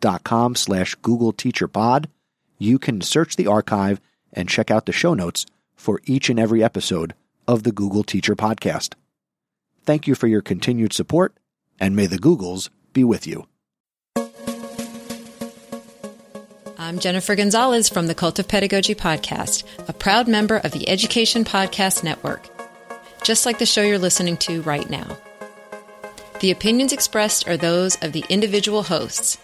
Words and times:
chrisnesi.com 0.00 0.54
slash 0.54 0.94
Google 0.96 1.32
Teacher 1.32 1.68
Pod, 1.68 2.08
you 2.58 2.78
can 2.78 3.00
search 3.00 3.36
the 3.36 3.46
archive 3.46 4.00
and 4.32 4.48
check 4.48 4.70
out 4.70 4.86
the 4.86 4.92
show 4.92 5.14
notes 5.14 5.46
for 5.74 6.00
each 6.04 6.28
and 6.28 6.38
every 6.38 6.62
episode 6.62 7.14
of 7.46 7.62
the 7.62 7.72
Google 7.72 8.02
Teacher 8.02 8.36
Podcast. 8.36 8.94
Thank 9.84 10.06
you 10.06 10.14
for 10.14 10.26
your 10.26 10.42
continued 10.42 10.92
support, 10.92 11.34
and 11.80 11.96
may 11.96 12.06
the 12.06 12.18
Googles 12.18 12.68
be 12.92 13.04
with 13.04 13.26
you. 13.26 13.46
I'm 16.76 16.98
Jennifer 16.98 17.34
Gonzalez 17.34 17.88
from 17.88 18.06
the 18.06 18.14
Cult 18.14 18.38
of 18.38 18.48
Pedagogy 18.48 18.94
podcast, 18.94 19.64
a 19.88 19.92
proud 19.92 20.28
member 20.28 20.56
of 20.58 20.72
the 20.72 20.88
Education 20.88 21.44
Podcast 21.44 22.02
Network, 22.02 22.48
just 23.22 23.46
like 23.46 23.58
the 23.58 23.66
show 23.66 23.82
you're 23.82 23.98
listening 23.98 24.36
to 24.38 24.62
right 24.62 24.88
now. 24.88 25.18
The 26.40 26.50
opinions 26.50 26.92
expressed 26.92 27.48
are 27.48 27.56
those 27.56 27.96
of 27.96 28.12
the 28.12 28.24
individual 28.28 28.84
hosts. 28.84 29.38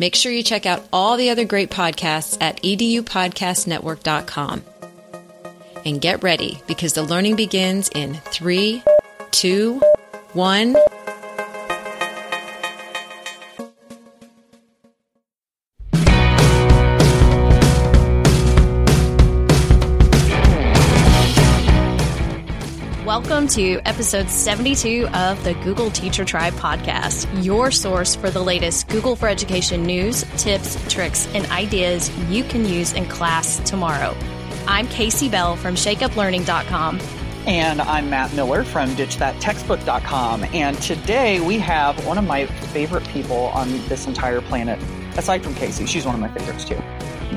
Make 0.00 0.14
sure 0.14 0.32
you 0.32 0.42
check 0.42 0.64
out 0.64 0.82
all 0.94 1.18
the 1.18 1.28
other 1.28 1.44
great 1.44 1.70
podcasts 1.70 2.38
at 2.40 2.62
edupodcastnetwork.com. 2.62 4.64
And 5.84 6.00
get 6.00 6.22
ready 6.22 6.62
because 6.66 6.94
the 6.94 7.02
learning 7.02 7.36
begins 7.36 7.90
in 7.94 8.14
three, 8.14 8.82
two, 9.30 9.82
one. 10.32 10.74
To 23.60 23.78
episode 23.84 24.30
72 24.30 25.06
of 25.08 25.44
the 25.44 25.52
Google 25.52 25.90
Teacher 25.90 26.24
Tribe 26.24 26.54
podcast, 26.54 27.28
your 27.44 27.70
source 27.70 28.14
for 28.14 28.30
the 28.30 28.40
latest 28.40 28.88
Google 28.88 29.14
for 29.14 29.28
Education 29.28 29.82
news, 29.82 30.24
tips, 30.38 30.82
tricks, 30.90 31.28
and 31.34 31.44
ideas 31.50 32.10
you 32.30 32.42
can 32.42 32.64
use 32.64 32.94
in 32.94 33.04
class 33.04 33.58
tomorrow. 33.68 34.16
I'm 34.66 34.88
Casey 34.88 35.28
Bell 35.28 35.56
from 35.56 35.74
shakeuplearning.com. 35.74 37.00
And 37.46 37.82
I'm 37.82 38.08
Matt 38.08 38.32
Miller 38.32 38.64
from 38.64 38.88
ditchthattextbook.com. 38.92 40.44
And 40.54 40.80
today 40.80 41.40
we 41.40 41.58
have 41.58 42.06
one 42.06 42.16
of 42.16 42.24
my 42.24 42.46
favorite 42.46 43.06
people 43.08 43.48
on 43.48 43.70
this 43.88 44.06
entire 44.06 44.40
planet, 44.40 44.78
aside 45.18 45.44
from 45.44 45.54
Casey. 45.54 45.84
She's 45.84 46.06
one 46.06 46.14
of 46.14 46.20
my 46.22 46.28
favorites 46.28 46.64
too 46.64 46.80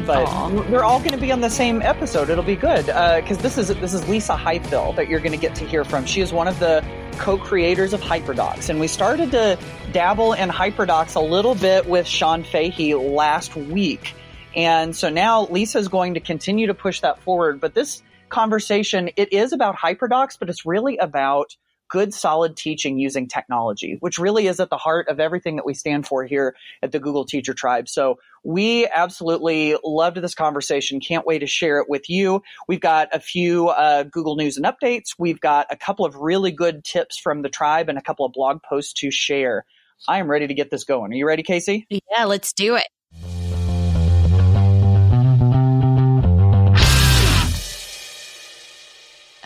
but 0.06 0.28
Aww. 0.28 0.70
they're 0.70 0.84
all 0.84 1.00
going 1.00 1.12
to 1.12 1.18
be 1.18 1.32
on 1.32 1.42
the 1.42 1.50
same 1.50 1.82
episode. 1.82 2.30
It'll 2.30 2.44
be 2.44 2.56
good 2.56 2.86
because 2.86 3.38
uh, 3.38 3.42
this 3.42 3.58
is 3.58 3.68
this 3.68 3.94
is 3.94 4.08
Lisa 4.08 4.36
Highfill 4.36 4.94
that 4.94 5.08
you're 5.08 5.20
going 5.20 5.32
to 5.32 5.38
get 5.38 5.56
to 5.56 5.66
hear 5.66 5.84
from. 5.84 6.06
She 6.06 6.22
is 6.22 6.34
one 6.34 6.48
of 6.48 6.60
the 6.60 6.84
co-creators 7.18 7.94
of 7.94 8.02
HyperDocs, 8.02 8.70
and 8.70 8.80
we 8.80 8.88
started 8.88 9.32
to 9.32 9.58
dabble 9.92 10.34
in 10.34 10.50
HyperDocs 10.50 11.16
a 11.16 11.20
little 11.20 11.56
bit 11.56 11.86
with 11.88 12.08
Sean 12.08 12.44
Fahey 12.44 12.96
last 12.96 13.56
week, 13.56 14.14
and 14.56 14.96
so 14.96 15.10
now 15.10 15.48
Lisa 15.48 15.80
is 15.80 15.88
going 15.88 16.16
to 16.16 16.20
continue 16.20 16.68
to 16.68 16.74
push 16.74 17.02
that 17.02 17.20
forward. 17.20 17.62
But 17.62 17.74
this 17.74 18.02
conversation 18.30 19.10
it 19.16 19.32
is 19.32 19.54
about 19.54 19.76
HyperDocs, 19.76 20.38
but 20.40 20.50
it's 20.50 20.66
really 20.66 20.98
about 20.98 21.56
good, 21.94 22.12
solid 22.12 22.58
teaching 22.58 22.98
using 22.98 23.28
technology, 23.28 23.98
which 24.00 24.18
really 24.18 24.48
is 24.48 24.60
at 24.60 24.72
the 24.72 24.78
heart 24.78 25.08
of 25.10 25.20
everything 25.20 25.58
that 25.58 25.66
we 25.66 25.76
stand 25.76 26.08
for 26.08 26.26
here 26.26 26.56
at 26.82 26.92
the 26.92 27.00
Google 27.00 27.24
Teacher 27.24 27.54
Tribe. 27.54 27.88
So 27.88 28.18
we 28.44 28.88
absolutely 28.88 29.78
loved 29.84 30.18
this 30.18 30.34
conversation. 30.34 31.00
Can't 31.00 31.24
wait 31.24 31.40
to 31.40 31.48
share 31.48 31.78
it 31.78 31.88
with 31.88 32.10
you. 32.10 32.42
We've 32.68 32.82
got 32.82 33.10
a 33.14 33.20
few 33.20 33.70
uh, 33.70 34.06
Google 34.06 34.36
News 34.36 34.58
and 34.58 34.66
updates. 34.66 35.14
We've 35.20 35.40
got 35.40 35.68
a 35.70 35.78
couple 35.78 36.04
of 36.04 36.16
really 36.16 36.52
good 36.52 36.84
tips 36.84 37.20
from 37.20 37.44
the 37.44 37.50
tribe 37.50 37.90
and 37.90 37.98
a 38.00 38.02
couple 38.02 38.26
of 38.26 38.34
blog 38.34 38.64
posts 38.64 38.94
to 38.94 39.12
share. 39.12 39.64
I 40.08 40.18
am 40.18 40.28
ready 40.28 40.48
to 40.48 40.54
get 40.56 40.72
this 40.72 40.86
going. 40.86 41.14
Are 41.14 41.16
you 41.16 41.28
ready, 41.28 41.44
Casey? 41.44 41.86
Yeah, 41.92 42.26
let's 42.26 42.54
do 42.54 42.76
it. 42.76 42.88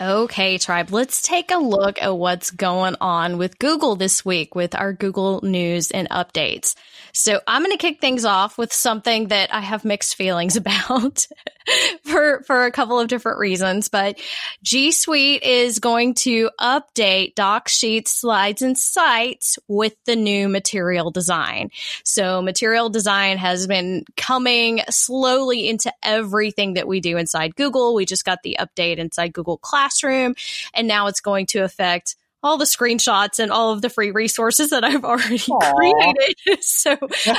Okay, 0.00 0.58
tribe, 0.58 0.92
let's 0.92 1.22
take 1.22 1.50
a 1.50 1.58
look 1.58 2.00
at 2.00 2.16
what's 2.16 2.52
going 2.52 2.94
on 3.00 3.36
with 3.36 3.58
Google 3.58 3.96
this 3.96 4.24
week 4.24 4.54
with 4.54 4.76
our 4.76 4.92
Google 4.92 5.40
news 5.42 5.90
and 5.90 6.08
updates. 6.08 6.76
So 7.12 7.40
I'm 7.48 7.64
going 7.64 7.76
to 7.76 7.78
kick 7.78 8.00
things 8.00 8.24
off 8.24 8.58
with 8.58 8.72
something 8.72 9.28
that 9.28 9.52
I 9.52 9.60
have 9.60 9.84
mixed 9.84 10.14
feelings 10.14 10.56
about 10.56 11.26
for, 12.04 12.44
for 12.44 12.64
a 12.64 12.70
couple 12.70 13.00
of 13.00 13.08
different 13.08 13.38
reasons, 13.38 13.88
but 13.88 14.20
G 14.62 14.92
Suite 14.92 15.42
is 15.42 15.80
going 15.80 16.14
to 16.14 16.50
update 16.60 17.34
doc 17.34 17.66
sheets, 17.66 18.12
slides, 18.12 18.62
and 18.62 18.78
sites 18.78 19.58
with 19.66 19.94
the 20.06 20.14
new 20.14 20.48
material 20.48 21.10
design. 21.10 21.70
So 22.04 22.40
material 22.40 22.88
design 22.88 23.38
has 23.38 23.66
been 23.66 24.04
coming 24.16 24.82
slowly 24.90 25.68
into 25.68 25.92
everything 26.04 26.74
that 26.74 26.86
we 26.86 27.00
do 27.00 27.16
inside 27.16 27.56
Google. 27.56 27.94
We 27.96 28.06
just 28.06 28.24
got 28.24 28.38
the 28.44 28.58
update 28.60 28.98
inside 28.98 29.32
Google 29.32 29.58
Classroom 29.88 30.34
and 30.74 30.86
now 30.86 31.06
it's 31.06 31.20
going 31.20 31.46
to 31.46 31.60
affect 31.60 32.16
all 32.42 32.56
the 32.56 32.64
screenshots 32.64 33.40
and 33.40 33.50
all 33.50 33.72
of 33.72 33.82
the 33.82 33.90
free 33.90 34.12
resources 34.12 34.70
that 34.70 34.84
I've 34.84 35.04
already 35.04 35.38
Aww. 35.38 35.74
created. 35.74 36.36
so, 36.62 36.96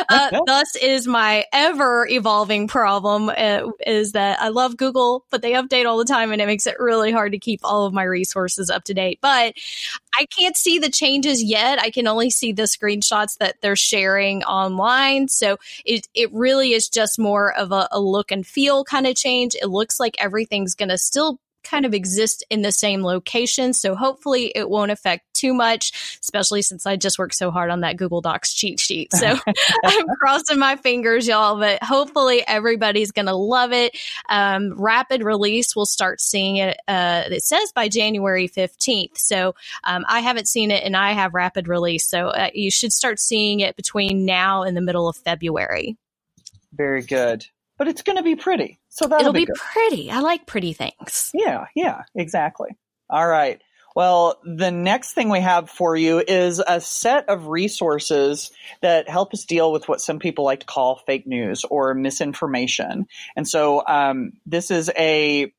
uh, 0.09 0.39
thus 0.45 0.75
is 0.75 1.07
my 1.07 1.45
ever 1.53 2.05
evolving 2.07 2.67
problem 2.67 3.29
uh, 3.29 3.69
is 3.85 4.11
that 4.11 4.41
I 4.41 4.49
love 4.49 4.75
Google, 4.75 5.25
but 5.29 5.41
they 5.41 5.53
update 5.53 5.85
all 5.85 5.97
the 5.97 6.05
time 6.05 6.31
and 6.31 6.41
it 6.41 6.47
makes 6.47 6.67
it 6.67 6.79
really 6.79 7.11
hard 7.11 7.31
to 7.31 7.39
keep 7.39 7.61
all 7.63 7.85
of 7.85 7.93
my 7.93 8.03
resources 8.03 8.69
up 8.69 8.83
to 8.85 8.93
date. 8.93 9.19
But 9.21 9.53
I 10.19 10.25
can't 10.25 10.57
see 10.57 10.79
the 10.79 10.89
changes 10.89 11.41
yet. 11.41 11.81
I 11.81 11.91
can 11.91 12.07
only 12.07 12.29
see 12.29 12.51
the 12.51 12.63
screenshots 12.63 13.37
that 13.39 13.55
they're 13.61 13.77
sharing 13.77 14.43
online. 14.43 15.29
So 15.29 15.57
it, 15.85 16.07
it 16.13 16.29
really 16.33 16.73
is 16.73 16.89
just 16.89 17.17
more 17.17 17.55
of 17.55 17.71
a, 17.71 17.87
a 17.91 18.01
look 18.01 18.31
and 18.31 18.45
feel 18.45 18.83
kind 18.83 19.07
of 19.07 19.15
change. 19.15 19.55
It 19.55 19.67
looks 19.67 19.97
like 19.97 20.15
everything's 20.19 20.75
going 20.75 20.89
to 20.89 20.97
still 20.97 21.39
kind 21.63 21.85
of 21.85 21.93
exist 21.93 22.43
in 22.49 22.61
the 22.61 22.71
same 22.71 23.03
location. 23.03 23.73
So 23.73 23.95
hopefully 23.95 24.51
it 24.55 24.69
won't 24.69 24.91
affect 24.91 25.25
too 25.33 25.53
much, 25.53 26.19
especially 26.21 26.61
since 26.61 26.85
I 26.85 26.95
just 26.95 27.19
worked 27.19 27.35
so 27.35 27.51
hard 27.51 27.69
on 27.69 27.81
that 27.81 27.97
Google 27.97 28.21
Docs 28.21 28.53
cheat 28.53 28.79
sheet. 28.79 29.13
So 29.13 29.37
I'm 29.85 30.07
crossing 30.19 30.59
my 30.59 30.75
fingers, 30.75 31.27
y'all, 31.27 31.59
but 31.59 31.83
hopefully 31.83 32.43
everybody's 32.45 33.11
going 33.11 33.27
to 33.27 33.35
love 33.35 33.71
it. 33.71 33.97
Um, 34.29 34.73
rapid 34.79 35.23
release, 35.23 35.75
we'll 35.75 35.85
start 35.85 36.21
seeing 36.21 36.57
it. 36.57 36.77
Uh, 36.87 37.23
it 37.27 37.43
says 37.43 37.71
by 37.73 37.89
January 37.89 38.47
15th. 38.47 39.17
So 39.17 39.55
um, 39.83 40.05
I 40.07 40.19
haven't 40.21 40.47
seen 40.47 40.71
it 40.71 40.83
and 40.83 40.95
I 40.95 41.13
have 41.13 41.33
rapid 41.33 41.67
release. 41.67 42.07
So 42.07 42.27
uh, 42.27 42.49
you 42.53 42.71
should 42.71 42.93
start 42.93 43.19
seeing 43.19 43.59
it 43.59 43.75
between 43.75 44.25
now 44.25 44.63
and 44.63 44.75
the 44.75 44.81
middle 44.81 45.07
of 45.07 45.17
February. 45.17 45.97
Very 46.73 47.01
good 47.01 47.45
but 47.79 47.87
it's 47.87 48.03
going 48.03 48.17
to 48.17 48.23
be 48.23 48.35
pretty. 48.35 48.78
So 48.89 49.07
that'll 49.07 49.27
It'll 49.27 49.33
be, 49.33 49.45
be 49.45 49.51
pretty. 49.55 50.11
I 50.11 50.19
like 50.19 50.45
pretty 50.45 50.73
things. 50.73 51.31
Yeah, 51.33 51.65
yeah, 51.75 52.03
exactly. 52.15 52.69
All 53.09 53.27
right. 53.27 53.61
Well, 53.95 54.39
the 54.43 54.71
next 54.71 55.13
thing 55.13 55.29
we 55.29 55.41
have 55.41 55.69
for 55.69 55.95
you 55.95 56.23
is 56.25 56.59
a 56.65 56.79
set 56.79 57.27
of 57.27 57.47
resources 57.47 58.51
that 58.81 59.09
help 59.09 59.33
us 59.33 59.45
deal 59.45 59.71
with 59.71 59.87
what 59.87 59.99
some 59.99 60.19
people 60.19 60.45
like 60.45 60.61
to 60.61 60.65
call 60.65 61.01
fake 61.05 61.27
news 61.27 61.65
or 61.65 61.93
misinformation. 61.93 63.07
And 63.35 63.47
so 63.47 63.83
um, 63.85 64.33
this 64.45 64.71
is 64.71 64.91
a 64.97 65.51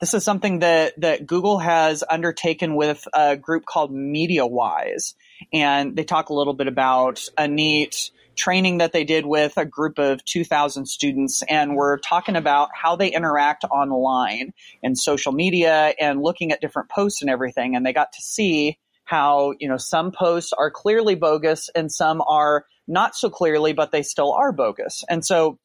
this 0.00 0.12
is 0.12 0.24
something 0.24 0.58
that 0.58 1.00
that 1.00 1.26
Google 1.26 1.58
has 1.58 2.04
undertaken 2.08 2.76
with 2.76 3.06
a 3.14 3.36
group 3.36 3.64
called 3.64 3.92
MediaWise, 3.92 5.14
and 5.52 5.96
they 5.96 6.04
talk 6.04 6.28
a 6.28 6.34
little 6.34 6.54
bit 6.54 6.66
about 6.66 7.24
a 7.38 7.48
neat 7.48 8.10
training 8.36 8.78
that 8.78 8.92
they 8.92 9.04
did 9.04 9.26
with 9.26 9.56
a 9.56 9.64
group 9.64 9.98
of 9.98 10.24
2,000 10.24 10.86
students, 10.86 11.42
and 11.48 11.74
we're 11.74 11.98
talking 11.98 12.36
about 12.36 12.68
how 12.74 12.96
they 12.96 13.08
interact 13.08 13.64
online 13.64 14.52
and 14.82 14.96
social 14.96 15.32
media 15.32 15.94
and 15.98 16.22
looking 16.22 16.52
at 16.52 16.60
different 16.60 16.88
posts 16.90 17.22
and 17.22 17.30
everything. 17.30 17.74
And 17.74 17.84
they 17.84 17.92
got 17.92 18.12
to 18.12 18.22
see 18.22 18.78
how, 19.04 19.54
you 19.58 19.68
know, 19.68 19.76
some 19.76 20.12
posts 20.12 20.52
are 20.52 20.70
clearly 20.70 21.14
bogus 21.14 21.70
and 21.74 21.90
some 21.90 22.22
are 22.26 22.66
not 22.86 23.16
so 23.16 23.30
clearly, 23.30 23.72
but 23.72 23.92
they 23.92 24.02
still 24.02 24.32
are 24.32 24.52
bogus. 24.52 25.04
And 25.08 25.24
so 25.24 25.58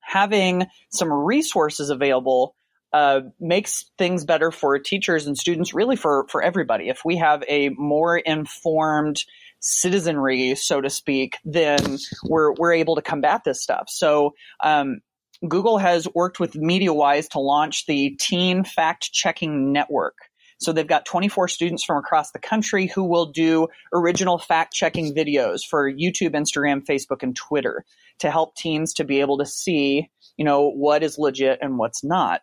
having 0.00 0.66
some 0.90 1.10
resources 1.10 1.90
available 1.90 2.54
uh, 2.92 3.20
makes 3.40 3.86
things 3.96 4.24
better 4.24 4.50
for 4.50 4.78
teachers 4.78 5.26
and 5.26 5.38
students, 5.38 5.72
really 5.72 5.96
for, 5.96 6.26
for 6.28 6.42
everybody. 6.42 6.90
If 6.90 7.04
we 7.04 7.16
have 7.16 7.42
a 7.48 7.70
more 7.70 8.18
informed 8.18 9.24
citizenry, 9.62 10.54
so 10.56 10.80
to 10.80 10.90
speak, 10.90 11.38
then 11.44 11.98
we're 12.24 12.52
we're 12.52 12.74
able 12.74 12.96
to 12.96 13.02
combat 13.02 13.42
this 13.44 13.62
stuff. 13.62 13.84
So 13.88 14.34
um, 14.62 15.00
Google 15.48 15.78
has 15.78 16.06
worked 16.14 16.38
with 16.38 16.52
MediaWise 16.52 17.30
to 17.30 17.40
launch 17.40 17.86
the 17.86 18.16
Teen 18.20 18.64
Fact 18.64 19.10
Checking 19.12 19.72
Network. 19.72 20.16
So 20.60 20.72
they've 20.72 20.86
got 20.86 21.04
24 21.06 21.48
students 21.48 21.82
from 21.82 21.96
across 21.96 22.30
the 22.30 22.38
country 22.38 22.86
who 22.86 23.02
will 23.02 23.26
do 23.26 23.66
original 23.92 24.38
fact 24.38 24.72
checking 24.72 25.12
videos 25.12 25.60
for 25.68 25.90
YouTube, 25.90 26.34
Instagram, 26.34 26.84
Facebook, 26.84 27.24
and 27.24 27.34
Twitter 27.34 27.84
to 28.20 28.30
help 28.30 28.54
teens 28.54 28.94
to 28.94 29.04
be 29.04 29.20
able 29.20 29.38
to 29.38 29.46
see, 29.46 30.08
you 30.36 30.44
know, 30.44 30.70
what 30.70 31.02
is 31.02 31.18
legit 31.18 31.58
and 31.60 31.78
what's 31.78 32.04
not 32.04 32.42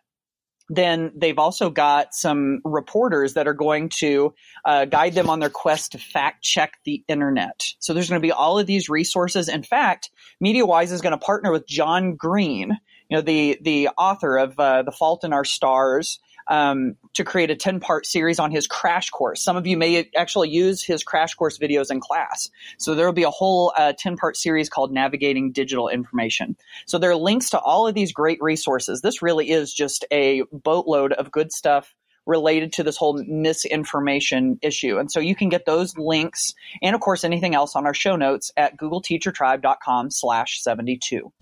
then 0.70 1.10
they've 1.16 1.38
also 1.38 1.68
got 1.68 2.14
some 2.14 2.60
reporters 2.64 3.34
that 3.34 3.48
are 3.48 3.54
going 3.54 3.88
to 3.88 4.32
uh, 4.64 4.84
guide 4.84 5.14
them 5.14 5.28
on 5.28 5.40
their 5.40 5.50
quest 5.50 5.92
to 5.92 5.98
fact 5.98 6.44
check 6.44 6.78
the 6.84 7.02
internet. 7.08 7.66
So 7.80 7.92
there's 7.92 8.08
going 8.08 8.22
to 8.22 8.26
be 8.26 8.32
all 8.32 8.58
of 8.58 8.68
these 8.68 8.88
resources. 8.88 9.48
In 9.48 9.64
fact, 9.64 10.10
MediaWise 10.42 10.92
is 10.92 11.00
going 11.00 11.10
to 11.10 11.18
partner 11.18 11.50
with 11.50 11.66
John 11.66 12.14
Green, 12.14 12.78
you 13.08 13.16
know, 13.16 13.20
the 13.20 13.58
the 13.60 13.88
author 13.98 14.38
of 14.38 14.58
uh, 14.58 14.84
The 14.84 14.92
Fault 14.92 15.24
in 15.24 15.32
Our 15.32 15.44
Stars 15.44 16.20
um, 16.50 16.96
to 17.14 17.24
create 17.24 17.50
a 17.50 17.56
10 17.56 17.80
part 17.80 18.04
series 18.04 18.38
on 18.38 18.50
his 18.50 18.66
crash 18.66 19.08
course. 19.08 19.42
Some 19.42 19.56
of 19.56 19.66
you 19.66 19.78
may 19.78 20.10
actually 20.16 20.50
use 20.50 20.82
his 20.82 21.02
crash 21.02 21.34
course 21.34 21.58
videos 21.58 21.90
in 21.90 22.00
class. 22.00 22.50
So 22.76 22.94
there 22.94 23.06
will 23.06 23.12
be 23.12 23.22
a 23.22 23.30
whole 23.30 23.72
10 23.76 24.12
uh, 24.12 24.16
part 24.16 24.36
series 24.36 24.68
called 24.68 24.92
Navigating 24.92 25.52
Digital 25.52 25.88
Information. 25.88 26.56
So 26.86 26.98
there 26.98 27.10
are 27.10 27.16
links 27.16 27.50
to 27.50 27.58
all 27.58 27.86
of 27.86 27.94
these 27.94 28.12
great 28.12 28.38
resources. 28.42 29.00
This 29.00 29.22
really 29.22 29.50
is 29.50 29.72
just 29.72 30.04
a 30.10 30.42
boatload 30.52 31.12
of 31.12 31.30
good 31.30 31.52
stuff 31.52 31.94
related 32.26 32.72
to 32.74 32.82
this 32.82 32.96
whole 32.96 33.22
misinformation 33.26 34.58
issue. 34.60 34.98
And 34.98 35.10
so 35.10 35.20
you 35.20 35.34
can 35.34 35.48
get 35.48 35.64
those 35.64 35.96
links 35.96 36.54
and 36.82 36.94
of 36.94 37.00
course 37.00 37.24
anything 37.24 37.54
else 37.54 37.74
on 37.74 37.86
our 37.86 37.94
show 37.94 38.16
notes 38.16 38.52
at 38.56 38.76
googleteachertribe.com 38.76 40.10
slash 40.10 40.60
72. 40.62 41.32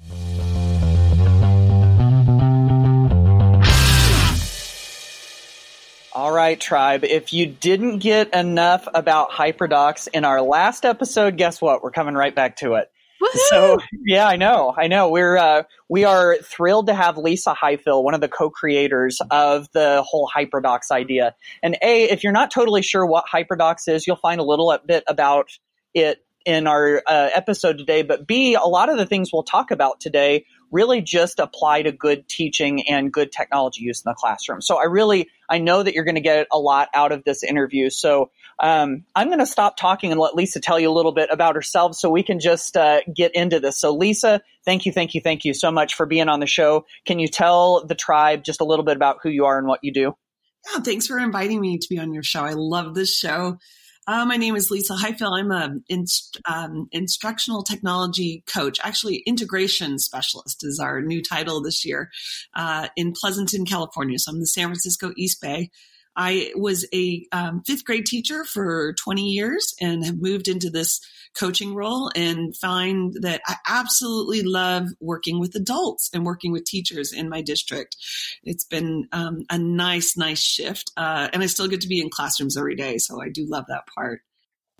All 6.19 6.33
right, 6.33 6.61
tribe. 6.61 7.05
If 7.05 7.33
you 7.33 7.47
didn't 7.47 8.01
get 8.01 8.35
enough 8.35 8.89
about 8.93 9.31
HyperDocs 9.31 10.09
in 10.13 10.25
our 10.25 10.43
last 10.43 10.85
episode, 10.85 11.37
guess 11.37 11.63
what? 11.63 11.81
We're 11.81 11.93
coming 11.93 12.17
right 12.17 12.35
back 12.35 12.57
to 12.57 12.75
it. 12.75 12.91
Woo-hoo! 13.21 13.41
So 13.51 13.79
yeah, 14.05 14.27
I 14.27 14.35
know, 14.35 14.75
I 14.77 14.89
know. 14.89 15.11
We're 15.11 15.37
uh, 15.37 15.63
we 15.89 16.03
are 16.03 16.37
thrilled 16.39 16.89
to 16.89 16.95
have 16.95 17.19
Lisa 17.19 17.55
Highfill, 17.55 18.03
one 18.03 18.15
of 18.15 18.21
the 18.21 18.27
co-creators 18.27 19.21
of 19.31 19.71
the 19.71 20.03
whole 20.05 20.29
HyperDocs 20.37 20.91
idea. 20.91 21.37
And 21.63 21.77
a, 21.81 22.11
if 22.11 22.25
you're 22.25 22.33
not 22.33 22.51
totally 22.51 22.83
sure 22.83 23.07
what 23.07 23.27
HyperDocs 23.33 23.87
is, 23.87 24.05
you'll 24.05 24.17
find 24.17 24.41
a 24.41 24.45
little 24.45 24.77
bit 24.85 25.05
about 25.07 25.51
it 25.95 26.19
in 26.45 26.67
our 26.67 27.01
uh, 27.07 27.31
episode 27.33 27.79
today. 27.79 28.03
But 28.03 28.27
b, 28.27 28.55
a 28.55 28.63
lot 28.63 28.89
of 28.89 28.99
the 28.99 29.07
things 29.07 29.31
we'll 29.33 29.45
talk 29.45 29.71
about 29.71 30.01
today 30.01 30.47
really 30.71 31.01
just 31.01 31.39
apply 31.39 31.83
to 31.83 31.93
good 31.93 32.29
teaching 32.29 32.89
and 32.89 33.13
good 33.13 33.33
technology 33.33 33.83
use 33.83 34.03
in 34.05 34.11
the 34.11 34.15
classroom. 34.15 34.61
So 34.61 34.79
I 34.79 34.85
really, 34.85 35.29
I 35.49 35.59
know 35.59 35.83
that 35.83 35.95
you're 35.95 36.05
going 36.05 36.15
to 36.17 36.21
get 36.21 36.47
a 36.53 36.59
lot 36.59 36.89
out 36.95 37.13
of 37.13 37.25
this 37.25 37.43
interview. 37.43 37.91
So 37.91 38.31
um, 38.61 39.05
I'm 39.15 39.29
going 39.29 39.39
to 39.39 39.47
stop 39.47 39.77
talking 39.77 40.11
and 40.11 40.21
let 40.21 40.35
Lisa 40.35 40.61
tell 40.61 40.79
you 40.79 40.91
a 40.91 40.93
little 40.93 41.13
bit 41.13 41.29
about 41.31 41.55
herself 41.55 41.95
so 41.95 42.11
we 42.11 42.23
can 42.23 42.41
just 42.41 42.77
uh, 42.77 43.01
get 43.15 43.35
into 43.35 43.61
this. 43.61 43.79
So 43.79 43.95
Lisa, 43.95 44.43
thank 44.65 44.85
you, 44.85 44.93
thank 44.93 45.15
you, 45.15 45.21
thank 45.21 45.45
you 45.45 45.55
so 45.55 45.71
much 45.71 45.95
for 45.95 46.07
being 46.07 46.29
on 46.29 46.41
the 46.41 46.47
show. 46.47 46.85
Can 47.07 47.19
you 47.19 47.29
tell 47.29 47.87
the 47.87 47.95
tribe 47.95 48.45
just 48.45 48.61
a 48.61 48.65
little 48.65 48.85
bit 48.85 48.97
about 48.97 49.19
who 49.23 49.31
you 49.31 49.47
are 49.47 49.59
and 49.59 49.67
what 49.67 49.81
you 49.83 49.93
do? 49.93 50.15
Yeah, 50.73 50.81
thanks 50.81 51.07
for 51.07 51.19
inviting 51.19 51.61
me 51.61 51.79
to 51.79 51.87
be 51.89 51.99
on 51.99 52.13
your 52.13 52.23
show. 52.25 52.45
I 52.45 52.53
love 52.55 52.95
this 52.95 53.17
show. 53.17 53.59
Uh, 54.09 54.25
my 54.25 54.39
name 54.39 54.57
is 54.57 54.71
Lisa 54.71 54.95
Highfill. 54.95 55.35
I'm 55.35 55.51
an 55.51 55.85
inst- 55.91 56.41
um, 56.49 56.89
instructional 56.93 57.63
technology 57.63 58.43
coach, 58.47 58.81
actually 58.83 59.17
integration 59.27 59.99
specialist 59.99 60.65
is 60.65 60.81
our 60.81 61.03
new 61.03 61.23
title 61.23 61.61
this 61.61 61.85
year 61.85 62.09
uh, 62.55 62.89
in 62.97 63.13
Pleasanton, 63.13 63.67
California. 63.67 64.19
So 64.19 64.33
I'm 64.33 64.41
the 64.41 64.47
San 64.47 64.69
Francisco 64.69 65.13
East 65.19 65.43
Bay. 65.43 65.69
I 66.19 66.53
was 66.57 66.85
a 66.93 67.25
um, 67.31 67.63
fifth 67.65 67.85
grade 67.85 68.05
teacher 68.05 68.45
for 68.45 68.93
20 68.95 69.23
years 69.23 69.75
and 69.81 70.05
have 70.05 70.21
moved 70.21 70.49
into 70.49 70.69
this 70.69 71.01
coaching 71.35 71.75
role 71.75 72.11
and 72.17 72.57
find 72.57 73.15
that 73.21 73.41
I 73.47 73.55
absolutely 73.69 74.43
love 74.43 74.89
working 75.01 75.39
with 75.39 75.55
adults 75.55 76.11
and 76.13 76.27
working 76.27 76.51
with 76.51 76.65
teachers 76.65 77.13
in 77.13 77.29
my 77.29 77.41
district. 77.41 77.97
It's 78.43 78.65
been 78.65 79.07
um, 79.13 79.45
a 79.49 79.59
nice, 79.59 80.17
nice 80.17 80.43
shift. 80.43 80.91
Uh, 80.97 81.29
and 81.33 81.41
I 81.41 81.47
still 81.47 81.69
get 81.69 81.83
to 81.83 81.89
be 81.89 82.01
in 82.01 82.11
classrooms 82.11 82.57
every 82.57 82.75
day. 82.75 82.99
So 82.99 83.23
I 83.23 83.29
do 83.29 83.47
love 83.49 83.67
that 83.69 83.87
part. 83.95 84.23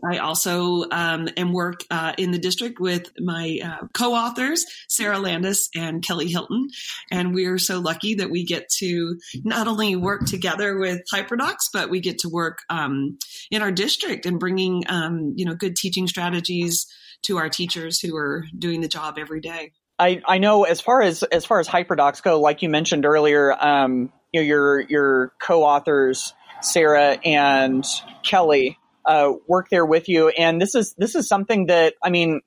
I 0.05 0.19
also 0.19 0.85
um, 0.91 1.29
am 1.37 1.53
work 1.53 1.85
uh, 1.91 2.13
in 2.17 2.31
the 2.31 2.39
district 2.39 2.79
with 2.79 3.11
my 3.19 3.59
uh, 3.65 3.87
co-authors, 3.93 4.65
Sarah 4.89 5.19
Landis 5.19 5.71
and 5.75 6.05
Kelly 6.05 6.29
Hilton, 6.29 6.69
and 7.11 7.35
we're 7.35 7.59
so 7.59 7.81
lucky 7.81 8.15
that 8.15 8.31
we 8.31 8.45
get 8.45 8.69
to 8.79 9.19
not 9.45 9.67
only 9.67 9.97
work 9.97 10.25
together 10.27 10.79
with 10.79 11.03
HyperDocs, 11.13 11.71
but 11.73 11.91
we 11.91 12.01
get 12.01 12.21
to 12.21 12.29
work 12.29 12.61
um, 12.71 13.19
in 13.51 13.63
our 13.63 13.73
district 13.73 14.25
and 14.25 14.39
bringing 14.39 14.85
um, 14.89 15.35
you 15.37 15.45
know 15.45 15.55
good 15.55 15.75
teaching 15.75 16.07
strategies 16.07 16.87
to 17.23 17.39
our 17.39 17.49
teachers 17.49 18.01
who 18.01 18.17
are 18.17 18.45
doing 18.57 18.81
the 18.81 18.89
job 18.89 19.19
every 19.19 19.41
day. 19.41 19.73
I, 19.99 20.23
I 20.25 20.39
know 20.39 20.63
as 20.63 20.81
far 20.81 21.03
as 21.03 21.25
as 21.25 21.45
far 21.45 21.59
as 21.59 21.67
HyperDocs 21.67 22.23
go, 22.23 22.41
like 22.41 22.63
you 22.63 22.69
mentioned 22.69 23.05
earlier, 23.05 23.53
um, 23.53 24.13
you 24.33 24.41
know 24.41 24.47
your 24.47 24.81
your 24.83 25.33
co-authors 25.41 26.35
Sarah 26.61 27.19
and 27.25 27.85
Kelly 28.23 28.79
uh, 29.09 29.33
work 29.49 29.71
there 29.71 29.87
with 29.87 30.09
you. 30.09 30.29
And 30.29 30.61
this 30.61 30.75
is 30.75 30.95
this 30.99 31.15
is 31.15 31.27
something 31.27 31.67
that 31.67 31.95
I 32.03 32.11
mean, 32.11 32.43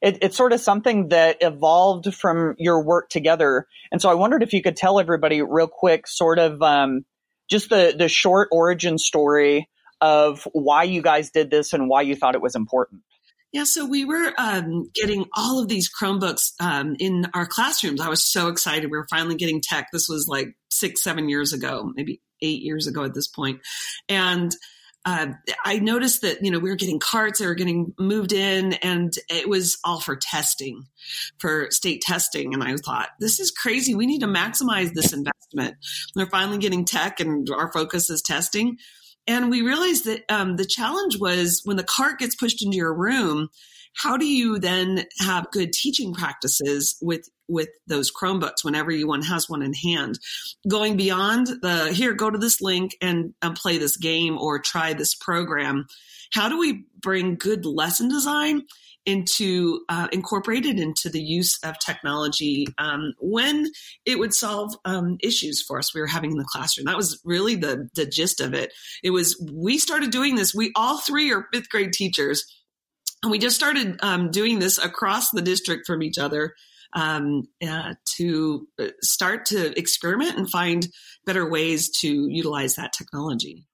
it, 0.00 0.18
it's 0.22 0.36
sort 0.36 0.52
of 0.52 0.60
something 0.60 1.08
that 1.08 1.38
evolved 1.40 2.14
from 2.14 2.54
your 2.56 2.82
work 2.82 3.10
together. 3.10 3.66
And 3.90 4.00
so 4.00 4.08
I 4.08 4.14
wondered 4.14 4.42
if 4.42 4.52
you 4.52 4.62
could 4.62 4.76
tell 4.76 5.00
everybody 5.00 5.42
real 5.42 5.66
quick, 5.66 6.06
sort 6.06 6.38
of 6.38 6.62
um, 6.62 7.04
just 7.50 7.68
the 7.68 7.94
the 7.98 8.08
short 8.08 8.48
origin 8.52 8.96
story 8.96 9.68
of 10.00 10.46
why 10.52 10.84
you 10.84 11.02
guys 11.02 11.30
did 11.30 11.50
this 11.50 11.72
and 11.72 11.88
why 11.88 12.02
you 12.02 12.14
thought 12.14 12.36
it 12.36 12.40
was 12.42 12.54
important. 12.54 13.02
Yeah, 13.50 13.64
so 13.64 13.86
we 13.86 14.04
were 14.04 14.32
um, 14.36 14.90
getting 14.94 15.24
all 15.34 15.60
of 15.60 15.68
these 15.68 15.90
Chromebooks 15.90 16.52
um, 16.60 16.94
in 16.98 17.26
our 17.32 17.46
classrooms. 17.46 18.00
I 18.00 18.10
was 18.10 18.22
so 18.22 18.48
excited. 18.48 18.90
We 18.90 18.98
were 18.98 19.06
finally 19.08 19.36
getting 19.36 19.62
tech. 19.62 19.88
This 19.90 20.06
was 20.06 20.26
like 20.28 20.48
six, 20.70 21.02
seven 21.02 21.30
years 21.30 21.54
ago, 21.54 21.90
maybe 21.96 22.20
eight 22.42 22.60
years 22.60 22.86
ago 22.86 23.04
at 23.04 23.14
this 23.14 23.26
point. 23.26 23.60
And 24.08 24.54
uh, 25.04 25.28
I 25.64 25.78
noticed 25.78 26.22
that 26.22 26.44
you 26.44 26.50
know 26.50 26.58
we 26.58 26.70
were 26.70 26.76
getting 26.76 26.98
carts, 26.98 27.38
they 27.38 27.46
were 27.46 27.54
getting 27.54 27.94
moved 27.98 28.32
in, 28.32 28.74
and 28.74 29.12
it 29.30 29.48
was 29.48 29.78
all 29.84 30.00
for 30.00 30.16
testing, 30.16 30.84
for 31.38 31.70
state 31.70 32.02
testing. 32.02 32.54
And 32.54 32.62
I 32.62 32.76
thought, 32.76 33.10
this 33.20 33.40
is 33.40 33.50
crazy. 33.50 33.94
We 33.94 34.06
need 34.06 34.20
to 34.20 34.26
maximize 34.26 34.92
this 34.92 35.12
investment. 35.12 35.76
We're 36.14 36.30
finally 36.30 36.58
getting 36.58 36.84
tech, 36.84 37.20
and 37.20 37.48
our 37.50 37.72
focus 37.72 38.10
is 38.10 38.22
testing. 38.22 38.78
And 39.26 39.50
we 39.50 39.62
realized 39.62 40.06
that 40.06 40.22
um, 40.30 40.56
the 40.56 40.64
challenge 40.64 41.18
was 41.18 41.60
when 41.64 41.76
the 41.76 41.84
cart 41.84 42.18
gets 42.18 42.34
pushed 42.34 42.64
into 42.64 42.78
your 42.78 42.94
room, 42.94 43.48
how 43.94 44.16
do 44.16 44.26
you 44.26 44.58
then 44.58 45.04
have 45.20 45.50
good 45.50 45.72
teaching 45.72 46.14
practices 46.14 46.96
with 47.02 47.28
with 47.48 47.68
those 47.86 48.12
Chromebooks 48.12 48.64
whenever 48.64 48.90
you 48.90 49.06
one 49.06 49.22
has 49.22 49.48
one 49.48 49.62
in 49.62 49.72
hand? 49.72 50.18
Going 50.68 50.96
beyond 50.96 51.48
the 51.62 51.92
here, 51.92 52.14
go 52.14 52.30
to 52.30 52.38
this 52.38 52.60
link 52.60 52.96
and, 53.00 53.34
and 53.42 53.56
play 53.56 53.78
this 53.78 53.96
game 53.96 54.38
or 54.38 54.58
try 54.58 54.92
this 54.92 55.14
program. 55.14 55.86
How 56.32 56.48
do 56.48 56.58
we 56.58 56.84
bring 57.00 57.36
good 57.36 57.64
lesson 57.64 58.08
design 58.08 58.62
into 59.06 59.80
uh, 59.88 60.06
incorporated 60.12 60.78
into 60.78 61.08
the 61.08 61.22
use 61.22 61.58
of 61.64 61.78
technology 61.78 62.66
um, 62.76 63.14
when 63.18 63.66
it 64.04 64.18
would 64.18 64.34
solve 64.34 64.74
um, 64.84 65.16
issues 65.22 65.62
for 65.62 65.78
us 65.78 65.94
we 65.94 66.00
were 66.02 66.06
having 66.06 66.32
in 66.32 66.36
the 66.36 66.44
classroom. 66.44 66.84
That 66.84 66.96
was 66.98 67.18
really 67.24 67.54
the 67.54 67.88
the 67.94 68.04
gist 68.04 68.42
of 68.42 68.52
it. 68.52 68.74
It 69.02 69.10
was 69.10 69.42
we 69.50 69.78
started 69.78 70.10
doing 70.10 70.34
this. 70.34 70.54
We 70.54 70.72
all 70.76 70.98
three 70.98 71.32
are 71.32 71.46
fifth 71.54 71.70
grade 71.70 71.94
teachers 71.94 72.44
and 73.22 73.32
we 73.32 73.38
just 73.38 73.56
started 73.56 73.98
um, 74.02 74.30
doing 74.30 74.58
this 74.58 74.78
across 74.78 75.30
the 75.30 75.42
district 75.42 75.86
from 75.86 76.02
each 76.02 76.18
other 76.18 76.54
um, 76.92 77.48
uh, 77.66 77.94
to 78.16 78.66
uh, 78.78 78.88
start 79.00 79.46
to 79.46 79.78
experiment 79.78 80.36
and 80.36 80.50
find 80.50 80.88
better 81.26 81.48
ways 81.48 81.90
to 82.00 82.28
utilize 82.30 82.76
that 82.76 82.92
technology. 82.92 83.66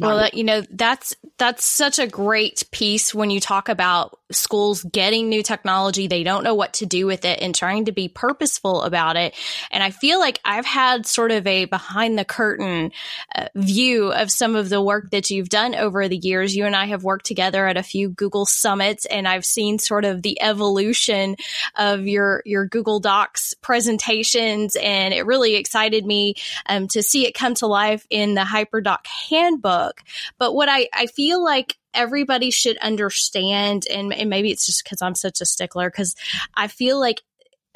Well, 0.00 0.28
you 0.32 0.42
know, 0.42 0.62
that's 0.70 1.14
that's 1.38 1.64
such 1.64 1.98
a 1.98 2.06
great 2.06 2.64
piece 2.72 3.14
when 3.14 3.30
you 3.30 3.38
talk 3.38 3.68
about 3.68 4.18
schools 4.32 4.82
getting 4.84 5.28
new 5.28 5.42
technology, 5.42 6.06
they 6.06 6.22
don't 6.22 6.44
know 6.44 6.54
what 6.54 6.74
to 6.74 6.86
do 6.86 7.06
with 7.06 7.24
it 7.24 7.40
and 7.42 7.54
trying 7.54 7.84
to 7.86 7.92
be 7.92 8.08
purposeful 8.08 8.82
about 8.82 9.16
it. 9.16 9.34
And 9.70 9.82
I 9.82 9.90
feel 9.90 10.18
like 10.18 10.40
I've 10.44 10.64
had 10.64 11.06
sort 11.06 11.30
of 11.30 11.46
a 11.46 11.66
behind 11.66 12.18
the 12.18 12.24
curtain 12.24 12.92
uh, 13.34 13.48
view 13.54 14.12
of 14.12 14.30
some 14.30 14.56
of 14.56 14.68
the 14.68 14.80
work 14.80 15.10
that 15.10 15.30
you've 15.30 15.50
done 15.50 15.74
over 15.74 16.08
the 16.08 16.16
years. 16.16 16.56
You 16.56 16.64
and 16.64 16.74
I 16.74 16.86
have 16.86 17.04
worked 17.04 17.26
together 17.26 17.66
at 17.66 17.76
a 17.76 17.82
few 17.82 18.08
Google 18.08 18.46
summits 18.46 19.04
and 19.06 19.28
I've 19.28 19.44
seen 19.44 19.78
sort 19.78 20.04
of 20.04 20.22
the 20.22 20.40
evolution 20.40 21.36
of 21.76 22.06
your 22.06 22.42
your 22.46 22.66
Google 22.66 23.00
Docs 23.00 23.54
presentations 23.60 24.76
and 24.76 25.12
it 25.12 25.26
really 25.26 25.56
excited 25.56 26.04
me 26.06 26.34
um, 26.66 26.88
to 26.88 27.02
see 27.02 27.26
it 27.26 27.32
come 27.32 27.54
to 27.54 27.66
life 27.66 28.06
in 28.10 28.34
the 28.34 28.42
HyperDoc 28.42 29.06
handbook. 29.28 30.00
But 30.38 30.54
what 30.54 30.68
I, 30.68 30.88
I 30.92 31.06
feel 31.06 31.42
like 31.42 31.76
everybody 31.94 32.50
should 32.50 32.76
understand, 32.78 33.86
and, 33.90 34.12
and 34.12 34.28
maybe 34.28 34.50
it's 34.50 34.66
just 34.66 34.84
because 34.84 35.00
I'm 35.02 35.14
such 35.14 35.40
a 35.40 35.46
stickler, 35.46 35.90
because 35.90 36.14
I 36.54 36.68
feel 36.68 37.00
like 37.00 37.22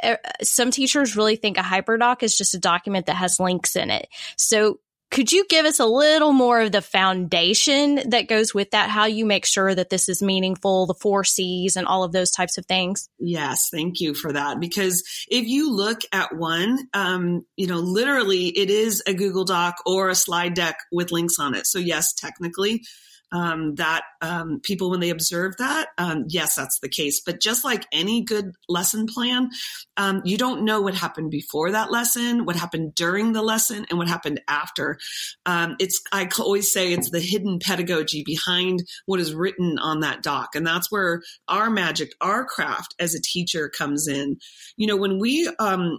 uh, 0.03 0.17
some 0.43 0.71
teachers 0.71 1.17
really 1.17 1.37
think 1.37 1.59
a 1.59 1.63
hyperdoc 1.63 2.23
is 2.23 2.37
just 2.37 2.55
a 2.55 2.59
document 2.59 3.07
that 3.07 3.17
has 3.17 3.41
links 3.41 3.77
in 3.77 3.91
it. 3.91 4.09
So 4.37 4.81
could 5.11 5.33
you 5.33 5.47
give 5.49 5.65
us 5.65 5.81
a 5.81 5.87
little 5.87 6.35
more 6.35 6.61
of 6.61 6.71
the 6.71 6.83
foundation 6.83 8.11
that 8.11 8.29
goes 8.29 8.53
with 8.53 8.73
that? 8.73 8.91
How 8.91 9.07
you 9.07 9.25
make 9.25 9.47
sure 9.47 9.75
that 9.75 9.89
this 9.89 10.07
is 10.07 10.23
meaningful, 10.23 10.85
the 10.85 10.93
four 10.93 11.25
C's 11.25 11.77
and 11.77 11.87
all 11.87 12.05
of 12.05 12.13
those 12.13 12.31
types 12.31 12.59
of 12.59 12.67
things? 12.67 13.09
Yes, 13.19 13.71
thank 13.73 14.01
you 14.01 14.13
for 14.13 14.35
that. 14.35 14.61
Because 14.61 15.03
if 15.31 15.47
you 15.47 15.73
look 15.73 16.01
at 16.13 16.37
one, 16.37 16.79
um, 16.93 17.47
you 17.57 17.67
know, 17.67 17.79
literally 17.79 18.49
it 18.49 18.69
is 18.69 19.03
a 19.07 19.15
Google 19.15 19.47
Doc 19.47 19.77
or 19.87 20.11
a 20.11 20.15
slide 20.15 20.53
deck 20.53 20.77
with 20.93 21.11
links 21.11 21.39
on 21.39 21.55
it. 21.55 21.67
So 21.67 21.79
yes, 21.79 22.13
technically 22.13 22.85
um, 23.33 23.75
that 23.77 24.03
um, 24.21 24.61
people, 24.63 24.91
when 24.91 25.01
they 25.01 25.11
observe 25.11 25.57
that, 25.59 25.89
um, 25.99 26.25
yes, 26.29 26.55
that's 26.55 26.79
the 26.81 26.89
case. 26.89 27.21
But 27.25 27.41
just 27.41 27.65
like 27.65 27.87
any 27.93 28.23
good 28.23 28.53
lesson 28.69 29.07
plan, 29.07 29.51
um, 29.97 30.23
you 30.25 30.37
don't 30.37 30.65
know 30.65 30.81
what 30.81 30.95
happened 30.95 31.31
before 31.31 31.73
that 31.73 31.91
lesson, 31.91 32.45
what 32.45 32.57
happened 32.57 32.95
during 32.95 33.33
the 33.33 33.43
lesson, 33.43 33.87
and 33.91 33.99
what 33.99 34.09
happened 34.09 34.41
after. 34.49 34.99
Um, 35.47 35.77
it's 35.79 36.01
I 36.13 36.29
always 36.39 36.73
say 36.73 36.93
it's 36.93 37.11
the 37.11 37.21
hidden 37.21 37.59
pedagogy 37.59 38.23
behind 38.25 38.85
what 39.07 39.21
is 39.21 39.35
written 39.35 39.79
on 39.79 40.01
that 40.01 40.23
doc, 40.23 40.55
and 40.55 40.67
that's 40.67 40.91
where 40.91 41.23
our 41.49 41.71
magic, 41.71 42.13
our 42.21 42.45
craft 42.45 42.95
as 42.99 43.15
a 43.15 43.23
teacher 43.23 43.69
comes 43.69 44.09
in. 44.09 44.37
You 44.77 44.87
know, 44.87 44.97
when 44.97 45.19
we 45.19 45.51
um, 45.59 45.99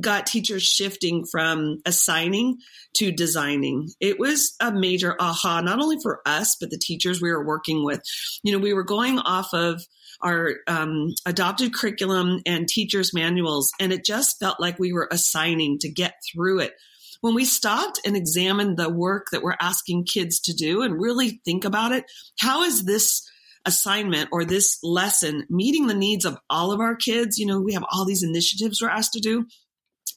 got 0.00 0.26
teachers 0.26 0.62
shifting 0.62 1.24
from 1.30 1.78
assigning 1.84 2.58
to 2.94 3.10
designing. 3.10 3.88
It 4.00 4.18
was 4.18 4.54
a 4.60 4.72
major 4.72 5.16
aha, 5.18 5.60
not 5.60 5.80
only 5.80 5.96
for 6.02 6.20
us, 6.26 6.56
but 6.60 6.70
the 6.70 6.78
teachers 6.78 7.20
we 7.20 7.30
were 7.30 7.44
working 7.44 7.84
with. 7.84 8.00
You 8.42 8.52
know, 8.52 8.58
we 8.58 8.74
were 8.74 8.84
going 8.84 9.18
off 9.18 9.52
of 9.52 9.82
our 10.22 10.54
um, 10.68 11.08
adopted 11.26 11.74
curriculum 11.74 12.40
and 12.46 12.68
teachers' 12.68 13.12
manuals, 13.12 13.72
and 13.80 13.92
it 13.92 14.04
just 14.04 14.38
felt 14.38 14.60
like 14.60 14.78
we 14.78 14.92
were 14.92 15.08
assigning 15.10 15.78
to 15.80 15.90
get 15.90 16.14
through 16.32 16.60
it. 16.60 16.74
When 17.20 17.34
we 17.34 17.44
stopped 17.44 18.00
and 18.04 18.16
examined 18.16 18.76
the 18.76 18.88
work 18.88 19.26
that 19.32 19.42
we're 19.42 19.56
asking 19.60 20.06
kids 20.06 20.40
to 20.40 20.52
do 20.52 20.82
and 20.82 21.00
really 21.00 21.40
think 21.44 21.64
about 21.64 21.92
it, 21.92 22.04
how 22.40 22.62
is 22.62 22.84
this 22.84 23.28
assignment 23.64 24.28
or 24.32 24.44
this 24.44 24.78
lesson 24.82 25.46
meeting 25.48 25.86
the 25.86 25.94
needs 25.94 26.24
of 26.24 26.36
all 26.50 26.72
of 26.72 26.80
our 26.80 26.96
kids? 26.96 27.38
You 27.38 27.46
know, 27.46 27.60
we 27.60 27.74
have 27.74 27.84
all 27.92 28.04
these 28.04 28.24
initiatives 28.24 28.82
we're 28.82 28.88
asked 28.88 29.12
to 29.12 29.20
do 29.20 29.46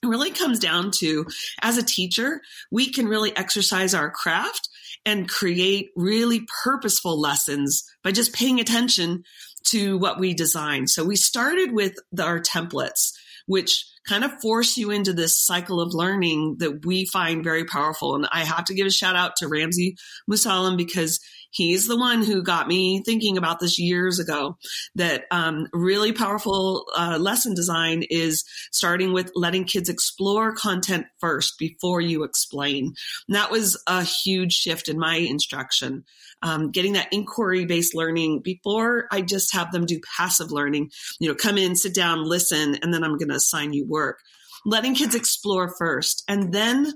it 0.04 0.08
really 0.08 0.32
comes 0.32 0.60
down 0.60 0.92
to 1.00 1.26
as 1.62 1.78
a 1.78 1.84
teacher, 1.84 2.42
we 2.72 2.92
can 2.92 3.08
really 3.08 3.36
exercise 3.36 3.94
our 3.94 4.12
craft 4.12 4.70
and 5.06 5.30
create 5.30 5.92
really 5.96 6.46
purposeful 6.64 7.20
lessons 7.20 7.84
by 8.04 8.12
just 8.12 8.34
paying 8.34 8.60
attention 8.60 9.24
to 9.66 9.98
what 9.98 10.20
we 10.20 10.34
design. 10.34 10.88
So 10.88 11.04
we 11.04 11.16
started 11.16 11.72
with 11.72 11.96
the, 12.12 12.24
our 12.24 12.40
templates, 12.40 13.14
which 13.48 13.86
kind 14.08 14.24
of 14.24 14.40
force 14.40 14.78
you 14.78 14.92
into 14.92 15.14
this 15.14 15.44
cycle 15.44 15.82
of 15.82 15.94
learning 15.94 16.58
that 16.60 16.86
we 16.86 17.06
find 17.06 17.44
very 17.44 17.66
powerful. 17.66 18.16
And 18.16 18.28
I 18.32 18.44
have 18.44 18.66
to 18.66 18.76
give 18.76 18.86
a 18.86 18.92
shout 18.92 19.16
out 19.16 19.36
to 19.38 19.48
Ramsey 19.48 19.96
Musalem 20.30 20.78
because 20.78 21.20
He's 21.56 21.88
the 21.88 21.98
one 21.98 22.22
who 22.22 22.44
got 22.44 22.68
me 22.68 23.02
thinking 23.02 23.38
about 23.38 23.62
this 23.62 23.80
years 23.80 24.20
ago. 24.20 24.58
That 24.96 25.24
um, 25.32 25.68
really 25.72 26.12
powerful 26.12 26.86
uh, 26.98 27.18
lesson 27.18 27.54
design 27.54 28.04
is 28.10 28.44
starting 28.74 29.14
with 29.14 29.32
letting 29.36 29.64
kids 29.64 29.88
explore 29.88 30.54
content 30.54 31.06
first 31.22 31.58
before 31.58 32.02
you 32.02 32.24
explain. 32.24 32.94
And 33.30 33.36
that 33.36 33.52
was 33.52 33.82
a 33.88 34.04
huge 34.04 34.52
shift 34.52 34.90
in 34.90 35.00
my 35.00 35.16
instruction. 35.16 36.04
Um, 36.42 36.72
getting 36.72 36.94
that 36.94 37.14
inquiry 37.14 37.64
based 37.64 37.96
learning 37.96 38.42
before 38.42 39.08
I 39.10 39.22
just 39.22 39.54
have 39.54 39.72
them 39.72 39.86
do 39.86 40.02
passive 40.18 40.52
learning. 40.52 40.92
You 41.22 41.30
know, 41.30 41.36
come 41.36 41.58
in, 41.58 41.78
sit 41.78 41.96
down, 41.96 42.26
listen, 42.26 42.76
and 42.76 42.94
then 42.94 43.04
I'm 43.04 43.18
going 43.18 43.30
to 43.30 43.36
assign 43.36 43.72
you 43.72 43.88
work 43.88 44.20
letting 44.66 44.96
kids 44.96 45.14
explore 45.14 45.76
first 45.78 46.24
and 46.28 46.52
then 46.52 46.92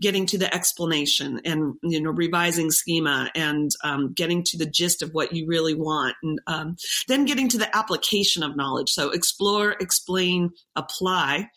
getting 0.00 0.26
to 0.26 0.38
the 0.38 0.52
explanation 0.54 1.40
and 1.44 1.74
you 1.82 2.00
know 2.00 2.10
revising 2.10 2.70
schema 2.70 3.30
and 3.34 3.70
um, 3.84 4.12
getting 4.12 4.42
to 4.42 4.58
the 4.58 4.66
gist 4.66 5.02
of 5.02 5.10
what 5.12 5.32
you 5.32 5.46
really 5.46 5.74
want 5.74 6.16
and 6.22 6.40
um, 6.46 6.76
then 7.08 7.24
getting 7.24 7.48
to 7.48 7.58
the 7.58 7.76
application 7.76 8.42
of 8.42 8.56
knowledge. 8.56 8.90
So 8.90 9.10
explore 9.10 9.72
explain 9.80 10.50
apply 10.76 11.48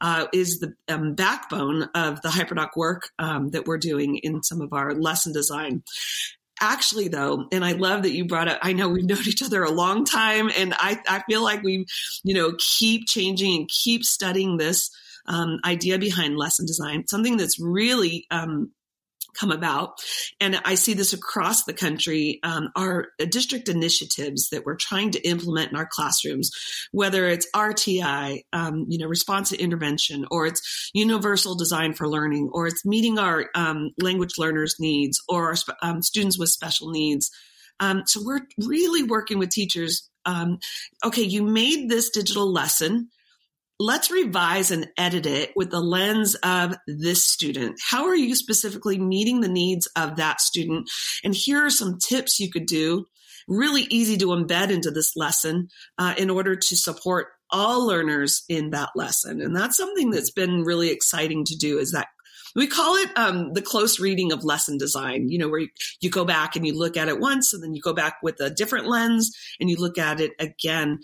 uh, 0.00 0.26
is 0.32 0.60
the 0.60 0.74
um, 0.88 1.14
backbone 1.14 1.84
of 1.94 2.22
the 2.22 2.28
hyperdoc 2.28 2.70
work 2.76 3.10
um, 3.18 3.50
that 3.50 3.66
we're 3.66 3.78
doing 3.78 4.16
in 4.16 4.42
some 4.42 4.60
of 4.60 4.72
our 4.72 4.94
lesson 4.94 5.32
design. 5.32 5.82
Actually 6.62 7.08
though 7.08 7.46
and 7.52 7.64
i 7.64 7.72
love 7.72 8.02
that 8.02 8.12
you 8.12 8.26
brought 8.26 8.46
up 8.46 8.58
i 8.60 8.74
know 8.74 8.86
we've 8.86 9.04
known 9.06 9.26
each 9.26 9.42
other 9.42 9.64
a 9.64 9.70
long 9.70 10.04
time 10.04 10.50
and 10.54 10.74
i, 10.74 11.00
I 11.08 11.22
feel 11.22 11.42
like 11.42 11.62
we 11.62 11.86
you 12.22 12.34
know 12.34 12.52
keep 12.58 13.06
changing 13.06 13.60
and 13.60 13.68
keep 13.68 14.04
studying 14.04 14.58
this 14.58 14.90
um, 15.26 15.58
idea 15.64 15.98
behind 15.98 16.36
lesson 16.36 16.66
design, 16.66 17.06
something 17.06 17.36
that's 17.36 17.60
really 17.60 18.26
um, 18.30 18.72
come 19.34 19.50
about. 19.50 20.00
And 20.40 20.60
I 20.64 20.74
see 20.74 20.94
this 20.94 21.12
across 21.12 21.64
the 21.64 21.72
country 21.72 22.40
um, 22.42 22.70
are 22.76 23.08
district 23.28 23.68
initiatives 23.68 24.50
that 24.50 24.64
we're 24.64 24.76
trying 24.76 25.10
to 25.12 25.20
implement 25.28 25.70
in 25.70 25.76
our 25.76 25.88
classrooms, 25.90 26.50
whether 26.92 27.26
it's 27.26 27.46
RTI, 27.54 28.42
um, 28.52 28.86
you 28.88 28.98
know, 28.98 29.06
response 29.06 29.50
to 29.50 29.60
intervention, 29.60 30.26
or 30.30 30.46
it's 30.46 30.90
universal 30.94 31.54
design 31.54 31.94
for 31.94 32.08
learning, 32.08 32.50
or 32.52 32.66
it's 32.66 32.84
meeting 32.84 33.18
our 33.18 33.48
um, 33.54 33.90
language 34.00 34.34
learners' 34.38 34.76
needs, 34.78 35.22
or 35.28 35.48
our 35.48 35.56
um, 35.82 36.02
students 36.02 36.38
with 36.38 36.48
special 36.48 36.90
needs. 36.90 37.30
Um, 37.78 38.02
so 38.06 38.20
we're 38.22 38.46
really 38.58 39.02
working 39.02 39.38
with 39.38 39.50
teachers. 39.50 40.08
Um, 40.26 40.58
okay, 41.04 41.22
you 41.22 41.42
made 41.42 41.88
this 41.88 42.10
digital 42.10 42.52
lesson 42.52 43.08
let's 43.80 44.10
revise 44.10 44.70
and 44.70 44.88
edit 44.98 45.24
it 45.24 45.52
with 45.56 45.70
the 45.70 45.80
lens 45.80 46.34
of 46.42 46.76
this 46.86 47.24
student. 47.24 47.80
How 47.90 48.04
are 48.06 48.14
you 48.14 48.34
specifically 48.34 48.98
meeting 48.98 49.40
the 49.40 49.48
needs 49.48 49.88
of 49.96 50.16
that 50.16 50.42
student? 50.42 50.90
And 51.24 51.34
here 51.34 51.64
are 51.64 51.70
some 51.70 51.98
tips 51.98 52.38
you 52.38 52.50
could 52.50 52.66
do, 52.66 53.06
really 53.48 53.86
easy 53.88 54.18
to 54.18 54.26
embed 54.26 54.70
into 54.70 54.90
this 54.90 55.16
lesson 55.16 55.68
uh, 55.96 56.14
in 56.18 56.28
order 56.28 56.56
to 56.56 56.76
support 56.76 57.28
all 57.50 57.86
learners 57.86 58.44
in 58.50 58.70
that 58.70 58.90
lesson. 58.94 59.40
And 59.40 59.56
that's 59.56 59.78
something 59.78 60.10
that's 60.10 60.30
been 60.30 60.62
really 60.62 60.90
exciting 60.90 61.46
to 61.46 61.56
do 61.56 61.78
is 61.78 61.92
that 61.92 62.08
we 62.54 62.66
call 62.66 62.96
it 62.96 63.08
um, 63.16 63.54
the 63.54 63.62
close 63.62 63.98
reading 63.98 64.30
of 64.30 64.44
lesson 64.44 64.76
design, 64.76 65.30
you 65.30 65.38
know, 65.38 65.48
where 65.48 65.60
you, 65.60 65.68
you, 66.00 66.10
go 66.10 66.24
back 66.24 66.54
and 66.54 66.66
you 66.66 66.76
look 66.76 66.96
at 66.96 67.08
it 67.08 67.20
once 67.20 67.54
and 67.54 67.62
then 67.62 67.74
you 67.74 67.80
go 67.80 67.94
back 67.94 68.16
with 68.22 68.40
a 68.40 68.50
different 68.50 68.88
lens 68.88 69.34
and 69.58 69.70
you 69.70 69.76
look 69.76 69.98
at 69.98 70.20
it 70.20 70.32
again. 70.38 70.98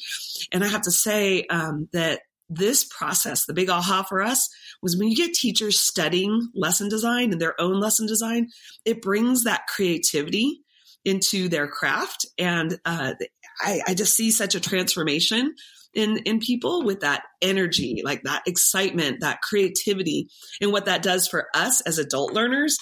And 0.52 0.64
I 0.64 0.68
have 0.68 0.82
to 0.82 0.90
say 0.90 1.46
um, 1.48 1.88
that 1.92 2.20
this 2.48 2.84
process, 2.84 3.44
the 3.44 3.54
big 3.54 3.68
aha 3.68 4.02
for 4.02 4.22
us 4.22 4.48
was 4.82 4.96
when 4.96 5.08
you 5.08 5.16
get 5.16 5.34
teachers 5.34 5.80
studying 5.80 6.48
lesson 6.54 6.88
design 6.88 7.32
and 7.32 7.40
their 7.40 7.60
own 7.60 7.80
lesson 7.80 8.06
design, 8.06 8.48
it 8.84 9.02
brings 9.02 9.44
that 9.44 9.66
creativity 9.66 10.60
into 11.04 11.48
their 11.48 11.68
craft. 11.68 12.26
And 12.38 12.78
uh, 12.84 13.14
I, 13.60 13.80
I 13.86 13.94
just 13.94 14.14
see 14.14 14.30
such 14.30 14.54
a 14.54 14.60
transformation 14.60 15.54
in, 15.94 16.18
in 16.18 16.40
people 16.40 16.84
with 16.84 17.00
that 17.00 17.22
energy, 17.40 18.02
like 18.04 18.22
that 18.24 18.42
excitement, 18.46 19.20
that 19.20 19.40
creativity. 19.40 20.28
And 20.60 20.72
what 20.72 20.84
that 20.86 21.02
does 21.02 21.26
for 21.26 21.46
us 21.54 21.80
as 21.82 21.98
adult 21.98 22.32
learners 22.32 22.76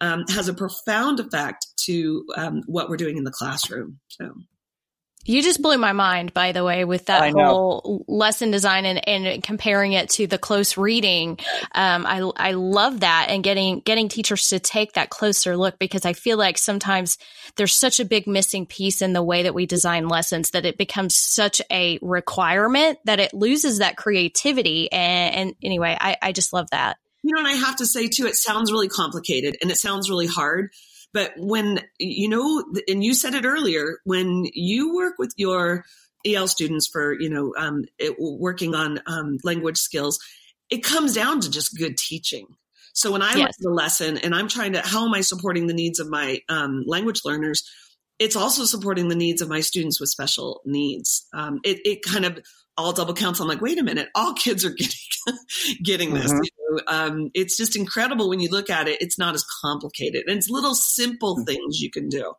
um, 0.00 0.24
has 0.28 0.48
a 0.48 0.54
profound 0.54 1.20
effect 1.20 1.66
to 1.86 2.24
um, 2.36 2.62
what 2.66 2.88
we're 2.88 2.96
doing 2.96 3.18
in 3.18 3.24
the 3.24 3.32
classroom. 3.32 3.98
So. 4.08 4.32
You 5.24 5.42
just 5.42 5.60
blew 5.60 5.76
my 5.76 5.92
mind, 5.92 6.32
by 6.32 6.52
the 6.52 6.64
way, 6.64 6.84
with 6.86 7.06
that 7.06 7.32
whole 7.32 8.04
lesson 8.08 8.50
design 8.50 8.86
and, 8.86 9.06
and 9.06 9.42
comparing 9.42 9.92
it 9.92 10.08
to 10.10 10.26
the 10.26 10.38
close 10.38 10.78
reading. 10.78 11.38
Um, 11.72 12.06
I, 12.06 12.30
I 12.36 12.52
love 12.52 13.00
that 13.00 13.26
and 13.28 13.44
getting, 13.44 13.80
getting 13.80 14.08
teachers 14.08 14.48
to 14.48 14.58
take 14.58 14.94
that 14.94 15.10
closer 15.10 15.58
look 15.58 15.78
because 15.78 16.06
I 16.06 16.14
feel 16.14 16.38
like 16.38 16.56
sometimes 16.56 17.18
there's 17.56 17.74
such 17.74 18.00
a 18.00 18.04
big 18.06 18.26
missing 18.26 18.64
piece 18.64 19.02
in 19.02 19.12
the 19.12 19.22
way 19.22 19.42
that 19.42 19.54
we 19.54 19.66
design 19.66 20.08
lessons 20.08 20.50
that 20.50 20.64
it 20.64 20.78
becomes 20.78 21.14
such 21.14 21.60
a 21.70 21.98
requirement 22.00 22.98
that 23.04 23.20
it 23.20 23.34
loses 23.34 23.78
that 23.78 23.98
creativity. 23.98 24.90
And, 24.90 25.34
and 25.34 25.54
anyway, 25.62 25.98
I, 26.00 26.16
I 26.22 26.32
just 26.32 26.54
love 26.54 26.70
that. 26.70 26.96
You 27.22 27.34
know, 27.34 27.40
and 27.40 27.48
I 27.48 27.56
have 27.56 27.76
to 27.76 27.86
say 27.86 28.08
too, 28.08 28.26
it 28.26 28.36
sounds 28.36 28.72
really 28.72 28.88
complicated 28.88 29.56
and 29.60 29.70
it 29.70 29.76
sounds 29.76 30.08
really 30.08 30.26
hard 30.26 30.70
but 31.12 31.32
when, 31.36 31.80
you 31.98 32.28
know, 32.28 32.64
and 32.88 33.02
you 33.02 33.14
said 33.14 33.34
it 33.34 33.44
earlier, 33.44 33.98
when 34.04 34.46
you 34.52 34.94
work 34.94 35.14
with 35.18 35.32
your 35.36 35.84
EL 36.26 36.48
students 36.48 36.86
for, 36.86 37.18
you 37.18 37.30
know, 37.30 37.52
um, 37.58 37.84
it, 37.98 38.16
working 38.18 38.74
on 38.74 39.00
um, 39.06 39.38
language 39.42 39.78
skills, 39.78 40.18
it 40.70 40.84
comes 40.84 41.14
down 41.14 41.40
to 41.40 41.50
just 41.50 41.76
good 41.76 41.96
teaching. 41.96 42.46
So 42.92 43.12
when 43.12 43.22
I 43.22 43.34
yes. 43.34 43.56
the 43.58 43.70
lesson 43.70 44.18
and 44.18 44.34
I'm 44.34 44.48
trying 44.48 44.72
to, 44.74 44.82
how 44.82 45.06
am 45.06 45.14
I 45.14 45.20
supporting 45.20 45.66
the 45.66 45.74
needs 45.74 46.00
of 46.00 46.08
my 46.08 46.40
um, 46.48 46.84
language 46.86 47.22
learners? 47.24 47.68
It's 48.18 48.36
also 48.36 48.64
supporting 48.64 49.08
the 49.08 49.14
needs 49.14 49.40
of 49.40 49.48
my 49.48 49.60
students 49.60 49.98
with 49.98 50.10
special 50.10 50.60
needs. 50.64 51.26
Um, 51.32 51.60
it, 51.64 51.78
it 51.84 52.02
kind 52.02 52.24
of 52.24 52.38
all 52.80 52.92
double 52.92 53.14
counts. 53.14 53.40
I'm 53.40 53.48
like, 53.48 53.60
wait 53.60 53.78
a 53.78 53.82
minute, 53.82 54.08
all 54.14 54.34
kids 54.34 54.64
are 54.64 54.70
getting 54.76 54.98
getting 55.82 56.14
this. 56.14 56.32
Mm-hmm. 56.32 56.42
You 56.42 56.50
know, 56.70 56.80
um, 56.86 57.30
it's 57.34 57.56
just 57.56 57.76
incredible 57.76 58.28
when 58.28 58.40
you 58.40 58.48
look 58.50 58.70
at 58.70 58.88
it. 58.88 59.00
It's 59.00 59.18
not 59.18 59.34
as 59.34 59.44
complicated, 59.62 60.24
and 60.26 60.38
it's 60.38 60.50
little 60.50 60.74
simple 60.74 61.36
mm-hmm. 61.36 61.44
things 61.44 61.80
you 61.80 61.90
can 61.90 62.08
do. 62.08 62.34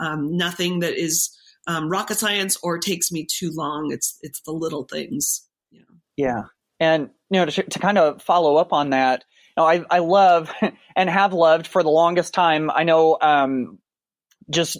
um, 0.00 0.36
nothing 0.36 0.80
that 0.80 0.94
is 0.94 1.36
um, 1.66 1.88
rocket 1.88 2.16
science 2.16 2.56
or 2.62 2.78
takes 2.78 3.12
me 3.12 3.26
too 3.30 3.52
long. 3.52 3.90
It's 3.92 4.18
it's 4.22 4.40
the 4.42 4.52
little 4.52 4.84
things. 4.84 5.46
Yeah. 5.70 5.82
Yeah. 6.16 6.42
And 6.78 7.10
you 7.30 7.40
know 7.40 7.46
to, 7.46 7.62
to 7.62 7.78
kind 7.78 7.98
of 7.98 8.22
follow 8.22 8.56
up 8.56 8.72
on 8.72 8.90
that, 8.90 9.24
you 9.56 9.62
know, 9.62 9.66
I 9.66 9.84
I 9.90 9.98
love 10.00 10.50
and 10.96 11.10
have 11.10 11.32
loved 11.32 11.66
for 11.66 11.82
the 11.82 11.90
longest 11.90 12.34
time. 12.34 12.70
I 12.70 12.84
know 12.84 13.18
um, 13.20 13.78
just 14.50 14.78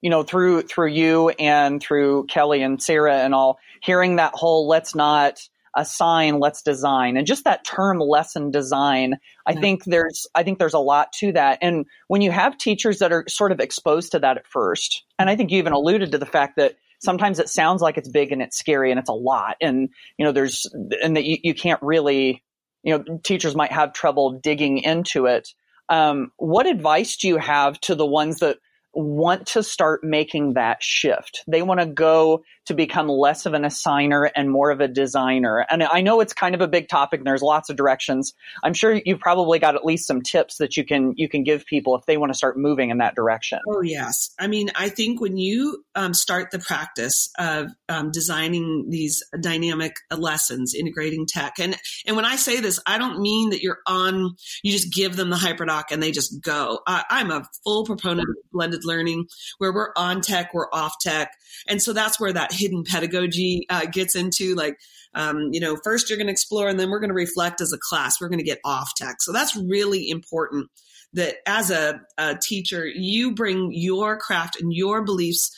you 0.00 0.10
know 0.10 0.22
through 0.22 0.62
through 0.62 0.88
you 0.88 1.30
and 1.30 1.80
through 1.82 2.26
Kelly 2.26 2.62
and 2.62 2.82
Sarah 2.82 3.18
and 3.18 3.34
all 3.34 3.58
hearing 3.82 4.16
that 4.16 4.34
whole 4.34 4.68
let's 4.68 4.94
not 4.94 5.40
assign 5.76 6.40
let's 6.40 6.62
design. 6.62 7.16
And 7.16 7.26
just 7.26 7.44
that 7.44 7.64
term 7.64 8.00
lesson 8.00 8.50
design 8.50 9.14
i 9.46 9.52
yeah. 9.52 9.60
think 9.60 9.84
there's 9.84 10.26
i 10.34 10.42
think 10.42 10.58
there's 10.58 10.74
a 10.74 10.78
lot 10.78 11.12
to 11.14 11.32
that. 11.32 11.58
And 11.62 11.86
when 12.08 12.22
you 12.22 12.30
have 12.30 12.58
teachers 12.58 12.98
that 12.98 13.12
are 13.12 13.24
sort 13.28 13.52
of 13.52 13.60
exposed 13.60 14.12
to 14.12 14.18
that 14.18 14.36
at 14.36 14.46
first 14.46 15.04
and 15.18 15.30
i 15.30 15.36
think 15.36 15.50
you 15.50 15.58
even 15.58 15.72
alluded 15.72 16.12
to 16.12 16.18
the 16.18 16.26
fact 16.26 16.56
that 16.56 16.76
sometimes 16.98 17.38
it 17.38 17.48
sounds 17.48 17.80
like 17.80 17.96
it's 17.96 18.08
big 18.08 18.32
and 18.32 18.42
it's 18.42 18.58
scary 18.58 18.90
and 18.90 18.98
it's 18.98 19.08
a 19.08 19.14
lot 19.14 19.56
and 19.60 19.88
you 20.18 20.24
know 20.24 20.32
there's 20.32 20.66
and 21.02 21.16
that 21.16 21.24
you, 21.24 21.38
you 21.42 21.54
can't 21.54 21.80
really 21.82 22.42
you 22.82 22.96
know 22.96 23.18
teachers 23.22 23.54
might 23.54 23.72
have 23.72 23.92
trouble 23.92 24.38
digging 24.42 24.78
into 24.78 25.26
it. 25.26 25.48
Um, 25.88 26.32
what 26.36 26.66
advice 26.66 27.16
do 27.16 27.28
you 27.28 27.36
have 27.36 27.80
to 27.80 27.94
the 27.94 28.06
ones 28.06 28.38
that 28.38 28.58
want 28.94 29.46
to 29.46 29.62
start 29.62 30.00
making 30.02 30.54
that 30.54 30.82
shift. 30.82 31.42
They 31.46 31.62
want 31.62 31.80
to 31.80 31.86
go 31.86 32.42
to 32.70 32.74
become 32.74 33.08
less 33.08 33.46
of 33.46 33.52
an 33.52 33.62
assigner 33.62 34.30
and 34.36 34.48
more 34.48 34.70
of 34.70 34.80
a 34.80 34.86
designer. 34.86 35.66
And 35.68 35.82
I 35.82 36.02
know 36.02 36.20
it's 36.20 36.32
kind 36.32 36.54
of 36.54 36.60
a 36.60 36.68
big 36.68 36.88
topic 36.88 37.18
and 37.18 37.26
there's 37.26 37.42
lots 37.42 37.68
of 37.68 37.74
directions. 37.74 38.32
I'm 38.62 38.74
sure 38.74 39.00
you've 39.04 39.18
probably 39.18 39.58
got 39.58 39.74
at 39.74 39.84
least 39.84 40.06
some 40.06 40.22
tips 40.22 40.58
that 40.58 40.76
you 40.76 40.84
can 40.84 41.14
you 41.16 41.28
can 41.28 41.42
give 41.42 41.66
people 41.66 41.96
if 41.96 42.06
they 42.06 42.16
want 42.16 42.30
to 42.30 42.36
start 42.36 42.56
moving 42.56 42.90
in 42.90 42.98
that 42.98 43.16
direction. 43.16 43.58
Oh 43.66 43.80
yes. 43.82 44.30
I 44.38 44.46
mean, 44.46 44.70
I 44.76 44.88
think 44.88 45.20
when 45.20 45.36
you 45.36 45.84
um, 45.96 46.14
start 46.14 46.52
the 46.52 46.60
practice 46.60 47.28
of 47.40 47.72
um, 47.88 48.12
designing 48.12 48.86
these 48.88 49.24
dynamic 49.40 49.96
lessons, 50.16 50.72
integrating 50.72 51.26
tech, 51.26 51.54
and 51.58 51.76
and 52.06 52.14
when 52.14 52.24
I 52.24 52.36
say 52.36 52.60
this, 52.60 52.78
I 52.86 52.98
don't 52.98 53.20
mean 53.20 53.50
that 53.50 53.62
you're 53.62 53.80
on. 53.84 54.36
You 54.62 54.70
just 54.70 54.92
give 54.94 55.16
them 55.16 55.30
the 55.30 55.36
hyperdoc 55.36 55.86
and 55.90 56.00
they 56.00 56.12
just 56.12 56.40
go. 56.40 56.78
I, 56.86 57.02
I'm 57.10 57.32
a 57.32 57.42
full 57.64 57.84
proponent 57.84 58.28
of 58.28 58.36
blended 58.52 58.84
learning 58.84 59.26
where 59.58 59.72
we're 59.72 59.90
on 59.96 60.20
tech, 60.20 60.54
we're 60.54 60.70
off 60.72 60.94
tech. 61.00 61.32
And 61.66 61.82
so 61.82 61.92
that's 61.92 62.20
where 62.20 62.32
that 62.32 62.52
hidden 62.60 62.84
pedagogy 62.84 63.66
uh, 63.70 63.86
gets 63.86 64.14
into 64.14 64.54
like, 64.54 64.78
um, 65.14 65.48
you 65.52 65.60
know, 65.60 65.76
first 65.82 66.08
you're 66.08 66.18
going 66.18 66.28
to 66.28 66.32
explore 66.32 66.68
and 66.68 66.78
then 66.78 66.90
we're 66.90 67.00
going 67.00 67.08
to 67.10 67.14
reflect 67.14 67.60
as 67.60 67.72
a 67.72 67.78
class. 67.78 68.20
We're 68.20 68.28
going 68.28 68.38
to 68.38 68.44
get 68.44 68.60
off 68.64 68.94
tech. 68.94 69.16
So 69.20 69.32
that's 69.32 69.56
really 69.56 70.08
important 70.08 70.70
that 71.14 71.36
as 71.46 71.70
a, 71.70 72.00
a 72.18 72.36
teacher, 72.36 72.86
you 72.86 73.34
bring 73.34 73.70
your 73.72 74.18
craft 74.18 74.60
and 74.60 74.72
your 74.72 75.04
beliefs 75.04 75.50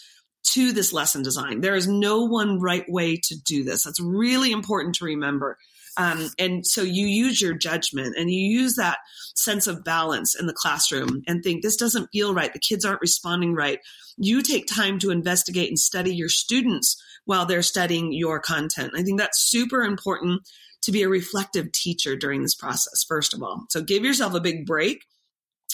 to 0.44 0.72
this 0.72 0.92
lesson 0.92 1.22
design. 1.22 1.60
There 1.60 1.74
is 1.74 1.86
no 1.86 2.24
one 2.24 2.60
right 2.60 2.84
way 2.88 3.16
to 3.16 3.36
do 3.44 3.64
this. 3.64 3.84
That's 3.84 4.00
really 4.00 4.52
important 4.52 4.96
to 4.96 5.04
remember. 5.04 5.58
Um, 5.96 6.30
and 6.38 6.66
so 6.66 6.82
you 6.82 7.06
use 7.06 7.40
your 7.40 7.54
judgment 7.54 8.16
and 8.16 8.30
you 8.30 8.40
use 8.40 8.76
that 8.76 8.98
sense 9.34 9.66
of 9.66 9.84
balance 9.84 10.38
in 10.38 10.46
the 10.46 10.52
classroom 10.52 11.22
and 11.26 11.42
think 11.42 11.62
this 11.62 11.76
doesn't 11.76 12.08
feel 12.12 12.34
right. 12.34 12.52
The 12.52 12.58
kids 12.58 12.84
aren't 12.84 13.00
responding 13.00 13.54
right. 13.54 13.78
You 14.16 14.42
take 14.42 14.66
time 14.66 14.98
to 15.00 15.10
investigate 15.10 15.68
and 15.68 15.78
study 15.78 16.14
your 16.14 16.28
students 16.28 17.02
while 17.24 17.46
they're 17.46 17.62
studying 17.62 18.12
your 18.12 18.40
content. 18.40 18.92
I 18.96 19.02
think 19.02 19.18
that's 19.18 19.50
super 19.50 19.82
important 19.82 20.42
to 20.82 20.92
be 20.92 21.02
a 21.02 21.08
reflective 21.08 21.72
teacher 21.72 22.16
during 22.16 22.42
this 22.42 22.54
process, 22.54 23.04
first 23.06 23.34
of 23.34 23.42
all. 23.42 23.66
So 23.70 23.82
give 23.82 24.04
yourself 24.04 24.34
a 24.34 24.40
big 24.40 24.66
break 24.66 25.04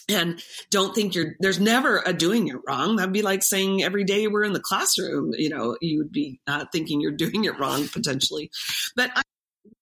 and 0.09 0.43
don't 0.71 0.95
think 0.95 1.15
you're 1.15 1.37
there's 1.41 1.61
never 1.61 2.03
a 2.07 2.13
doing 2.13 2.49
it 2.49 2.57
wrong 2.67 2.97
that'd 2.97 3.13
be 3.13 3.23
like 3.23 3.43
saying 3.43 3.83
every 3.83 4.05
day 4.05 4.27
we're 4.27 4.45
in 4.45 4.53
the 4.53 4.61
classroom 4.61 5.33
you 5.37 5.49
know 5.49 5.77
you 5.81 5.99
would 5.99 6.13
be 6.13 6.41
uh, 6.47 6.65
thinking 6.73 7.01
you're 7.01 7.13
doing 7.17 7.45
it 7.45 7.59
wrong 7.59 7.87
potentially 7.89 8.51
but 8.97 9.11
I, 9.15 9.23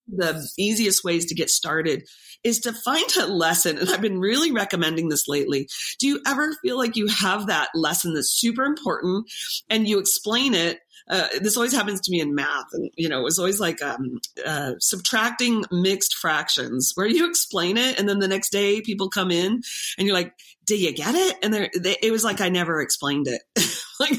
the 0.09 0.49
easiest 0.59 1.05
ways 1.05 1.27
to 1.27 1.35
get 1.35 1.51
started 1.51 2.07
is 2.45 2.61
to 2.61 2.73
find 2.73 3.05
a 3.19 3.27
lesson. 3.27 3.79
And 3.79 3.91
I've 3.91 4.01
been 4.01 4.21
really 4.21 4.53
recommending 4.53 5.09
this 5.09 5.27
lately. 5.27 5.69
Do 5.99 6.07
you 6.07 6.21
ever 6.27 6.53
feel 6.63 6.79
like 6.79 6.97
you 6.97 7.09
have 7.09 7.49
that 7.49 7.71
lesson 7.75 8.15
that's 8.15 8.31
super 8.31 8.65
important 8.65 9.27
and 9.69 9.89
you 9.89 9.99
explain 9.99 10.55
it? 10.55 10.81
Uh, 11.09 11.29
this 11.41 11.57
always 11.57 11.73
happens 11.73 12.01
to 12.01 12.11
me 12.11 12.21
in 12.21 12.35
math. 12.35 12.67
And, 12.73 12.91
you 12.97 13.09
know, 13.09 13.21
it 13.21 13.25
was 13.25 13.39
always 13.39 13.61
like 13.61 13.81
um, 13.83 14.21
uh, 14.45 14.73
subtracting 14.81 15.65
mixed 15.71 16.15
fractions 16.15 16.93
where 16.95 17.07
you 17.07 17.29
explain 17.29 17.77
it 17.77 17.99
and 17.99 18.09
then 18.09 18.19
the 18.19 18.29
next 18.29 18.51
day 18.51 18.81
people 18.81 19.09
come 19.09 19.31
in 19.31 19.63
and 19.99 20.07
you're 20.07 20.17
like, 20.17 20.33
did 20.65 20.81
you 20.81 20.93
get 20.93 21.15
it? 21.15 21.37
And 21.43 21.55
they, 21.55 21.97
it 22.03 22.11
was 22.11 22.25
like 22.25 22.41
I 22.41 22.49
never 22.49 22.81
explained 22.81 23.29
it. 23.29 23.43
like, 24.01 24.19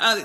uh, 0.00 0.24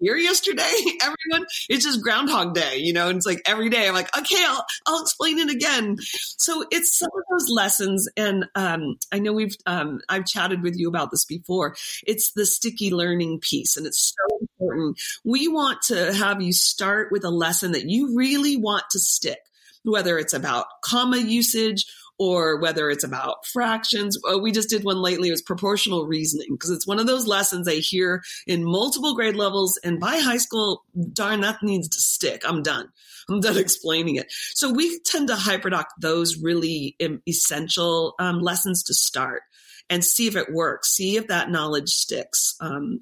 here 0.00 0.16
yesterday, 0.16 0.70
everyone. 1.02 1.46
It's 1.68 1.84
just 1.84 2.02
Groundhog 2.02 2.54
Day, 2.54 2.76
you 2.76 2.92
know. 2.92 3.08
And 3.08 3.16
it's 3.16 3.26
like 3.26 3.42
every 3.46 3.70
day, 3.70 3.88
I'm 3.88 3.94
like, 3.94 4.16
okay, 4.16 4.44
I'll 4.46 4.64
I'll 4.86 5.02
explain 5.02 5.38
it 5.38 5.50
again. 5.50 5.96
So 6.38 6.64
it's 6.70 6.98
some 6.98 7.10
of 7.14 7.22
those 7.30 7.48
lessons, 7.48 8.08
and 8.16 8.46
um, 8.54 8.96
I 9.12 9.18
know 9.18 9.32
we've 9.32 9.56
um, 9.66 10.00
I've 10.08 10.26
chatted 10.26 10.62
with 10.62 10.76
you 10.76 10.88
about 10.88 11.10
this 11.10 11.24
before. 11.24 11.74
It's 12.06 12.32
the 12.32 12.46
sticky 12.46 12.90
learning 12.90 13.40
piece, 13.40 13.76
and 13.76 13.86
it's 13.86 14.14
so 14.14 14.38
important. 14.40 15.00
We 15.24 15.48
want 15.48 15.82
to 15.82 16.12
have 16.12 16.42
you 16.42 16.52
start 16.52 17.08
with 17.10 17.24
a 17.24 17.30
lesson 17.30 17.72
that 17.72 17.88
you 17.88 18.16
really 18.16 18.56
want 18.56 18.84
to 18.90 18.98
stick, 18.98 19.38
whether 19.84 20.18
it's 20.18 20.34
about 20.34 20.66
comma 20.82 21.18
usage 21.18 21.86
or 22.18 22.60
whether 22.60 22.90
it's 22.90 23.04
about 23.04 23.46
fractions. 23.46 24.18
Oh, 24.24 24.38
we 24.38 24.52
just 24.52 24.68
did 24.68 24.84
one 24.84 25.02
lately. 25.02 25.28
It 25.28 25.32
was 25.32 25.42
proportional 25.42 26.06
reasoning 26.06 26.48
because 26.52 26.70
it's 26.70 26.86
one 26.86 26.98
of 26.98 27.06
those 27.06 27.26
lessons 27.26 27.68
I 27.68 27.76
hear 27.76 28.22
in 28.46 28.64
multiple 28.64 29.14
grade 29.14 29.36
levels. 29.36 29.78
And 29.82 29.98
by 29.98 30.18
high 30.18 30.36
school, 30.36 30.84
darn, 31.12 31.40
that 31.40 31.62
needs 31.62 31.88
to 31.88 32.00
stick. 32.00 32.42
I'm 32.46 32.62
done. 32.62 32.88
I'm 33.28 33.40
done 33.40 33.56
explaining 33.56 34.16
it. 34.16 34.30
So 34.54 34.70
we 34.70 35.00
tend 35.00 35.28
to 35.28 35.34
hyperdoc 35.34 35.86
those 36.00 36.38
really 36.40 36.96
essential 37.26 38.14
um, 38.18 38.40
lessons 38.40 38.82
to 38.84 38.94
start 38.94 39.42
and 39.88 40.04
see 40.04 40.26
if 40.26 40.36
it 40.36 40.52
works, 40.52 40.90
see 40.90 41.16
if 41.16 41.28
that 41.28 41.50
knowledge 41.50 41.88
sticks. 41.88 42.54
Um, 42.60 43.00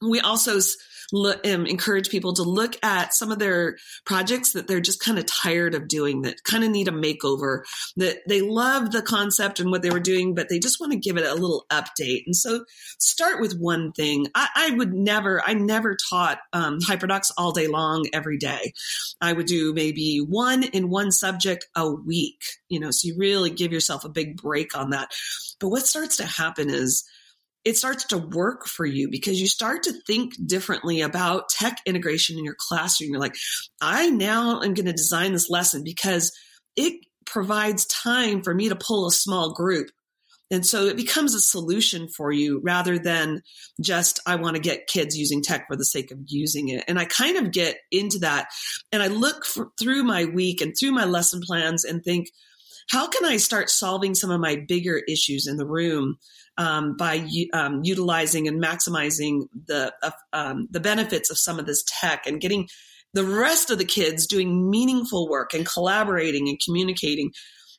we 0.00 0.20
also 0.20 0.58
look, 1.12 1.46
um, 1.46 1.66
encourage 1.66 2.08
people 2.08 2.32
to 2.32 2.42
look 2.42 2.76
at 2.82 3.14
some 3.14 3.30
of 3.30 3.38
their 3.38 3.76
projects 4.04 4.52
that 4.52 4.66
they're 4.66 4.80
just 4.80 5.00
kind 5.00 5.18
of 5.18 5.26
tired 5.26 5.74
of 5.74 5.86
doing 5.86 6.22
that 6.22 6.42
kind 6.44 6.64
of 6.64 6.70
need 6.70 6.88
a 6.88 6.92
makeover 6.92 7.62
that 7.96 8.18
they 8.26 8.40
love 8.40 8.90
the 8.90 9.02
concept 9.02 9.60
and 9.60 9.70
what 9.70 9.82
they 9.82 9.90
were 9.90 10.00
doing, 10.00 10.34
but 10.34 10.48
they 10.48 10.58
just 10.58 10.80
want 10.80 10.92
to 10.92 10.98
give 10.98 11.16
it 11.16 11.26
a 11.26 11.34
little 11.34 11.66
update. 11.70 12.22
And 12.26 12.34
so 12.34 12.64
start 12.98 13.40
with 13.40 13.58
one 13.58 13.92
thing. 13.92 14.26
I, 14.34 14.48
I 14.56 14.70
would 14.76 14.92
never, 14.92 15.42
I 15.46 15.54
never 15.54 15.96
taught 16.10 16.38
um, 16.52 16.80
hyperdocs 16.80 17.30
all 17.36 17.52
day 17.52 17.68
long 17.68 18.06
every 18.12 18.38
day. 18.38 18.72
I 19.20 19.32
would 19.32 19.46
do 19.46 19.74
maybe 19.74 20.18
one 20.18 20.62
in 20.62 20.90
one 20.90 21.12
subject 21.12 21.66
a 21.76 21.90
week, 21.90 22.40
you 22.68 22.80
know, 22.80 22.90
so 22.90 23.08
you 23.08 23.16
really 23.18 23.50
give 23.50 23.72
yourself 23.72 24.04
a 24.04 24.08
big 24.08 24.40
break 24.40 24.76
on 24.76 24.90
that. 24.90 25.12
But 25.60 25.68
what 25.68 25.86
starts 25.86 26.16
to 26.16 26.26
happen 26.26 26.70
is 26.70 27.04
it 27.64 27.76
starts 27.76 28.06
to 28.06 28.18
work 28.18 28.66
for 28.66 28.84
you 28.84 29.08
because 29.10 29.40
you 29.40 29.46
start 29.46 29.84
to 29.84 29.92
think 30.06 30.34
differently 30.46 31.00
about 31.00 31.48
tech 31.48 31.78
integration 31.86 32.38
in 32.38 32.44
your 32.44 32.56
classroom. 32.58 33.10
You're 33.10 33.20
like, 33.20 33.36
I 33.80 34.10
now 34.10 34.62
am 34.62 34.74
going 34.74 34.86
to 34.86 34.92
design 34.92 35.32
this 35.32 35.48
lesson 35.48 35.82
because 35.84 36.32
it 36.76 36.94
provides 37.24 37.86
time 37.86 38.42
for 38.42 38.52
me 38.52 38.68
to 38.68 38.76
pull 38.76 39.06
a 39.06 39.12
small 39.12 39.54
group. 39.54 39.88
And 40.50 40.66
so 40.66 40.84
it 40.86 40.96
becomes 40.96 41.34
a 41.34 41.40
solution 41.40 42.08
for 42.14 42.30
you 42.30 42.60
rather 42.62 42.98
than 42.98 43.40
just, 43.80 44.20
I 44.26 44.36
want 44.36 44.56
to 44.56 44.60
get 44.60 44.86
kids 44.86 45.16
using 45.16 45.40
tech 45.40 45.66
for 45.66 45.76
the 45.76 45.84
sake 45.84 46.10
of 46.10 46.18
using 46.26 46.68
it. 46.68 46.84
And 46.88 46.98
I 46.98 47.06
kind 47.06 47.38
of 47.38 47.52
get 47.52 47.78
into 47.90 48.18
that 48.18 48.48
and 48.90 49.02
I 49.02 49.06
look 49.06 49.46
for, 49.46 49.68
through 49.80 50.02
my 50.02 50.26
week 50.26 50.60
and 50.60 50.74
through 50.78 50.92
my 50.92 51.04
lesson 51.04 51.40
plans 51.42 51.84
and 51.84 52.04
think, 52.04 52.28
how 52.90 53.08
can 53.08 53.24
I 53.24 53.36
start 53.36 53.70
solving 53.70 54.14
some 54.14 54.30
of 54.30 54.40
my 54.40 54.56
bigger 54.66 55.02
issues 55.08 55.46
in 55.46 55.56
the 55.56 55.66
room 55.66 56.16
um, 56.58 56.96
by 56.96 57.26
um, 57.52 57.80
utilizing 57.82 58.46
and 58.46 58.62
maximizing 58.62 59.42
the 59.66 59.92
uh, 60.02 60.10
um, 60.32 60.68
the 60.70 60.80
benefits 60.80 61.30
of 61.30 61.38
some 61.38 61.58
of 61.58 61.66
this 61.66 61.84
tech 62.00 62.26
and 62.26 62.40
getting 62.40 62.68
the 63.14 63.24
rest 63.24 63.70
of 63.70 63.78
the 63.78 63.84
kids 63.84 64.26
doing 64.26 64.70
meaningful 64.70 65.28
work 65.28 65.54
and 65.54 65.66
collaborating 65.66 66.48
and 66.48 66.58
communicating. 66.64 67.30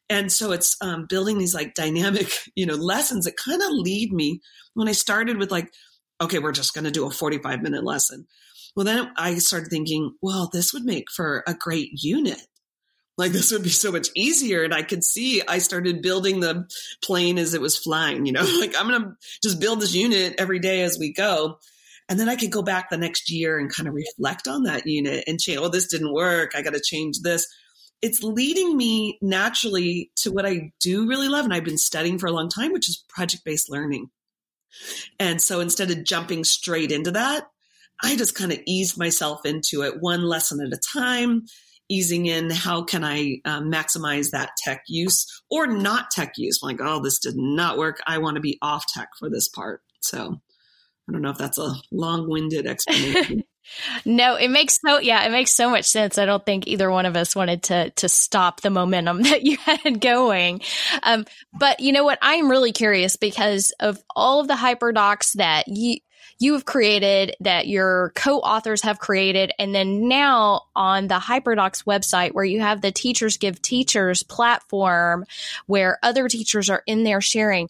And 0.09 0.31
so 0.31 0.51
it's 0.51 0.75
um, 0.81 1.05
building 1.07 1.37
these 1.37 1.55
like 1.55 1.73
dynamic, 1.73 2.27
you 2.55 2.65
know, 2.65 2.75
lessons 2.75 3.25
that 3.25 3.37
kind 3.37 3.61
of 3.61 3.69
lead 3.71 4.11
me 4.11 4.41
when 4.73 4.87
I 4.87 4.93
started 4.93 5.37
with 5.37 5.51
like, 5.51 5.71
okay, 6.21 6.39
we're 6.39 6.51
just 6.51 6.73
going 6.73 6.85
to 6.85 6.91
do 6.91 7.07
a 7.07 7.11
45 7.11 7.61
minute 7.61 7.83
lesson. 7.83 8.27
Well, 8.75 8.85
then 8.85 9.11
I 9.17 9.35
started 9.35 9.69
thinking, 9.69 10.15
well, 10.21 10.49
this 10.51 10.73
would 10.73 10.83
make 10.83 11.05
for 11.15 11.43
a 11.47 11.53
great 11.53 11.89
unit 11.93 12.41
like 13.17 13.31
this 13.31 13.51
would 13.51 13.63
be 13.63 13.69
so 13.69 13.91
much 13.91 14.09
easier. 14.15 14.63
And 14.63 14.73
i 14.73 14.83
could 14.83 15.03
see 15.03 15.41
i 15.47 15.59
started 15.59 16.01
building 16.01 16.39
the 16.39 16.67
plane 17.03 17.37
as 17.37 17.53
it 17.53 17.61
was 17.61 17.77
flying 17.77 18.25
you 18.25 18.31
know 18.31 18.41
like 18.59 18.75
i'm 18.77 18.89
gonna 18.89 19.15
just 19.41 19.59
build 19.59 19.81
this 19.81 19.93
unit 19.93 20.35
every 20.37 20.59
day 20.59 20.81
as 20.81 20.97
we 20.99 21.13
go. 21.13 21.59
And 22.09 22.19
then 22.19 22.29
i 22.29 22.35
could 22.35 22.51
go 22.51 22.61
back 22.61 22.89
the 22.89 22.97
next 22.97 23.31
year 23.31 23.57
and 23.57 23.73
kind 23.73 23.87
of 23.87 23.95
reflect 23.95 24.47
on 24.47 24.63
that 24.63 24.85
unit 24.85 25.23
and 25.27 25.39
change 25.39 25.59
oh 25.59 25.69
this 25.69 25.87
didn't 25.87 26.13
work. 26.13 26.51
I 26.55 26.61
got 26.61 26.73
to 26.73 26.81
change 26.83 27.19
this. 27.21 27.47
It's 28.01 28.21
leading 28.21 28.75
me 28.75 29.17
naturally 29.21 30.11
to 30.17 30.31
what 30.31 30.45
i 30.45 30.71
do 30.79 31.07
really 31.07 31.29
love 31.29 31.45
and 31.45 31.53
i've 31.53 31.63
been 31.63 31.77
studying 31.77 32.19
for 32.19 32.27
a 32.27 32.33
long 32.33 32.49
time 32.49 32.73
which 32.73 32.89
is 32.89 33.03
project 33.09 33.43
based 33.45 33.69
learning. 33.69 34.09
And 35.19 35.41
so 35.41 35.59
instead 35.59 35.91
of 35.91 36.03
jumping 36.03 36.43
straight 36.43 36.91
into 36.91 37.11
that, 37.11 37.47
I 38.01 38.15
just 38.15 38.35
kind 38.35 38.51
of 38.51 38.59
eased 38.65 38.97
myself 38.97 39.45
into 39.45 39.83
it 39.83 40.01
one 40.01 40.23
lesson 40.23 40.59
at 40.61 40.73
a 40.73 40.81
time, 40.93 41.43
easing 41.89 42.25
in 42.25 42.49
how 42.49 42.83
can 42.83 43.03
I 43.03 43.41
um, 43.45 43.71
maximize 43.71 44.31
that 44.31 44.51
tech 44.63 44.83
use 44.87 45.25
or 45.49 45.67
not 45.67 46.11
tech 46.11 46.33
use. 46.37 46.59
I'm 46.61 46.67
like, 46.67 46.81
oh, 46.81 47.01
this 47.01 47.19
did 47.19 47.35
not 47.35 47.77
work. 47.77 48.01
I 48.07 48.17
want 48.17 48.35
to 48.35 48.41
be 48.41 48.57
off 48.61 48.85
tech 48.87 49.09
for 49.19 49.29
this 49.29 49.47
part. 49.49 49.81
So 50.01 50.41
I 51.07 51.11
don't 51.11 51.21
know 51.21 51.31
if 51.31 51.37
that's 51.37 51.57
a 51.57 51.75
long 51.91 52.29
winded 52.29 52.65
explanation. 52.65 53.43
no, 54.05 54.35
it 54.35 54.49
makes 54.49 54.79
so 54.85 54.99
yeah, 54.99 55.25
it 55.25 55.31
makes 55.31 55.51
so 55.51 55.69
much 55.69 55.85
sense. 55.85 56.17
I 56.17 56.25
don't 56.25 56.45
think 56.45 56.67
either 56.67 56.89
one 56.89 57.05
of 57.05 57.15
us 57.15 57.35
wanted 57.35 57.63
to 57.63 57.89
to 57.91 58.09
stop 58.09 58.61
the 58.61 58.69
momentum 58.69 59.21
that 59.23 59.43
you 59.43 59.57
had 59.57 59.99
going. 59.99 60.61
Um, 61.03 61.25
but 61.53 61.79
you 61.79 61.91
know 61.91 62.03
what? 62.03 62.19
I'm 62.21 62.49
really 62.49 62.71
curious 62.71 63.15
because 63.15 63.73
of 63.79 64.01
all 64.15 64.39
of 64.39 64.47
the 64.47 64.53
hyperdocs 64.53 65.33
that 65.33 65.67
you 65.67 65.97
you 66.43 66.53
have 66.53 66.65
created, 66.65 67.35
that 67.39 67.67
your 67.67 68.11
co-authors 68.15 68.81
have 68.81 68.99
created, 68.99 69.53
and 69.57 69.73
then 69.73 70.09
now 70.09 70.63
on 70.75 71.07
the 71.07 71.15
Hyperdocs 71.15 71.85
website 71.85 72.33
where 72.33 72.43
you 72.43 72.59
have 72.59 72.81
the 72.81 72.91
Teachers 72.91 73.37
Give 73.37 73.61
Teachers 73.61 74.23
platform 74.23 75.25
where 75.67 75.99
other 76.03 76.27
teachers 76.27 76.69
are 76.69 76.83
in 76.85 77.05
there 77.05 77.21
sharing. 77.21 77.69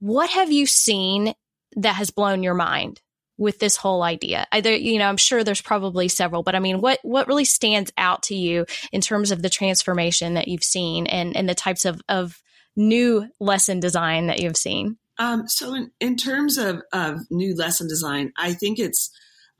What 0.00 0.30
have 0.30 0.50
you 0.50 0.64
seen 0.64 1.34
that 1.76 1.96
has 1.96 2.10
blown 2.10 2.42
your 2.42 2.54
mind 2.54 3.02
with 3.36 3.58
this 3.58 3.76
whole 3.76 4.02
idea? 4.02 4.46
Either, 4.52 4.74
you 4.74 4.98
know, 4.98 5.08
I'm 5.08 5.18
sure 5.18 5.44
there's 5.44 5.60
probably 5.60 6.08
several, 6.08 6.42
but 6.42 6.54
I 6.54 6.60
mean, 6.60 6.80
what, 6.80 7.00
what 7.02 7.28
really 7.28 7.44
stands 7.44 7.92
out 7.98 8.22
to 8.24 8.34
you 8.34 8.64
in 8.90 9.02
terms 9.02 9.32
of 9.32 9.42
the 9.42 9.50
transformation 9.50 10.34
that 10.34 10.48
you've 10.48 10.64
seen 10.64 11.06
and, 11.06 11.36
and 11.36 11.46
the 11.46 11.54
types 11.54 11.84
of, 11.84 12.00
of 12.08 12.42
new 12.74 13.28
lesson 13.38 13.80
design 13.80 14.28
that 14.28 14.40
you've 14.40 14.56
seen? 14.56 14.96
Um, 15.18 15.44
so 15.48 15.74
in, 15.74 15.90
in 16.00 16.16
terms 16.16 16.58
of, 16.58 16.82
of 16.92 17.20
new 17.30 17.54
lesson 17.54 17.88
design, 17.88 18.32
I 18.36 18.52
think 18.52 18.78
it's 18.78 19.10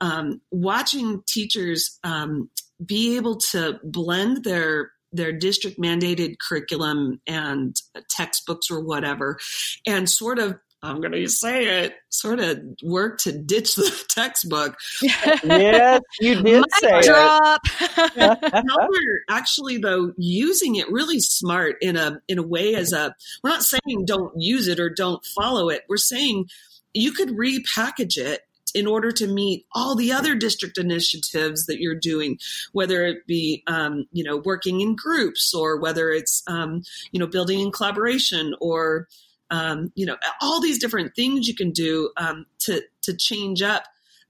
um, 0.01 0.41
watching 0.51 1.23
teachers 1.27 1.97
um, 2.03 2.49
be 2.85 3.15
able 3.15 3.37
to 3.51 3.79
blend 3.83 4.43
their 4.43 4.91
their 5.13 5.31
district 5.31 5.79
mandated 5.79 6.35
curriculum 6.45 7.21
and 7.25 7.77
textbooks 8.09 8.69
or 8.69 8.81
whatever 8.81 9.39
and 9.87 10.09
sort 10.09 10.39
of 10.39 10.57
I'm 10.85 11.01
going 11.01 11.13
to 11.13 11.27
say 11.27 11.83
it, 11.83 11.95
sort 12.09 12.39
of 12.39 12.59
work 12.83 13.17
to 13.21 13.31
ditch 13.31 13.75
the 13.75 13.91
textbook. 14.09 14.77
yes, 15.01 16.01
you 16.19 16.35
did 16.43 16.63
say 16.79 17.01
drop. 17.01 17.61
it. 17.81 18.65
we're 18.89 19.21
actually 19.29 19.77
though 19.77 20.13
using 20.17 20.75
it 20.75 20.91
really 20.91 21.19
smart 21.19 21.77
in 21.81 21.97
a 21.97 22.21
in 22.27 22.37
a 22.37 22.43
way 22.43 22.75
as 22.75 22.93
a 22.93 23.15
we're 23.43 23.49
not 23.49 23.63
saying 23.63 24.05
don't 24.05 24.39
use 24.39 24.67
it 24.67 24.79
or 24.79 24.89
don't 24.89 25.25
follow 25.25 25.69
it. 25.69 25.83
We're 25.89 25.97
saying 25.97 26.49
you 26.93 27.11
could 27.11 27.29
repackage 27.29 28.17
it 28.17 28.41
in 28.75 28.85
order 28.85 29.11
to 29.11 29.25
meet 29.25 29.65
all 29.73 29.95
the 29.95 30.11
other 30.11 30.35
district 30.35 30.77
initiatives 30.77 31.65
that 31.65 31.79
you're 31.79 31.95
doing, 31.95 32.37
whether 32.73 33.05
it 33.05 33.25
be 33.25 33.63
um, 33.65 34.05
you 34.11 34.23
know 34.23 34.37
working 34.37 34.81
in 34.81 34.95
groups 34.95 35.51
or 35.53 35.79
whether 35.79 36.11
it's 36.11 36.43
um, 36.45 36.83
you 37.11 37.19
know 37.19 37.27
building 37.27 37.59
in 37.59 37.71
collaboration 37.71 38.53
or 38.59 39.07
um, 39.51 39.91
you 39.95 40.05
know, 40.05 40.17
all 40.41 40.61
these 40.61 40.79
different 40.79 41.15
things 41.15 41.47
you 41.47 41.55
can 41.55 41.71
do 41.71 42.11
um, 42.17 42.45
to 42.59 42.81
to 43.03 43.15
change 43.15 43.61
up 43.61 43.83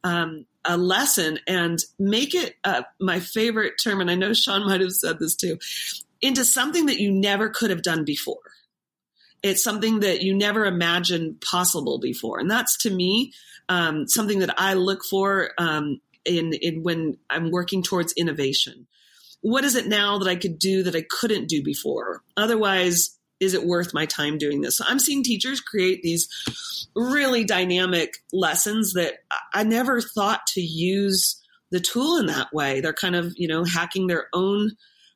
um, 0.04 0.46
a 0.66 0.78
lesson 0.78 1.40
and 1.48 1.80
make 1.98 2.36
it 2.36 2.56
uh, 2.64 2.84
my 3.00 3.20
favorite 3.20 3.74
term. 3.82 4.02
And 4.02 4.12
I 4.12 4.16
know 4.16 4.34
Sean 4.34 4.68
might 4.68 4.82
have 4.82 4.92
said 4.92 5.20
this 5.20 5.36
too, 5.36 5.58
into 6.22 6.44
something 6.44 6.88
that 6.88 7.00
you 7.00 7.12
never 7.12 7.50
could 7.50 7.70
have 7.70 7.82
done 7.82 8.06
before. 8.06 8.38
It's 9.44 9.64
something 9.64 10.00
that 10.00 10.22
you 10.22 10.36
never 10.36 10.66
imagined 10.66 11.42
possible 11.42 12.00
before, 12.00 12.40
and 12.40 12.50
that's 12.50 12.78
to 12.80 12.90
me 12.90 13.32
um, 13.70 14.08
something 14.08 14.40
that 14.40 14.60
I 14.60 14.74
look 14.74 15.04
for 15.10 15.52
um, 15.58 16.02
in 16.26 16.54
in 16.54 16.84
when 16.84 17.18
I'm 17.30 17.52
working 17.52 17.84
towards 17.84 18.14
innovation. 18.14 18.88
What 19.42 19.64
is 19.64 19.76
it 19.76 19.88
now 19.88 20.18
that 20.18 20.28
I 20.28 20.36
could 20.36 20.58
do 20.58 20.82
that 20.84 20.96
I 20.96 21.06
couldn't 21.08 21.48
do 21.48 21.62
before? 21.62 22.24
Otherwise, 22.36 23.16
is 23.40 23.54
it 23.54 23.66
worth 23.66 23.94
my 23.94 24.06
time 24.06 24.38
doing 24.38 24.62
this? 24.62 24.78
So 24.78 24.86
I'm 24.88 25.00
seeing 25.00 25.24
teachers 25.24 25.60
create 25.60 26.02
these 26.02 26.88
really 26.96 27.44
dynamic 27.44 28.18
lessons 28.32 28.94
that 28.94 29.16
I 29.54 29.64
never 29.64 30.02
thought 30.02 30.48
to 30.48 30.62
use 30.62 31.42
the 31.72 31.80
tool 31.80 32.18
in 32.18 32.28
that 32.28 32.54
way. 32.54 32.82
They're 32.82 32.94
kind 32.94 33.16
of, 33.16 33.34
you 33.36 33.48
know, 33.48 33.64
hacking 33.64 34.08
their 34.08 34.28
own 34.34 34.72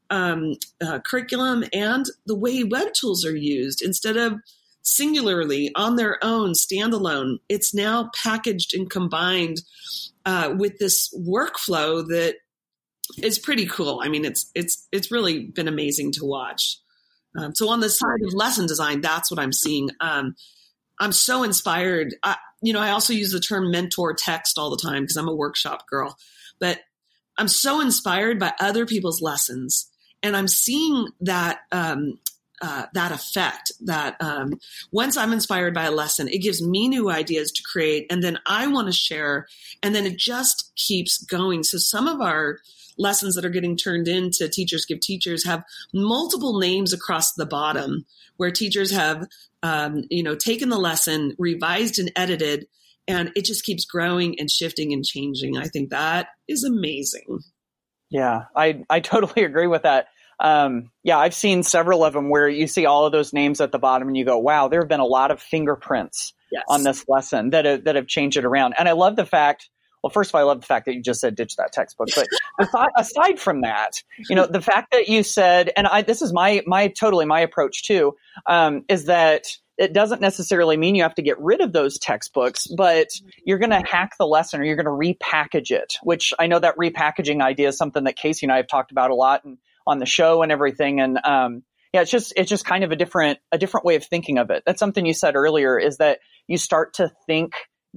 um, 0.09 0.55
uh, 0.81 0.99
curriculum 0.99 1.63
and 1.71 2.05
the 2.25 2.35
way 2.35 2.63
web 2.63 2.93
tools 2.93 3.25
are 3.25 3.35
used 3.35 3.81
instead 3.81 4.17
of 4.17 4.39
singularly 4.81 5.71
on 5.75 5.95
their 5.95 6.17
own, 6.23 6.53
standalone. 6.53 7.37
It's 7.47 7.73
now 7.73 8.09
packaged 8.23 8.73
and 8.73 8.89
combined 8.89 9.61
uh, 10.25 10.53
with 10.57 10.79
this 10.79 11.13
workflow 11.17 12.07
that 12.07 12.35
is 13.21 13.39
pretty 13.39 13.65
cool. 13.65 14.01
I 14.03 14.09
mean, 14.09 14.25
it's 14.25 14.49
it's 14.55 14.87
it's 14.91 15.11
really 15.11 15.45
been 15.45 15.67
amazing 15.67 16.11
to 16.13 16.25
watch. 16.25 16.79
Um, 17.37 17.53
so 17.55 17.69
on 17.69 17.79
the 17.79 17.89
side 17.89 18.21
of 18.25 18.33
lesson 18.33 18.67
design, 18.67 19.01
that's 19.01 19.29
what 19.29 19.39
I'm 19.39 19.53
seeing. 19.53 19.89
Um, 19.99 20.35
I'm 20.99 21.11
so 21.11 21.43
inspired. 21.43 22.15
I, 22.23 22.35
you 22.61 22.73
know, 22.73 22.81
I 22.81 22.91
also 22.91 23.13
use 23.13 23.31
the 23.31 23.39
term 23.39 23.71
mentor 23.71 24.13
text 24.13 24.57
all 24.57 24.69
the 24.69 24.81
time 24.81 25.03
because 25.03 25.15
I'm 25.15 25.29
a 25.29 25.35
workshop 25.35 25.87
girl, 25.87 26.17
but 26.59 26.79
I'm 27.37 27.47
so 27.47 27.79
inspired 27.79 28.37
by 28.37 28.53
other 28.59 28.85
people's 28.85 29.21
lessons, 29.21 29.89
and 30.21 30.35
I'm 30.35 30.49
seeing 30.49 31.07
that 31.21 31.59
um, 31.71 32.19
uh, 32.61 32.87
that 32.93 33.13
effect. 33.13 33.71
That 33.85 34.17
um, 34.19 34.59
once 34.91 35.15
I'm 35.15 35.31
inspired 35.31 35.73
by 35.73 35.85
a 35.85 35.91
lesson, 35.91 36.27
it 36.27 36.39
gives 36.39 36.61
me 36.61 36.89
new 36.89 37.09
ideas 37.09 37.53
to 37.53 37.63
create, 37.63 38.07
and 38.09 38.21
then 38.21 38.39
I 38.45 38.67
want 38.67 38.87
to 38.87 38.93
share, 38.93 39.47
and 39.81 39.95
then 39.95 40.05
it 40.05 40.17
just 40.17 40.73
keeps 40.75 41.23
going. 41.23 41.63
So 41.63 41.77
some 41.77 42.07
of 42.07 42.19
our 42.19 42.59
lessons 42.99 43.35
that 43.35 43.45
are 43.45 43.49
getting 43.49 43.77
turned 43.77 44.07
into 44.07 44.47
Teachers 44.47 44.85
Give 44.85 44.99
Teachers 44.99 45.45
have 45.45 45.63
multiple 45.93 46.59
names 46.59 46.93
across 46.93 47.33
the 47.33 47.45
bottom 47.45 48.05
where 48.37 48.51
teachers 48.51 48.91
have, 48.91 49.25
um, 49.63 50.03
you 50.09 50.21
know, 50.21 50.35
taken 50.35 50.69
the 50.69 50.77
lesson, 50.77 51.35
revised 51.39 51.97
and 51.97 52.11
edited, 52.15 52.67
and 53.07 53.31
it 53.35 53.45
just 53.45 53.63
keeps 53.63 53.85
growing 53.85 54.39
and 54.39 54.51
shifting 54.51 54.93
and 54.93 55.03
changing. 55.03 55.57
I 55.57 55.65
think 55.65 55.89
that 55.89 56.27
is 56.47 56.63
amazing. 56.63 57.39
Yeah, 58.11 58.43
I, 58.55 58.83
I 58.89 58.99
totally 58.99 59.43
agree 59.45 59.67
with 59.67 59.83
that. 59.83 60.07
Um, 60.41 60.91
yeah, 61.03 61.17
I've 61.17 61.33
seen 61.33 61.63
several 61.63 62.03
of 62.03 62.13
them 62.13 62.29
where 62.29 62.47
you 62.47 62.67
see 62.67 62.85
all 62.85 63.05
of 63.05 63.11
those 63.11 63.33
names 63.33 63.59
at 63.59 63.71
the 63.71 63.79
bottom 63.79 64.07
and 64.07 64.15
you 64.15 64.23
go, 64.23 64.37
wow, 64.37 64.67
there 64.67 64.79
have 64.79 64.87
been 64.87 65.01
a 65.01 65.05
lot 65.05 65.31
of 65.31 65.41
fingerprints 65.41 66.33
yes. 66.51 66.63
on 66.69 66.83
this 66.83 67.03
lesson 67.09 67.49
that 67.49 67.65
have, 67.65 67.83
that 67.83 67.95
have 67.95 68.07
changed 68.07 68.37
it 68.37 68.45
around. 68.45 68.73
And 68.79 68.87
I 68.87 68.93
love 68.93 69.17
the 69.17 69.25
fact 69.25 69.69
well, 70.03 70.11
first 70.11 70.31
of 70.31 70.35
all, 70.35 70.41
I 70.41 70.43
love 70.45 70.61
the 70.61 70.67
fact 70.67 70.85
that 70.85 70.95
you 70.95 71.01
just 71.01 71.19
said 71.19 71.35
ditch 71.35 71.55
that 71.57 71.71
textbook. 71.71 72.09
But 72.15 72.27
aside, 72.59 72.89
aside 72.97 73.39
from 73.39 73.61
that, 73.61 74.01
you 74.29 74.35
know, 74.35 74.45
the 74.45 74.61
fact 74.61 74.91
that 74.91 75.07
you 75.07 75.23
said, 75.23 75.71
and 75.75 75.87
I, 75.87 76.01
this 76.01 76.21
is 76.21 76.33
my 76.33 76.61
my 76.65 76.87
totally 76.87 77.25
my 77.25 77.41
approach 77.41 77.83
too, 77.83 78.15
um, 78.47 78.85
is 78.87 79.05
that 79.05 79.47
it 79.77 79.93
doesn't 79.93 80.21
necessarily 80.21 80.77
mean 80.77 80.95
you 80.95 81.03
have 81.03 81.15
to 81.15 81.21
get 81.21 81.39
rid 81.39 81.61
of 81.61 81.71
those 81.71 81.97
textbooks, 81.97 82.67
but 82.67 83.07
you're 83.45 83.57
going 83.57 83.69
to 83.69 83.81
hack 83.85 84.11
the 84.19 84.27
lesson 84.27 84.59
or 84.59 84.65
you're 84.65 84.75
going 84.75 84.85
to 84.85 84.91
repackage 84.91 85.71
it. 85.71 85.95
Which 86.03 86.33
I 86.37 86.47
know 86.47 86.59
that 86.59 86.75
repackaging 86.77 87.41
idea 87.41 87.69
is 87.69 87.77
something 87.77 88.03
that 88.03 88.15
Casey 88.15 88.45
and 88.45 88.51
I 88.51 88.57
have 88.57 88.67
talked 88.67 88.91
about 88.91 89.11
a 89.11 89.15
lot 89.15 89.45
and 89.45 89.57
on 89.87 89.99
the 89.99 90.05
show 90.05 90.43
and 90.43 90.51
everything. 90.51 90.99
And 90.99 91.19
um, 91.23 91.63
yeah, 91.93 92.01
it's 92.01 92.11
just 92.11 92.33
it's 92.37 92.49
just 92.49 92.65
kind 92.65 92.83
of 92.83 92.91
a 92.91 92.95
different 92.95 93.39
a 93.51 93.57
different 93.57 93.85
way 93.85 93.95
of 93.95 94.03
thinking 94.05 94.37
of 94.37 94.49
it. 94.49 94.63
That's 94.65 94.79
something 94.79 95.05
you 95.05 95.13
said 95.13 95.35
earlier 95.35 95.77
is 95.77 95.97
that 95.97 96.19
you 96.47 96.57
start 96.57 96.95
to 96.95 97.11
think 97.25 97.53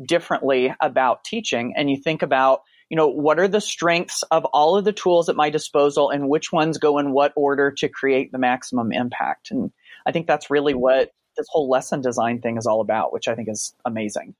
differently 0.07 0.74
about 0.81 1.24
teaching 1.24 1.74
and 1.76 1.90
you 1.90 1.96
think 1.96 2.22
about 2.22 2.61
you 2.88 2.96
know 2.96 3.09
what 3.09 3.38
are 3.38 3.48
the 3.48 3.61
strengths 3.61 4.22
of 4.31 4.44
all 4.46 4.76
of 4.76 4.85
the 4.85 4.92
tools 4.92 5.28
at 5.28 5.37
my 5.37 5.50
disposal 5.50 6.11
and 6.11 6.28
which 6.28 6.52
ones 6.52 6.78
go 6.78 6.98
in 6.98 7.12
what 7.12 7.33
order 7.37 7.70
to 7.70 7.88
create 7.88 8.33
the 8.33 8.38
maximum 8.38 8.92
impact. 8.92 9.50
And 9.50 9.70
i 10.07 10.12
think 10.12 10.26
that's 10.26 10.50
really 10.50 10.74
what 10.74 11.11
this 11.37 11.46
whole 11.50 11.70
lesson 11.70 12.00
design 12.00 12.40
thing 12.40 12.59
is 12.59 12.66
all 12.66 12.81
about 12.81 13.12
which 13.12 13.28
i 13.28 13.35
think 13.35 13.48
is 13.48 13.74
amazing. 13.85 14.35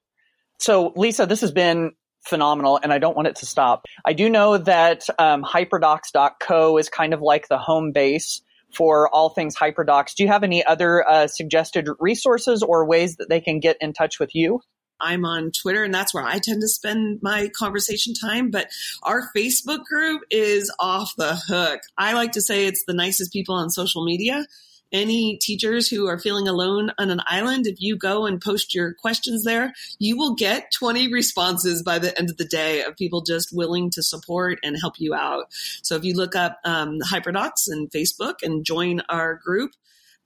So 0.59 0.93
lisa 0.95 1.25
this 1.25 1.41
has 1.41 1.51
been 1.51 1.91
phenomenal 2.21 2.79
and 2.81 2.93
i 2.93 2.99
don't 2.99 3.15
want 3.15 3.27
it 3.27 3.35
to 3.37 3.45
stop. 3.45 3.85
I 4.05 4.13
do 4.13 4.29
know 4.29 4.57
that 4.57 5.07
um, 5.19 5.43
hyperdocs.co 5.43 6.77
is 6.77 6.89
kind 6.89 7.13
of 7.13 7.21
like 7.21 7.47
the 7.47 7.57
home 7.57 7.91
base 7.91 8.41
for 8.73 9.07
all 9.09 9.29
things 9.29 9.55
hyperdocs. 9.55 10.15
Do 10.15 10.23
you 10.23 10.29
have 10.29 10.43
any 10.43 10.65
other 10.65 11.07
uh, 11.07 11.27
suggested 11.27 11.87
resources 11.99 12.63
or 12.63 12.85
ways 12.85 13.17
that 13.17 13.29
they 13.29 13.39
can 13.39 13.59
get 13.59 13.77
in 13.79 13.93
touch 13.93 14.19
with 14.19 14.33
you 14.33 14.61
I'm 15.03 15.25
on 15.25 15.51
Twitter, 15.51 15.83
and 15.83 15.93
that's 15.93 16.13
where 16.13 16.23
I 16.23 16.39
tend 16.39 16.61
to 16.61 16.67
spend 16.67 17.19
my 17.21 17.49
conversation 17.49 18.13
time. 18.13 18.49
But 18.49 18.69
our 19.03 19.29
Facebook 19.35 19.83
group 19.83 20.21
is 20.31 20.73
off 20.79 21.13
the 21.17 21.35
hook. 21.35 21.81
I 21.97 22.13
like 22.13 22.31
to 22.33 22.41
say 22.41 22.65
it's 22.65 22.85
the 22.85 22.93
nicest 22.93 23.33
people 23.33 23.55
on 23.55 23.69
social 23.69 24.05
media. 24.05 24.47
Any 24.91 25.37
teachers 25.37 25.89
who 25.89 26.07
are 26.07 26.19
feeling 26.19 26.47
alone 26.47 26.91
on 26.99 27.09
an 27.09 27.19
island, 27.25 27.65
if 27.65 27.81
you 27.81 27.97
go 27.97 28.27
and 28.27 28.39
post 28.39 28.75
your 28.75 28.93
questions 28.93 29.43
there, 29.43 29.73
you 29.97 30.15
will 30.15 30.35
get 30.35 30.71
20 30.71 31.11
responses 31.11 31.81
by 31.81 31.97
the 31.97 32.17
end 32.17 32.29
of 32.29 32.37
the 32.37 32.45
day 32.45 32.83
of 32.83 32.95
people 32.95 33.21
just 33.21 33.49
willing 33.51 33.89
to 33.89 34.03
support 34.03 34.59
and 34.63 34.77
help 34.79 34.99
you 34.99 35.15
out. 35.15 35.45
So 35.81 35.95
if 35.95 36.03
you 36.03 36.13
look 36.15 36.35
up 36.35 36.59
um, 36.63 36.99
Hyperdocs 37.11 37.67
and 37.67 37.89
Facebook 37.89 38.35
and 38.43 38.63
join 38.63 39.01
our 39.09 39.33
group, 39.43 39.71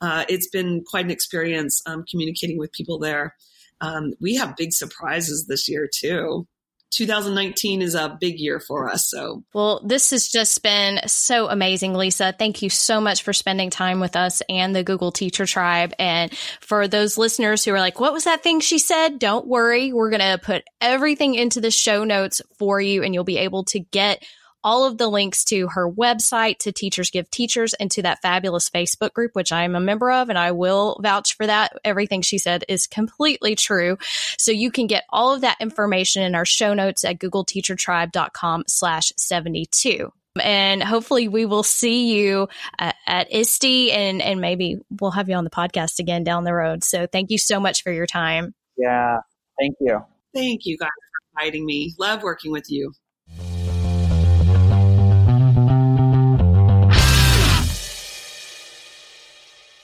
uh, 0.02 0.26
it's 0.28 0.50
been 0.50 0.84
quite 0.84 1.06
an 1.06 1.12
experience 1.12 1.82
um, 1.86 2.04
communicating 2.04 2.58
with 2.58 2.74
people 2.74 3.00
there. 3.00 3.36
Um, 3.82 4.14
we 4.20 4.36
have 4.36 4.56
big 4.56 4.74
surprises 4.74 5.46
this 5.48 5.68
year 5.70 5.88
too. 5.94 6.48
2019 6.92 7.82
is 7.82 7.96
a 7.96 8.18
big 8.20 8.40
year 8.40 8.60
for 8.60 8.90
us. 8.90 9.10
So, 9.10 9.44
well, 9.54 9.82
this 9.86 10.12
has 10.12 10.30
just 10.30 10.64
been 10.64 11.00
so 11.06 11.50
amazing, 11.50 11.94
Lisa. 11.94 12.34
Thank 12.38 12.62
you 12.62 12.70
so 12.70 13.02
much 13.02 13.24
for 13.24 13.34
spending 13.34 13.70
time 13.70 14.00
with 14.00 14.16
us 14.16 14.42
and 14.50 14.76
the 14.76 14.84
Google 14.84 15.12
Teacher 15.12 15.46
Tribe. 15.46 15.94
And 16.00 16.36
for 16.62 16.88
those 16.88 17.18
listeners 17.18 17.66
who 17.66 17.74
are 17.74 17.80
like, 17.80 18.00
what 18.00 18.14
was 18.14 18.24
that 18.24 18.42
thing 18.42 18.62
she 18.62 18.80
said? 18.80 19.20
Don't 19.20 19.48
worry. 19.48 19.92
We're 19.92 20.10
going 20.10 20.22
to 20.22 20.40
put 20.42 20.64
everything 20.80 21.36
into 21.36 21.60
the 21.60 21.72
show 21.72 22.04
notes 22.04 22.42
for 22.58 22.80
you 22.80 23.04
and 23.04 23.14
you'll 23.14 23.26
be 23.26 23.38
able 23.38 23.66
to 23.66 23.80
get 23.80 24.24
all 24.68 24.84
of 24.84 24.98
the 24.98 25.08
links 25.08 25.46
to 25.46 25.70
her 25.70 25.90
website, 25.90 26.58
to 26.58 26.74
Teachers 26.74 27.10
Give 27.10 27.32
Teachers, 27.32 27.74
and 27.74 27.90
to 27.92 28.02
that 28.02 28.22
fabulous 28.22 28.70
Facebook 28.70 29.14
group, 29.14 29.32
which 29.34 29.54
I 29.54 29.64
am 29.64 29.78
a 29.78 29.80
member 29.80 30.12
of, 30.12 30.28
and 30.28 30.38
I 30.38 30.52
will 30.52 31.00
vouch 31.02 31.38
for 31.38 31.48
that. 31.48 31.72
Everything 31.86 32.22
she 32.22 32.38
said 32.38 32.66
is 32.68 32.86
completely 32.86 33.56
true. 33.56 33.98
So 34.38 34.52
you 34.52 34.70
can 34.70 34.88
get 34.88 35.06
all 35.10 35.34
of 35.34 35.40
that 35.40 35.56
information 35.62 36.22
in 36.24 36.36
our 36.36 36.44
show 36.44 36.74
notes 36.74 37.06
at 37.06 37.18
googleteachertribe.com 37.18 38.66
slash 38.68 39.14
72 39.16 40.12
and 40.44 40.84
hopefully 40.84 41.30
we 41.30 41.46
will 41.46 41.64
see 41.64 42.14
you 42.14 42.48
uh, 42.78 42.92
at 43.08 43.34
ISTE 43.34 43.90
and, 43.92 44.22
and 44.22 44.40
maybe 44.40 44.76
we'll 45.00 45.10
have 45.10 45.30
you 45.30 45.36
on 45.36 45.46
the 45.46 45.50
podcast 45.50 45.98
again 45.98 46.24
down 46.24 46.44
the 46.44 46.54
road. 46.54 46.84
So 46.84 47.08
thank 47.08 47.32
you 47.32 47.40
so 47.40 47.60
much 47.60 47.82
for 47.82 47.92
your 47.92 48.06
time. 48.06 48.54
Yeah. 48.78 49.18
Thank 49.60 49.78
you. 49.80 50.00
Thank 50.36 50.66
you 50.66 50.78
guys 50.78 50.90
for 50.90 51.42
inviting 51.42 51.66
me. 51.66 51.96
Love 51.98 52.22
working 52.22 52.52
with 52.52 52.70
you. 52.70 52.94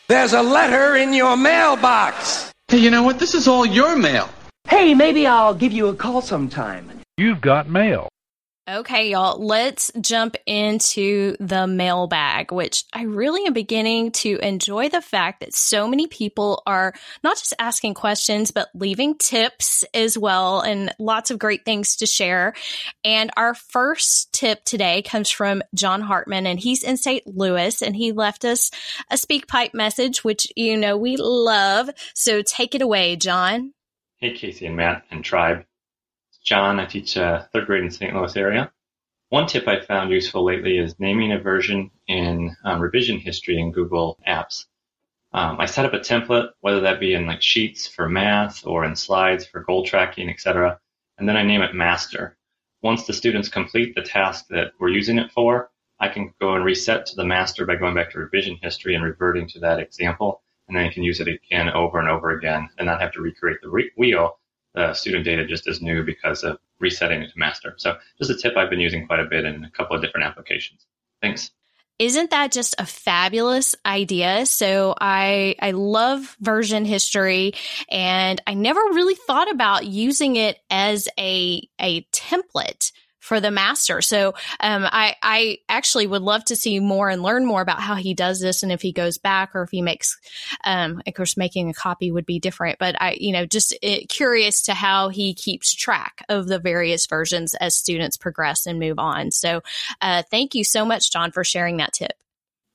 There's 0.10 0.34
a 0.34 0.42
letter 0.42 0.98
in 0.98 1.14
your 1.14 1.38
mailbox. 1.38 2.52
Hey, 2.68 2.80
you 2.80 2.92
know 2.92 3.04
what? 3.04 3.20
This 3.20 3.34
is 3.34 3.48
all 3.48 3.66
your 3.66 3.96
mail. 3.96 4.28
Hey, 4.68 4.94
maybe 4.94 5.26
I'll 5.26 5.54
give 5.54 5.72
you 5.72 5.88
a 5.88 5.96
call 5.96 6.22
sometime. 6.22 6.92
You've 7.18 7.40
got 7.40 7.70
mail. 7.70 8.10
Okay, 8.66 9.10
y'all, 9.12 9.46
let's 9.46 9.92
jump 10.00 10.38
into 10.46 11.36
the 11.42 11.68
mailbag, 11.68 12.54
which 12.54 12.86
I 12.94 13.04
really 13.04 13.46
am 13.46 13.52
beginning 13.52 14.14
to 14.14 14.38
enjoy 14.38 14.88
the 14.88 15.02
fact 15.02 15.42
that 15.42 15.54
so 15.54 15.86
many 15.86 16.08
people 16.08 16.64
are 16.66 16.94
not 17.26 17.36
just 17.36 17.54
asking 17.60 17.96
questions, 17.96 18.52
but 18.52 18.70
leaving 18.74 19.18
tips 19.18 19.84
as 19.94 20.18
well 20.18 20.62
and 20.62 20.96
lots 20.98 21.30
of 21.30 21.40
great 21.40 21.66
things 21.66 21.98
to 21.98 22.06
share. 22.06 22.54
And 23.04 23.32
our 23.36 23.54
first 23.54 24.32
tip 24.32 24.64
today 24.64 25.02
comes 25.02 25.30
from 25.30 25.62
John 25.76 26.00
Hartmann, 26.00 26.48
and 26.48 26.58
he's 26.58 26.84
in 26.84 26.96
St. 26.96 27.28
Louis, 27.28 27.82
and 27.82 27.94
he 27.94 28.14
left 28.14 28.46
us 28.46 28.72
a 29.12 29.16
SpeakPipe 29.16 29.74
message, 29.74 30.24
which 30.24 30.48
you 30.56 30.78
know 30.78 30.96
we 30.96 31.18
love. 31.18 31.90
So 32.14 32.42
take 32.42 32.76
it 32.76 32.82
away, 32.82 33.18
John. 33.18 33.74
Hey, 34.20 34.32
Casey 34.32 34.68
and 34.68 34.78
Matt 34.78 35.04
and 35.12 35.22
Tribe. 35.22 35.66
John. 36.44 36.80
I 36.80 36.86
teach 36.86 37.18
uh, 37.18 37.44
third 37.54 37.66
grade 37.66 37.84
in 37.84 37.92
St. 37.92 38.14
Louis 38.14 38.36
area. 38.36 38.72
One 39.30 39.48
tip 39.48 39.68
I 39.68 39.80
found 39.80 40.12
useful 40.12 40.44
lately 40.44 40.78
is 40.78 41.00
naming 41.00 41.32
a 41.32 41.40
version 41.40 41.90
in 42.08 42.56
um, 42.64 42.80
revision 42.80 43.18
history 43.18 43.60
in 43.60 43.72
Google 43.72 44.20
Apps. 44.28 44.66
Um, 45.34 45.60
I 45.60 45.66
set 45.66 45.86
up 45.86 45.94
a 45.94 46.00
template, 46.00 46.50
whether 46.62 46.82
that 46.82 47.00
be 47.00 47.16
in 47.16 47.26
like 47.26 47.42
Sheets 47.42 47.88
for 47.88 48.08
math 48.08 48.68
or 48.68 48.86
in 48.86 48.96
Slides 48.96 49.46
for 49.46 49.62
goal 49.62 49.84
tracking, 49.84 50.30
etc., 50.30 50.80
and 51.18 51.28
then 51.28 51.38
I 51.38 51.44
name 51.44 51.62
it 51.62 51.74
Master. 51.74 52.38
Once 52.84 53.08
the 53.08 53.14
students 53.14 53.50
complete 53.50 53.96
the 53.96 54.02
task 54.02 54.48
that 54.50 54.74
we're 54.80 54.90
using 54.90 55.18
it 55.18 55.32
for, 55.32 55.72
I 56.00 56.10
can 56.10 56.34
go 56.40 56.54
and 56.54 56.66
reset 56.66 57.06
to 57.08 57.16
the 57.16 57.26
master 57.26 57.66
by 57.66 57.78
going 57.78 57.96
back 57.96 58.12
to 58.12 58.20
revision 58.20 58.60
history 58.62 58.94
and 58.94 59.04
reverting 59.04 59.48
to 59.50 59.60
that 59.60 59.80
example, 59.80 60.42
and 60.68 60.76
then 60.76 60.86
I 60.86 60.90
can 60.94 61.02
use 61.02 61.20
it 61.20 61.28
again 61.28 61.70
over 61.70 62.00
and 62.00 62.10
over 62.10 62.32
again 62.32 62.70
and 62.78 62.86
not 62.86 63.02
have 63.02 63.14
to 63.14 63.22
recreate 63.22 63.62
the 63.62 63.70
re- 63.70 63.92
wheel 63.96 64.38
the 64.74 64.94
student 64.94 65.26
data 65.26 65.46
just 65.46 65.68
as 65.68 65.82
new 65.82 66.04
because 66.04 66.44
of 66.44 66.58
resetting 66.80 67.22
it 67.22 67.32
to 67.32 67.38
master. 67.40 67.76
So 67.78 67.98
just 68.18 68.32
a 68.32 68.36
tip 68.36 68.58
I've 68.58 68.70
been 68.70 68.80
using 68.80 69.08
quite 69.08 69.20
a 69.20 69.26
bit 69.26 69.46
in 69.46 69.64
a 69.64 69.72
couple 69.72 69.96
of 69.96 70.02
different 70.02 70.26
applications. 70.26 70.86
Thanks. 71.22 71.52
Isn't 72.00 72.32
that 72.32 72.52
just 72.52 72.74
a 72.80 72.86
fabulous 72.86 73.76
idea? 73.86 74.46
So 74.48 74.96
I 75.00 75.56
I 75.62 75.72
love 75.72 76.36
version 76.42 76.86
history 76.86 77.54
and 77.90 78.42
I 78.48 78.56
never 78.56 78.80
really 78.80 79.16
thought 79.16 79.50
about 79.52 79.86
using 79.86 80.36
it 80.36 80.58
as 80.72 81.08
a 81.20 81.62
a 81.80 82.02
template 82.06 82.92
for 83.24 83.40
the 83.40 83.52
master. 83.52 84.02
So 84.02 84.34
um, 84.60 84.84
I, 84.86 85.16
I 85.24 85.60
actually 85.70 86.08
would 86.08 86.22
love 86.22 86.44
to 86.46 86.58
see 86.58 86.82
more 86.82 87.10
and 87.10 87.24
learn 87.24 87.46
more 87.46 87.62
about 87.62 87.80
how 87.80 87.96
he 87.96 88.14
does 88.14 88.42
this 88.42 88.64
and 88.64 88.72
if 88.72 88.82
he 88.82 88.92
goes 88.92 89.18
back 89.18 89.52
or 89.56 89.64
if 89.64 89.72
he 89.72 89.82
makes, 89.82 90.20
um, 90.66 91.02
of 91.08 91.14
course, 91.14 91.38
making 91.38 91.70
a 91.70 91.74
copy 91.74 92.12
would 92.12 92.26
be 92.26 92.40
different. 92.40 92.80
But 92.80 93.02
I, 93.02 93.16
you 93.18 93.32
know, 93.32 93.46
just 93.46 93.74
it, 93.82 94.10
curious 94.10 94.64
to 94.64 94.74
how 94.74 95.08
he 95.08 95.34
keeps 95.34 95.74
track 95.74 96.26
of 96.28 96.48
the 96.48 96.60
various 96.60 97.08
versions 97.08 97.56
as 97.56 97.78
students 97.78 98.18
progress 98.18 98.66
and 98.66 98.78
move 98.78 99.00
on. 99.00 99.32
So 99.32 99.62
uh, 100.02 100.24
thank 100.30 100.54
you 100.54 100.66
so 100.66 100.84
much, 100.84 101.10
John, 101.10 101.32
for 101.32 101.46
sharing 101.46 101.78
that 101.78 101.94
tip. 101.94 102.14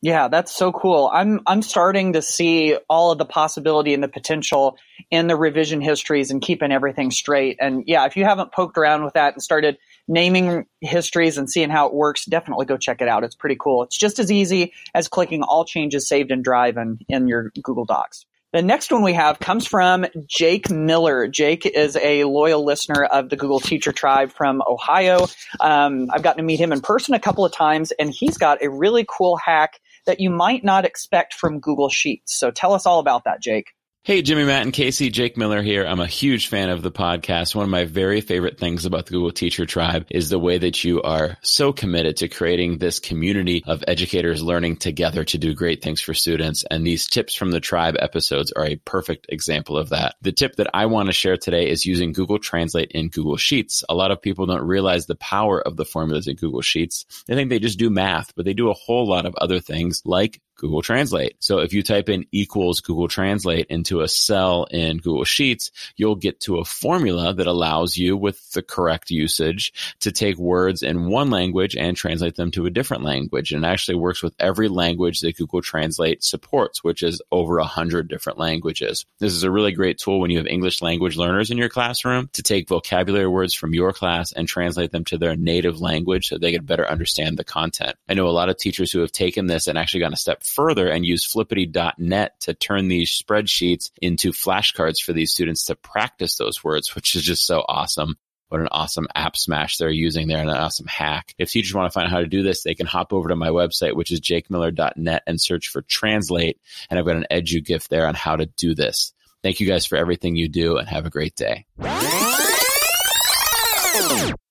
Yeah, 0.01 0.29
that's 0.29 0.55
so 0.55 0.71
cool. 0.71 1.11
I'm 1.13 1.41
I'm 1.47 1.61
starting 1.61 2.13
to 2.13 2.23
see 2.23 2.77
all 2.89 3.11
of 3.11 3.19
the 3.19 3.25
possibility 3.25 3.95
and 3.95 4.03
the 4.03 4.09
potential 4.09 4.79
in 5.11 5.27
the 5.27 5.35
revision 5.35 5.81
histories 5.81 6.31
and 6.31 6.41
keeping 6.41 6.71
everything 6.71 7.11
straight. 7.11 7.57
And 7.61 7.83
yeah, 7.87 8.07
if 8.07 8.17
you 8.17 8.25
haven't 8.25 8.53
poked 8.53 8.79
around 8.79 9.05
with 9.05 9.15
that 9.15 9.33
and 9.35 9.43
started 9.43 9.77
naming 10.09 10.67
histories 10.81 11.39
and 11.39 11.49
seeing 11.49 11.71
how 11.71 11.87
it 11.87 11.95
works, 11.95 12.25
definitely 12.25 12.67
go 12.67 12.77
check 12.77 13.01
it 13.01 13.09
out. 13.09 13.25
It's 13.25 13.37
pretty 13.37 13.57
cool. 13.61 13.83
It's 13.85 13.97
just 13.97 14.19
as 14.19 14.33
easy 14.33 14.73
as 14.95 15.07
clicking 15.07 15.43
all 15.43 15.65
changes 15.65 16.09
saved 16.09 16.31
in 16.31 16.43
Drive 16.43 16.77
and 16.77 17.01
in 17.09 17.29
your 17.29 17.53
Google 17.63 17.85
Docs. 17.85 18.25
The 18.51 18.63
next 18.63 18.91
one 18.91 19.03
we 19.03 19.13
have 19.13 19.39
comes 19.39 19.67
from 19.67 20.07
Jake 20.27 20.71
Miller. 20.71 21.29
Jake 21.29 21.67
is 21.67 21.97
a 21.97 22.25
loyal 22.25 22.65
listener 22.65 23.05
of 23.05 23.29
the 23.29 23.37
Google 23.37 23.61
Teacher 23.61 23.93
Tribe 23.93 24.33
from 24.33 24.63
Ohio. 24.67 25.27
Um, 25.61 26.09
I've 26.11 26.23
gotten 26.23 26.39
to 26.39 26.45
meet 26.45 26.59
him 26.59 26.73
in 26.73 26.81
person 26.81 27.13
a 27.13 27.21
couple 27.21 27.45
of 27.45 27.53
times, 27.53 27.93
and 27.93 28.11
he's 28.11 28.39
got 28.39 28.63
a 28.63 28.71
really 28.71 29.05
cool 29.07 29.37
hack 29.37 29.79
that 30.07 30.19
you 30.19 30.31
might 30.31 30.65
not 30.65 30.87
expect 30.87 31.35
from 31.35 31.61
Google 31.61 31.91
Sheets. 31.91 32.39
So 32.39 32.51
tell 32.51 32.73
us 32.73 32.87
all 32.87 33.01
about 33.01 33.25
that, 33.25 33.43
Jake. 33.43 33.75
Hey, 34.09 34.23
Jimmy, 34.23 34.45
Matt, 34.45 34.63
and 34.63 34.73
Casey, 34.73 35.11
Jake 35.11 35.37
Miller 35.37 35.61
here. 35.61 35.85
I'm 35.85 36.01
a 36.01 36.07
huge 36.07 36.49
fan 36.49 36.71
of 36.71 36.81
the 36.81 36.91
podcast. 36.91 37.55
One 37.55 37.65
of 37.65 37.71
my 37.71 37.85
very 37.85 38.23
favorite 38.23 38.59
things 38.59 38.87
about 38.87 39.05
the 39.05 39.13
Google 39.13 39.33
Teacher 39.33 39.67
Tribe 39.67 40.07
is 40.11 40.31
the 40.31 40.39
way 40.39 40.57
that 40.57 40.83
you 40.83 41.03
are 41.03 41.37
so 41.43 41.75
committed 41.75 42.17
to 42.17 42.29
creating 42.29 42.79
this 42.79 43.01
community 43.01 43.63
of 43.67 43.85
educators 43.87 44.43
learning 44.43 44.77
together 44.77 45.25
to 45.25 45.37
do 45.37 45.53
great 45.53 45.83
things 45.83 46.01
for 46.01 46.15
students. 46.15 46.65
And 46.71 46.87
these 46.87 47.07
tips 47.07 47.35
from 47.35 47.51
the 47.51 47.61
tribe 47.61 47.97
episodes 47.99 48.51
are 48.53 48.65
a 48.65 48.77
perfect 48.77 49.27
example 49.29 49.77
of 49.77 49.91
that. 49.91 50.15
The 50.23 50.33
tip 50.33 50.57
that 50.57 50.71
I 50.73 50.87
want 50.87 51.09
to 51.09 51.13
share 51.13 51.37
today 51.37 51.69
is 51.69 51.85
using 51.85 52.15
Google 52.15 52.39
Translate 52.39 52.93
in 52.93 53.11
Google 53.11 53.37
Sheets. 53.37 53.85
A 53.91 53.95
lot 53.95 54.11
of 54.11 54.23
people 54.23 54.47
don't 54.47 54.67
realize 54.67 55.05
the 55.05 55.17
power 55.17 55.61
of 55.61 55.77
the 55.77 55.85
formulas 55.85 56.29
in 56.29 56.37
Google 56.37 56.63
Sheets. 56.63 57.05
They 57.27 57.35
think 57.35 57.51
they 57.51 57.59
just 57.59 57.79
do 57.79 57.91
math, 57.91 58.35
but 58.35 58.47
they 58.47 58.55
do 58.55 58.71
a 58.71 58.75
whole 58.75 59.07
lot 59.07 59.27
of 59.27 59.35
other 59.35 59.61
things 59.61 60.01
like 60.07 60.41
Google 60.59 60.83
Translate. 60.83 61.37
So 61.39 61.61
if 61.61 61.73
you 61.73 61.83
type 61.83 62.09
in 62.09 62.27
equals 62.33 62.81
Google 62.81 63.09
Translate 63.09 63.67
into 63.67 64.01
a 64.01 64.09
cell 64.09 64.65
in 64.71 64.99
Google 64.99 65.25
Sheets, 65.25 65.71
you'll 65.97 66.17
get 66.17 66.41
to 66.41 66.59
a 66.59 66.65
formula 66.65 67.33
that 67.33 67.47
allows 67.47 67.97
you 67.97 68.17
with 68.17 68.51
the 68.53 68.63
correct 68.63 69.11
usage 69.11 69.73
to 70.01 70.13
take 70.13 70.37
words 70.37 70.83
in 70.83 71.09
one 71.09 71.31
language 71.31 71.77
and 71.77 71.97
translate 71.97 72.35
them 72.35 72.51
to 72.51 72.67
a 72.67 72.71
different 72.71 73.05
language. 73.05 73.53
And 73.53 73.65
it 73.65 73.69
actually 73.69 73.97
works 73.97 74.23
with 74.23 74.35
every 74.39 74.69
language 74.69 75.21
that 75.21 75.37
Google 75.37 75.63
Translate 75.63 76.23
supports, 76.23 76.85
which 76.85 77.03
is 77.03 77.23
over 77.31 77.59
a 77.59 77.65
hundred 77.65 78.09
different 78.09 78.39
languages. 78.39 79.07
This 79.19 79.33
is 79.33 79.45
a 79.45 79.51
really 79.51 79.73
great 79.73 79.99
tool 79.99 80.21
when 80.21 80.31
you 80.31 80.39
have 80.39 80.47
English 80.47 80.83
language 80.83 81.17
learners 81.17 81.51
in 81.51 81.59
your 81.59 81.69
classroom 81.69 82.29
to 82.33 82.43
take 82.43 82.69
vocabulary 82.69 83.29
words 83.29 83.55
from 83.55 83.75
your 83.75 83.93
class 83.93 84.33
and 84.33 84.49
translate 84.49 84.91
them 84.91 85.05
to 85.05 85.19
their 85.19 85.37
native 85.37 85.81
language 85.81 86.29
so 86.29 86.37
they 86.37 86.53
can 86.53 86.65
better 86.65 86.89
understand 86.89 87.37
the 87.37 87.45
content. 87.45 87.97
I 88.09 88.15
know 88.15 88.29
a 88.29 88.31
lot 88.31 88.49
of 88.49 88.57
teachers 88.57 88.91
who 88.91 89.01
have 89.01 89.13
taken 89.13 89.47
this 89.47 89.69
and 89.69 89.79
actually 89.79 90.01
gone 90.01 90.13
a 90.13 90.17
step 90.17 90.43
further 90.49 90.89
and 90.89 91.05
use 91.05 91.25
flippity.net 91.25 92.41
to 92.41 92.55
turn 92.55 92.89
these 92.89 93.11
spreadsheets 93.11 93.91
into 94.01 94.33
flashcards 94.33 95.01
for 95.01 95.13
these 95.13 95.33
students 95.33 95.67
to 95.67 95.77
practice 95.77 96.37
those 96.37 96.65
words, 96.65 96.95
which 96.95 97.15
is 97.15 97.23
just 97.23 97.47
so 97.47 97.65
awesome. 97.69 98.17
What 98.49 98.63
an 98.63 98.69
awesome 98.71 99.09
app 99.15 99.37
smash 99.37 99.77
they're 99.77 99.91
using 99.91 100.27
there 100.27 100.39
and 100.39 100.49
an 100.49 100.57
awesome 100.57 100.87
hack. 100.87 101.35
If 101.37 101.51
teachers 101.51 101.75
want 101.75 101.93
to 101.93 101.93
find 101.93 102.07
out 102.07 102.13
how 102.13 102.21
to 102.21 102.27
do 102.27 102.43
this, 102.43 102.63
they 102.63 102.75
can 102.75 102.87
hop 102.87 103.13
over 103.13 103.29
to 103.29 103.37
my 103.37 103.49
website, 103.49 103.95
which 103.95 104.11
is 104.11 104.23
jakemiller.net 104.23 105.23
and 105.27 105.39
search 105.39 105.69
for 105.69 105.83
translate. 105.83 106.59
And 106.89 106.99
I've 106.99 107.05
got 107.05 107.17
an 107.17 107.27
eduGIF 107.31 107.89
there 107.89 108.07
on 108.07 108.15
how 108.15 108.37
to 108.37 108.47
do 108.47 108.75
this. 108.75 109.13
Thank 109.43 109.61
you 109.61 109.69
guys 109.69 109.85
for 109.85 109.97
everything 109.97 110.35
you 110.35 110.49
do 110.49 110.79
and 110.79 110.89
have 110.89 111.05
a 111.05 111.11
great 111.11 111.37
day. 111.37 111.67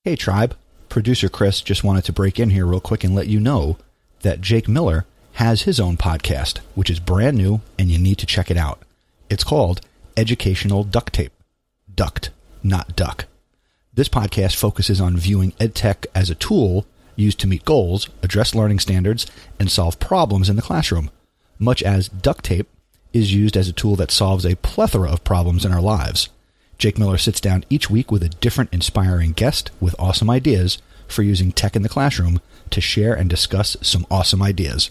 Hey, 0.04 0.16
tribe. 0.16 0.56
Producer 0.90 1.28
Chris 1.28 1.62
just 1.62 1.84
wanted 1.84 2.06
to 2.06 2.14
break 2.14 2.40
in 2.40 2.52
here 2.52 2.66
real 2.66 2.80
quick 2.80 3.04
and 3.04 3.14
let 3.14 3.28
you 3.28 3.40
know 3.40 3.78
that 4.22 4.42
Jake 4.42 4.68
Miller 4.68 5.06
has 5.38 5.62
his 5.62 5.80
own 5.80 5.96
podcast, 5.96 6.58
which 6.74 6.90
is 6.90 7.00
brand 7.00 7.38
new 7.38 7.62
and 7.78 7.92
you 7.92 8.00
need 8.00 8.18
to 8.18 8.26
check 8.26 8.50
it 8.50 8.58
out. 8.58 8.82
It's 9.30 9.44
called 9.44 9.82
Educational 10.16 10.84
Duct 10.84 11.14
Tape. 11.14 11.32
Duct, 11.94 12.32
not 12.64 12.96
duck. 12.96 13.26
This 13.94 14.10
podcast 14.10 14.56
focuses 14.56 15.00
on 15.00 15.16
viewing 15.16 15.52
EdTech 15.54 16.08
as 16.16 16.32
a 16.32 16.36
tool 16.36 16.88
used 17.16 17.40
to 17.40 17.48
meet 17.48 17.66
goals, 17.66 18.10
address 18.24 18.56
learning 18.56 18.80
standards, 18.80 19.28
and 19.60 19.70
solve 19.70 20.00
problems 20.00 20.50
in 20.50 20.56
the 20.56 20.62
classroom, 20.64 21.12
much 21.60 21.84
as 21.84 22.10
duct 22.10 22.46
tape 22.46 22.68
is 23.14 23.32
used 23.32 23.56
as 23.56 23.68
a 23.68 23.74
tool 23.74 23.96
that 23.96 24.10
solves 24.10 24.44
a 24.44 24.56
plethora 24.56 25.12
of 25.12 25.24
problems 25.24 25.66
in 25.66 25.72
our 25.72 25.82
lives. 25.82 26.30
Jake 26.80 26.98
Miller 26.98 27.18
sits 27.20 27.40
down 27.40 27.64
each 27.70 27.92
week 27.92 28.12
with 28.12 28.24
a 28.24 28.30
different 28.30 28.74
inspiring 28.74 29.34
guest 29.34 29.70
with 29.80 29.96
awesome 30.00 30.32
ideas 30.32 30.80
for 31.08 31.22
using 31.22 31.52
tech 31.52 31.76
in 31.76 31.84
the 31.84 31.90
classroom 31.90 32.42
to 32.72 32.82
share 32.82 33.14
and 33.14 33.30
discuss 33.30 33.78
some 33.82 34.08
awesome 34.10 34.42
ideas. 34.42 34.90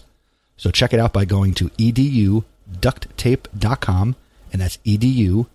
So 0.57 0.71
check 0.71 0.93
it 0.93 0.99
out 0.99 1.13
by 1.13 1.25
going 1.25 1.53
to 1.55 1.69
eduducttape.com, 1.69 4.15
and 4.51 4.61
that's 4.61 4.77
edu-d-u-c-t-t-a-p-e 4.77 5.45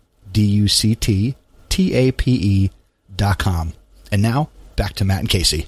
dot 3.15 3.39
com. 3.39 3.75
And 4.11 4.23
now, 4.23 4.49
back 4.77 4.95
to 4.95 5.05
Matt 5.05 5.21
and 5.21 5.29
Kasey. 5.29 5.67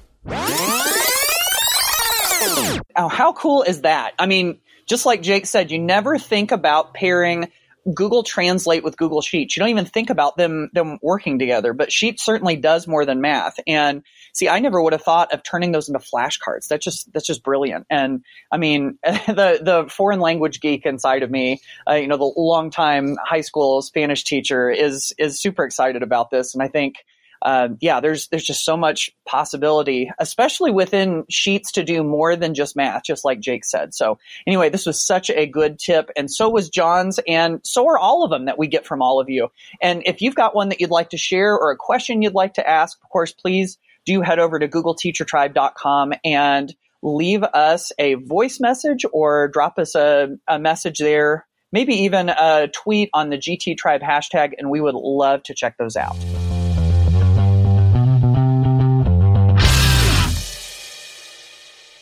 Oh, 2.97 3.09
how 3.09 3.33
cool 3.33 3.62
is 3.62 3.83
that? 3.83 4.14
I 4.18 4.27
mean, 4.27 4.59
just 4.87 5.07
like 5.07 5.23
Jake 5.23 5.47
said, 5.47 5.70
you 5.70 5.79
never 5.79 6.18
think 6.18 6.53
about 6.53 6.94
pairing 6.94 7.51
Google 7.92 8.23
Translate 8.23 8.83
with 8.83 8.97
Google 8.97 9.20
Sheets. 9.20 9.57
You 9.57 9.61
don't 9.61 9.70
even 9.70 9.85
think 9.85 10.11
about 10.11 10.37
them 10.37 10.70
them 10.73 10.99
working 11.03 11.38
together, 11.38 11.73
but 11.73 11.92
Sheets 11.92 12.25
certainly 12.25 12.57
does 12.57 12.87
more 12.87 13.05
than 13.05 13.20
math. 13.20 13.61
And 13.66 14.03
see, 14.35 14.49
I 14.49 14.59
never 14.59 14.83
would 14.83 14.92
have 14.92 15.03
thought 15.03 15.33
of 15.33 15.42
turning 15.42 15.73
those 15.73 15.88
into 15.88 16.01
flashcards. 16.01 16.68
That's 16.68 16.85
just 16.85 17.12
that's 17.12 17.27
just 17.27 17.42
brilliant. 17.42 17.87
And 17.88 18.25
I 18.53 18.59
mean, 18.59 18.99
the 19.05 19.61
the 19.62 19.87
foreign 19.88 20.20
language 20.20 20.61
geek 20.61 20.85
inside 20.85 21.23
of 21.23 21.31
me, 21.31 21.61
uh, 21.88 21.94
you 21.94 22.09
know, 22.09 22.16
the 22.16 22.33
longtime 22.37 23.16
high 23.25 23.40
school 23.40 23.81
Spanish 23.83 24.25
teacher 24.25 24.70
is 24.70 25.14
is 25.18 25.40
super 25.40 25.64
excited 25.64 26.03
about 26.03 26.31
this. 26.31 26.55
And 26.55 26.62
I 26.62 26.68
think 26.68 26.97
uh, 27.44 27.68
yeah, 27.81 28.01
there's 28.01 28.29
there's 28.29 28.44
just 28.44 28.64
so 28.64 28.75
much 28.75 29.11
possibility, 29.27 30.11
especially 30.18 30.70
within 30.70 31.25
sheets 31.29 31.73
to 31.73 31.85
do 31.85 32.03
more 32.03 32.37
than 32.37 32.55
just 32.55 32.75
math, 32.75 33.05
just 33.05 33.23
like 33.23 33.38
Jake 33.38 33.66
said. 33.66 33.92
So 33.92 34.18
anyway, 34.47 34.70
this 34.70 34.87
was 34.87 35.05
such 35.05 35.29
a 35.29 35.47
good 35.47 35.79
tip, 35.79 36.11
and 36.16 36.31
so 36.31 36.49
was 36.49 36.70
John's, 36.70 37.20
and 37.29 37.61
so 37.62 37.87
are 37.87 37.99
all 37.99 38.25
of 38.25 38.31
them 38.31 38.47
that 38.47 38.59
we 38.59 38.66
get 38.66 38.87
from 38.87 39.03
all 39.03 39.20
of 39.20 39.29
you. 39.29 39.49
And 39.83 40.03
if 40.07 40.23
you've 40.23 40.35
got 40.35 40.55
one 40.55 40.70
that 40.70 40.81
you'd 40.81 40.90
like 40.90 41.11
to 41.11 41.18
share 41.18 41.53
or 41.55 41.70
a 41.70 41.77
question 41.77 42.23
you'd 42.23 42.35
like 42.35 42.55
to 42.55 42.68
ask, 42.68 42.99
of 43.03 43.11
course, 43.11 43.33
please 43.33 43.77
do 44.04 44.20
head 44.20 44.38
over 44.38 44.58
to 44.58 44.68
googleteachertribe.com 44.68 46.14
and 46.24 46.74
leave 47.02 47.42
us 47.42 47.92
a 47.98 48.14
voice 48.14 48.60
message 48.60 49.04
or 49.12 49.48
drop 49.48 49.78
us 49.78 49.94
a, 49.94 50.36
a 50.48 50.58
message 50.58 50.98
there 50.98 51.46
maybe 51.74 52.02
even 52.04 52.28
a 52.28 52.68
tweet 52.68 53.10
on 53.12 53.30
the 53.30 53.36
GT 53.36 53.76
Tribe 53.76 54.00
hashtag, 54.00 54.52
and 54.56 54.70
we 54.70 54.80
would 54.80 54.94
love 54.94 55.42
to 55.42 55.54
check 55.54 55.76
those 55.76 55.96
out. 55.96 56.16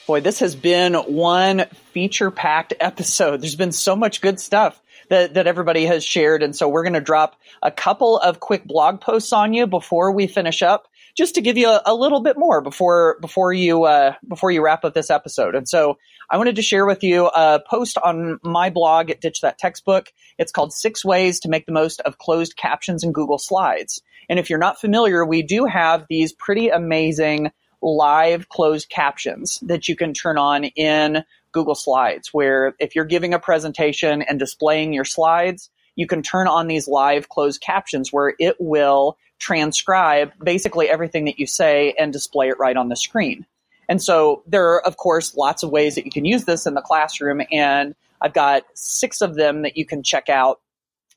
Boy, 0.07 0.21
this 0.21 0.41
has 0.41 0.55
been 0.55 0.93
one 0.93 1.65
feature 1.95 2.31
packed 2.31 2.75
episode. 2.81 3.41
There's 3.41 3.57
been 3.57 3.73
so 3.73 3.97
much 3.97 4.21
good 4.21 4.39
stuff 4.39 4.79
that, 5.09 5.35
that 5.35 5.47
everybody 5.47 5.87
has 5.87 6.05
shared. 6.05 6.43
And 6.43 6.55
so 6.55 6.69
we're 6.69 6.83
going 6.83 6.93
to 6.93 7.01
drop 7.01 7.37
a 7.63 7.71
couple 7.71 8.19
of 8.19 8.41
quick 8.41 8.67
blog 8.67 9.01
posts 9.01 9.33
on 9.33 9.55
you 9.55 9.67
before 9.67 10.13
we 10.13 10.27
finish 10.27 10.61
up, 10.61 10.87
just 11.17 11.35
to 11.35 11.41
give 11.41 11.59
you 11.59 11.69
a, 11.69 11.83
a 11.87 11.95
little 11.95 12.21
bit 12.21 12.37
more 12.39 12.61
before, 12.61 13.19
before 13.21 13.53
you, 13.53 13.85
uh, 13.85 14.15
before 14.27 14.51
you 14.51 14.65
wrap 14.65 14.85
up 14.85 14.95
this 14.95 15.11
episode. 15.11 15.55
And 15.55 15.69
so 15.69 15.99
I 16.31 16.39
wanted 16.39 16.57
to 16.57 16.63
share 16.63 16.87
with 16.87 17.03
you 17.03 17.27
a 17.27 17.61
post 17.69 17.99
on 17.99 18.39
my 18.43 18.71
blog 18.71 19.11
at 19.11 19.21
Ditch 19.21 19.41
That 19.43 19.59
Textbook. 19.59 20.13
It's 20.39 20.53
called 20.53 20.73
Six 20.73 21.05
Ways 21.05 21.41
to 21.41 21.49
Make 21.49 21.67
the 21.67 21.73
Most 21.73 22.01
of 22.01 22.19
Closed 22.19 22.57
Captions 22.57 23.05
in 23.05 23.13
Google 23.13 23.39
Slides. 23.39 24.01
And 24.29 24.39
if 24.39 24.49
you're 24.49 24.59
not 24.59 24.81
familiar, 24.81 25.25
we 25.25 25.43
do 25.43 25.67
have 25.67 26.07
these 26.09 26.33
pretty 26.33 26.69
amazing 26.69 27.51
live 27.83 28.49
closed 28.49 28.89
captions 28.89 29.59
that 29.63 29.89
you 29.89 29.97
can 29.97 30.15
turn 30.15 30.39
on 30.39 30.65
in 30.65 31.25
Google 31.51 31.75
Slides, 31.75 32.29
where 32.33 32.75
if 32.79 32.95
you're 32.95 33.05
giving 33.05 33.35
a 33.35 33.39
presentation 33.39 34.23
and 34.23 34.39
displaying 34.39 34.93
your 34.93 35.05
slides, 35.05 35.69
you 35.97 36.07
can 36.07 36.23
turn 36.23 36.47
on 36.49 36.67
these 36.67 36.89
live 36.89 37.29
closed 37.29 37.61
captions 37.61 38.13
where 38.13 38.35
it 38.39 38.57
will 38.59 39.17
transcribe 39.39 40.33
basically 40.43 40.89
everything 40.89 41.25
that 41.25 41.39
you 41.39 41.47
say 41.47 41.95
and 41.99 42.13
display 42.13 42.49
it 42.49 42.59
right 42.59 42.77
on 42.77 42.89
the 42.89 42.97
screen. 42.97 43.45
And 43.89 44.01
so 44.01 44.43
there 44.47 44.69
are, 44.73 44.87
of 44.87 44.97
course, 44.97 45.37
lots 45.37 45.63
of 45.63 45.71
ways 45.71 45.97
that 45.97 46.05
you 46.05 46.13
can 46.13 46.25
use 46.25 46.45
this 46.45 46.67
in 46.67 46.75
the 46.75 46.81
classroom. 46.81 47.43
And 47.51 47.95
I've 48.21 48.33
got 48.33 48.63
six 48.75 49.21
of 49.21 49.35
them 49.35 49.63
that 49.63 49.77
you 49.77 49.85
can 49.85 50.03
check 50.03 50.29
out. 50.29 50.61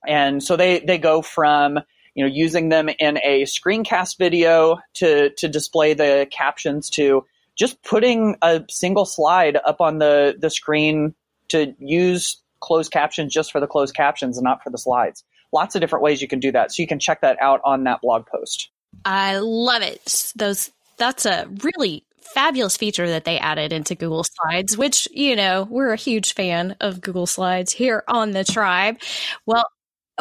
And 0.08 0.44
so 0.44 0.56
they, 0.56 0.80
they 0.80 0.98
go 0.98 1.22
from 1.22 1.80
you 2.16 2.24
know, 2.24 2.32
using 2.32 2.70
them 2.70 2.90
in 2.90 3.18
a 3.24 3.44
screencast 3.44 4.18
video 4.18 4.80
to, 4.96 5.30
to 5.32 5.48
display 5.48 5.94
the 5.94 6.28
captions 6.32 6.90
to 6.92 7.26
just 7.56 7.82
putting 7.84 8.38
a 8.42 8.64
single 8.70 9.06
slide 9.06 9.58
up 9.66 9.82
on 9.82 10.00
the, 10.00 10.36
the 10.40 10.50
screen 10.50 11.14
to 11.50 11.76
use 11.80 12.38
closed 12.66 12.92
captions 12.92 13.32
just 13.32 13.52
for 13.52 13.62
the 13.62 13.68
closed 13.68 13.96
captions 13.96 14.38
and 14.38 14.44
not 14.44 14.64
for 14.64 14.70
the 14.70 14.78
slides. 14.78 15.24
Lots 15.54 15.76
of 15.76 15.82
different 15.82 16.04
ways 16.04 16.22
you 16.22 16.28
can 16.28 16.40
do 16.40 16.52
that. 16.52 16.72
So 16.72 16.82
you 16.82 16.88
can 16.88 17.00
check 17.00 17.22
that 17.22 17.38
out 17.42 17.62
on 17.64 17.84
that 17.84 18.02
blog 18.02 18.26
post. 18.26 18.70
I 19.06 19.38
love 19.38 19.84
it. 19.84 20.32
Those 20.36 20.72
that's 20.98 21.26
a 21.26 21.48
really 21.64 22.06
fabulous 22.22 22.76
feature 22.76 23.08
that 23.08 23.24
they 23.24 23.38
added 23.38 23.72
into 23.72 23.96
Google 23.96 24.24
Slides, 24.24 24.78
which, 24.78 25.08
you 25.12 25.36
know, 25.36 25.68
we're 25.70 25.94
a 25.94 25.98
huge 25.98 26.34
fan 26.34 26.76
of 26.82 27.02
Google 27.02 27.28
Slides 27.28 27.72
here 27.72 28.04
on 28.08 28.32
the 28.32 28.44
tribe. 28.44 28.98
Well, 29.46 29.66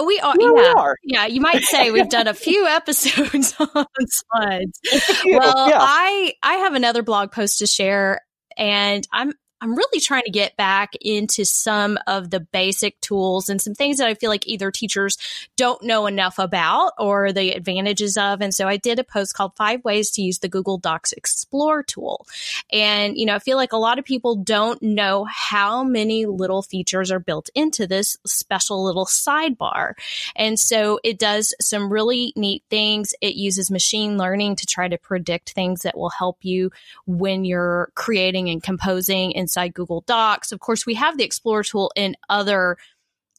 we 0.05 0.19
are, 0.21 0.35
yeah, 0.39 0.47
yeah, 0.47 0.53
we 0.53 0.67
are. 0.67 0.97
yeah. 1.05 1.27
You 1.27 1.41
might 1.41 1.63
say 1.63 1.91
we've 1.93 2.09
done 2.09 2.27
a 2.27 2.35
few 2.35 2.67
episodes 2.67 3.55
on 3.59 3.87
slides. 4.09 4.81
Well, 5.25 5.69
yeah. 5.69 5.79
I 5.81 6.35
I 6.43 6.55
have 6.55 6.75
another 6.75 7.03
blog 7.03 7.31
post 7.31 7.59
to 7.61 7.67
share, 7.67 8.21
and 8.57 9.07
I'm 9.13 9.33
I'm 9.65 9.75
really 9.75 10.01
trying 10.01 10.25
to 10.25 10.31
get 10.31 10.59
back 10.59 10.95
into 11.01 11.47
some 11.47 11.99
of 12.07 12.29
the 12.29 12.41
basic 12.41 13.01
tools 13.01 13.49
and 13.49 13.63
some 13.63 13.75
things 13.75 13.97
that 13.97 14.07
I 14.07 14.13
feel 14.13 14.29
like 14.29 14.47
either 14.47 14.71
teachers 14.71 15.17
don't 15.57 15.83
know 15.83 16.07
enough 16.07 16.39
about 16.39 16.93
or 16.99 17.33
the 17.33 17.53
advantages 17.53 18.19
of. 18.19 18.43
And 18.43 18.53
so 18.53 18.69
I 18.69 18.77
did 18.77 18.99
a 18.99 19.05
post 19.05 19.33
called 19.33 19.57
Five 19.57 19.83
Ways 19.83 20.11
to 20.13 20.23
Use 20.23 20.41
the 20.41 20.51
Google 20.51 20.77
Docs 20.77 21.15
Explore 21.15 21.83
tool. 21.83 22.27
And, 22.71 23.17
you 23.17 23.25
know, 23.25 23.37
I 23.37 23.39
feel 23.39 23.57
like 23.57 23.73
a 23.73 23.79
lot 23.79 23.99
of 23.99 24.05
people 24.05 24.37
don't 24.37 24.83
know 24.83 25.25
how 25.25 25.83
many 25.83 26.27
little 26.27 26.61
features 26.61 27.11
are 27.11 27.19
built 27.19 27.49
into 27.55 27.87
this 27.87 28.19
special 28.27 28.85
little 28.85 29.07
sidebar. 29.07 29.95
And 30.37 30.59
so 30.59 31.01
it 31.03 31.19
does 31.19 31.55
some 31.59 31.91
really 31.91 32.35
neat 32.37 32.65
things. 32.69 33.15
It 33.23 33.35
uses 33.35 33.71
machine 33.71 34.19
learning 34.19 34.57
to 34.57 34.67
try 34.67 34.89
to 34.89 34.99
predict 34.99 35.53
things 35.53 35.83
that 35.85 35.97
will 35.97 36.11
help 36.11 36.37
you 36.43 36.71
when 37.07 37.47
you're 37.47 37.91
creating 37.95 38.51
and 38.51 38.63
composing 38.63 39.35
and 39.35 39.54
inside 39.55 39.75
Google 39.75 40.03
Docs. 40.07 40.53
Of 40.53 40.61
course, 40.61 40.85
we 40.85 40.95
have 40.95 41.17
the 41.17 41.25
Explorer 41.25 41.63
tool 41.63 41.93
in 41.95 42.17
other 42.29 42.77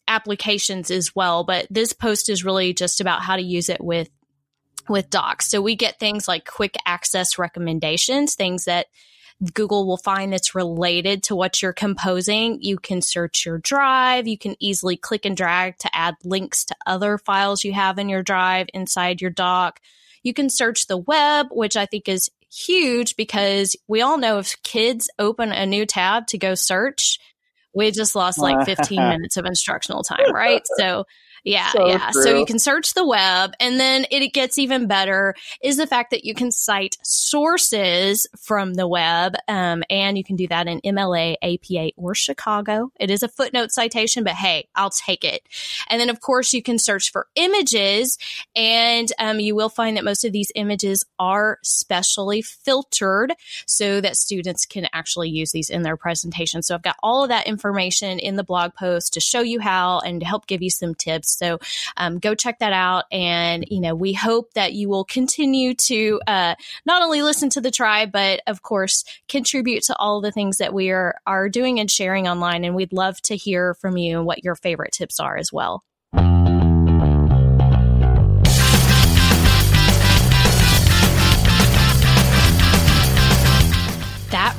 applications 0.08 0.91
as 0.91 1.15
well, 1.15 1.43
but 1.43 1.67
this 1.69 1.93
post 1.93 2.30
is 2.30 2.45
really 2.45 2.73
just 2.73 3.01
about 3.01 3.21
how 3.21 3.36
to 3.36 3.41
use 3.41 3.69
it 3.69 3.84
with 3.84 4.10
with 4.88 5.10
Docs. 5.10 5.49
So 5.49 5.62
we 5.62 5.75
get 5.75 5.99
things 5.99 6.28
like 6.28 6.45
quick 6.45 6.75
access 6.86 7.39
recommendations, 7.39 8.36
things 8.36 8.65
that 8.65 8.86
Google 9.54 9.88
will 9.88 9.97
find 9.97 10.32
that's 10.32 10.54
related 10.54 11.23
to 11.23 11.36
what 11.36 11.62
you're 11.62 11.73
composing. 11.73 12.62
You 12.62 12.78
can 12.78 13.01
search 13.01 13.47
your 13.47 13.58
drive. 13.58 14.28
You 14.28 14.38
can 14.38 14.56
easily 14.60 14.95
click 14.95 15.25
and 15.25 15.36
drag 15.36 15.80
to 15.80 15.93
add 15.93 16.15
links 16.23 16.65
to 16.65 16.75
other 16.86 17.17
files 17.17 17.63
you 17.63 17.73
have 17.73 17.97
in 17.97 18.10
your 18.10 18.21
drive 18.21 18.67
inside 18.75 19.21
your 19.21 19.32
doc. 19.32 19.80
You 20.21 20.36
can 20.36 20.51
search 20.51 20.86
the 20.86 20.97
web, 20.97 21.47
which 21.49 21.75
I 21.75 21.88
think 21.88 22.08
is 22.08 22.30
huge 22.56 23.15
because 23.15 23.76
we 23.88 24.02
all 24.02 24.18
know 24.18 24.39
if 24.39 24.62
kids 24.63 25.10
open 25.20 25.52
a 25.52 25.65
new 25.65 25.86
tab 25.86 26.28
to 26.28 26.38
go 26.38 26.56
search, 26.56 27.20
we 27.74 27.91
just 27.91 28.15
lost 28.15 28.39
like 28.39 28.65
15 28.65 28.98
minutes 29.10 29.38
of 29.38 29.46
instructional 29.46 30.04
time, 30.04 30.34
right? 30.34 30.62
So 30.78 31.06
yeah, 31.45 31.71
so 31.71 31.88
yeah. 31.88 32.10
True. 32.12 32.23
So 32.23 32.39
you 32.39 32.45
can 32.45 32.58
search 32.58 32.95
the 32.95 33.05
web, 33.05 33.53
and 33.60 33.79
then 33.79 34.08
it, 34.10 34.25
gets 34.34 34.58
even 34.58 34.88
better 34.88 35.36
is 35.62 35.77
the 35.77 35.86
fact 35.86 36.10
that 36.10 36.25
you 36.25 36.34
can 36.34 36.51
cite 36.51 36.97
sources 37.03 38.25
from 38.36 38.73
the 38.73 38.88
web, 38.88 39.36
um, 39.47 39.84
and 39.88 40.17
you 40.17 40.23
can 40.23 40.36
do 40.36 40.47
that 40.47 40.67
in 40.67 40.81
MLA, 40.81 41.36
APA, 41.43 41.91
or 41.95 42.15
Chicago. 42.15 42.91
It 42.99 43.12
is 43.12 43.21
a 43.21 43.27
footnote 43.27 43.71
citation, 43.71 44.23
but 44.23 44.34
hey, 44.34 44.67
I'll 44.75 44.89
take 44.89 45.23
it. 45.23 45.43
And 45.88 46.01
then, 46.01 46.10
of 46.10 46.19
course, 46.19 46.51
you 46.51 46.63
can 46.63 46.79
search 46.79 47.12
for 47.12 47.27
images, 47.36 48.17
and 48.55 49.12
um, 49.19 49.39
you 49.39 49.55
will 49.55 49.69
find 49.69 49.95
that 49.95 50.03
most 50.03 50.26
of 50.26 50.32
these 50.32 50.51
images 50.55 51.05
are 51.20 51.59
specially 51.61 52.41
filtered 52.41 53.34
so 53.67 54.01
that 54.01 54.17
students 54.17 54.65
can 54.65 54.88
actually 54.91 55.30
use 55.30 55.51
these 55.51 55.70
in 55.70 55.84
their 55.84 55.95
presentation. 55.95 56.63
So 56.63 56.74
I've 56.74 56.82
got 56.82 56.97
all 57.03 57.22
of 57.22 57.30
that 57.30 57.45
information 57.45 58.17
in 58.17 58.36
the 58.36 58.43
blog 58.43 58.74
post 58.74 59.13
to 59.13 59.20
show 59.20 59.41
you 59.41 59.59
how 59.59 59.99
and 59.99 60.20
to 60.22 60.26
help 60.26 60.47
give 60.47 60.63
you 60.63 60.72
some 60.72 60.95
tips 60.95 61.34
so 61.36 61.59
um, 61.97 62.19
go 62.19 62.36
check 62.36 62.59
that 62.59 62.73
out. 62.73 63.05
And, 63.11 63.65
you 63.69 63.81
know, 63.81 63.95
we 63.95 64.13
hope 64.13 64.53
that 64.53 64.73
you 64.73 64.89
will 64.89 65.05
continue 65.05 65.73
to 65.73 66.21
uh, 66.27 66.55
not 66.86 67.01
only 67.01 67.21
listen 67.21 67.49
to 67.51 67.61
the 67.61 67.71
tribe, 67.71 68.11
but 68.11 68.41
of 68.47 68.61
course, 68.61 69.03
contribute 69.27 69.83
to 69.83 69.95
all 69.97 70.21
the 70.21 70.31
things 70.31 70.57
that 70.57 70.73
we 70.73 70.89
are, 70.91 71.15
are 71.25 71.49
doing 71.49 71.79
and 71.79 71.89
sharing 71.89 72.27
online. 72.27 72.63
And 72.63 72.75
we'd 72.75 72.93
love 72.93 73.21
to 73.23 73.36
hear 73.36 73.73
from 73.75 73.97
you 73.97 74.17
and 74.17 74.25
what 74.25 74.43
your 74.43 74.55
favorite 74.55 74.93
tips 74.93 75.19
are 75.19 75.38
as 75.38 75.51
well. 75.51 75.83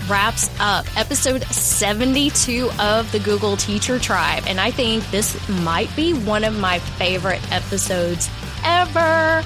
Wraps 0.09 0.51
up 0.61 0.87
episode 0.97 1.43
72 1.45 2.71
of 2.79 3.11
the 3.13 3.19
Google 3.19 3.57
Teacher 3.57 3.99
Tribe. 3.99 4.45
And 4.47 4.61
I 4.61 4.71
think 4.71 5.09
this 5.11 5.37
might 5.49 5.95
be 5.97 6.13
one 6.13 6.45
of 6.45 6.59
my 6.59 6.79
favorite 6.79 7.41
episodes 7.53 8.29
ever. 8.65 9.43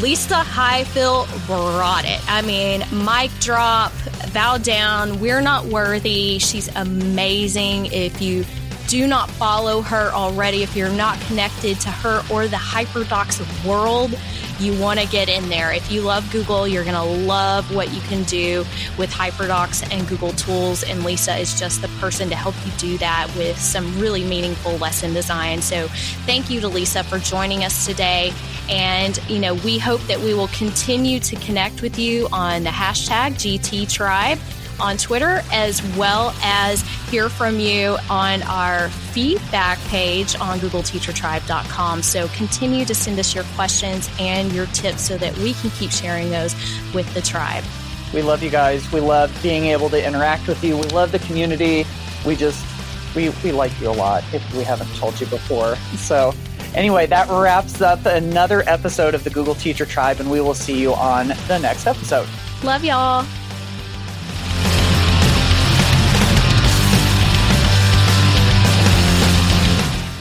Lisa 0.00 0.36
Highfill 0.36 1.26
brought 1.46 2.04
it. 2.04 2.20
I 2.30 2.42
mean, 2.42 2.84
mic 3.04 3.30
drop, 3.40 3.92
bow 4.34 4.58
down. 4.58 5.20
We're 5.20 5.40
not 5.40 5.64
worthy. 5.66 6.38
She's 6.38 6.68
amazing. 6.76 7.86
If 7.86 8.20
you 8.20 8.44
do 8.86 9.06
not 9.06 9.30
follow 9.30 9.82
her 9.82 10.10
already, 10.12 10.62
if 10.62 10.76
you're 10.76 10.88
not 10.88 11.20
connected 11.22 11.80
to 11.80 11.90
her 11.90 12.22
or 12.32 12.46
the 12.46 12.56
HyperDocs 12.56 13.66
world, 13.66 14.14
you 14.58 14.78
want 14.80 14.98
to 15.00 15.06
get 15.06 15.28
in 15.28 15.48
there. 15.48 15.72
If 15.72 15.90
you 15.90 16.00
love 16.00 16.30
Google, 16.32 16.66
you're 16.66 16.84
going 16.84 16.94
to 16.94 17.26
love 17.26 17.74
what 17.74 17.92
you 17.92 18.00
can 18.02 18.22
do 18.24 18.64
with 18.96 19.10
HyperDocs 19.10 19.92
and 19.92 20.08
Google 20.08 20.32
Tools. 20.32 20.82
And 20.82 21.04
Lisa 21.04 21.36
is 21.36 21.58
just 21.58 21.82
the 21.82 21.88
person 22.00 22.30
to 22.30 22.36
help 22.36 22.54
you 22.64 22.72
do 22.78 22.98
that 22.98 23.30
with 23.36 23.58
some 23.60 23.98
really 24.00 24.24
meaningful 24.24 24.76
lesson 24.78 25.12
design. 25.12 25.60
So 25.60 25.88
thank 26.24 26.48
you 26.48 26.60
to 26.60 26.68
Lisa 26.68 27.04
for 27.04 27.18
joining 27.18 27.64
us 27.64 27.86
today. 27.86 28.32
And, 28.68 29.18
you 29.28 29.38
know, 29.38 29.54
we 29.54 29.78
hope 29.78 30.00
that 30.02 30.20
we 30.20 30.32
will 30.32 30.48
continue 30.48 31.20
to 31.20 31.36
connect 31.36 31.82
with 31.82 31.98
you 31.98 32.28
on 32.32 32.64
the 32.64 32.70
hashtag 32.70 33.34
GT 33.34 33.92
Tribe 33.92 34.38
on 34.80 34.96
Twitter, 34.96 35.42
as 35.52 35.82
well 35.96 36.34
as 36.42 36.82
hear 37.10 37.28
from 37.28 37.58
you 37.58 37.96
on 38.10 38.42
our 38.42 38.88
feedback 38.88 39.78
page 39.88 40.36
on 40.36 40.58
googleteachertribe.com. 40.58 42.02
So 42.02 42.28
continue 42.28 42.84
to 42.84 42.94
send 42.94 43.18
us 43.18 43.34
your 43.34 43.44
questions 43.54 44.10
and 44.18 44.52
your 44.52 44.66
tips 44.66 45.02
so 45.02 45.16
that 45.18 45.36
we 45.38 45.54
can 45.54 45.70
keep 45.70 45.90
sharing 45.90 46.30
those 46.30 46.54
with 46.94 47.12
the 47.14 47.22
tribe. 47.22 47.64
We 48.12 48.22
love 48.22 48.42
you 48.42 48.50
guys. 48.50 48.90
We 48.92 49.00
love 49.00 49.36
being 49.42 49.66
able 49.66 49.90
to 49.90 50.04
interact 50.04 50.48
with 50.48 50.62
you. 50.62 50.76
We 50.76 50.84
love 50.84 51.12
the 51.12 51.18
community. 51.20 51.84
We 52.24 52.36
just, 52.36 52.64
we, 53.14 53.30
we 53.42 53.52
like 53.52 53.78
you 53.80 53.88
a 53.88 53.92
lot 53.92 54.24
if 54.32 54.54
we 54.54 54.62
haven't 54.62 54.94
told 54.96 55.20
you 55.20 55.26
before. 55.26 55.76
So, 55.96 56.32
anyway, 56.74 57.06
that 57.06 57.28
wraps 57.28 57.80
up 57.80 58.06
another 58.06 58.62
episode 58.66 59.14
of 59.14 59.24
the 59.24 59.30
Google 59.30 59.54
Teacher 59.54 59.86
Tribe, 59.86 60.20
and 60.20 60.30
we 60.30 60.40
will 60.40 60.54
see 60.54 60.80
you 60.80 60.94
on 60.94 61.28
the 61.48 61.58
next 61.58 61.86
episode. 61.86 62.28
Love 62.62 62.84
y'all. 62.84 63.26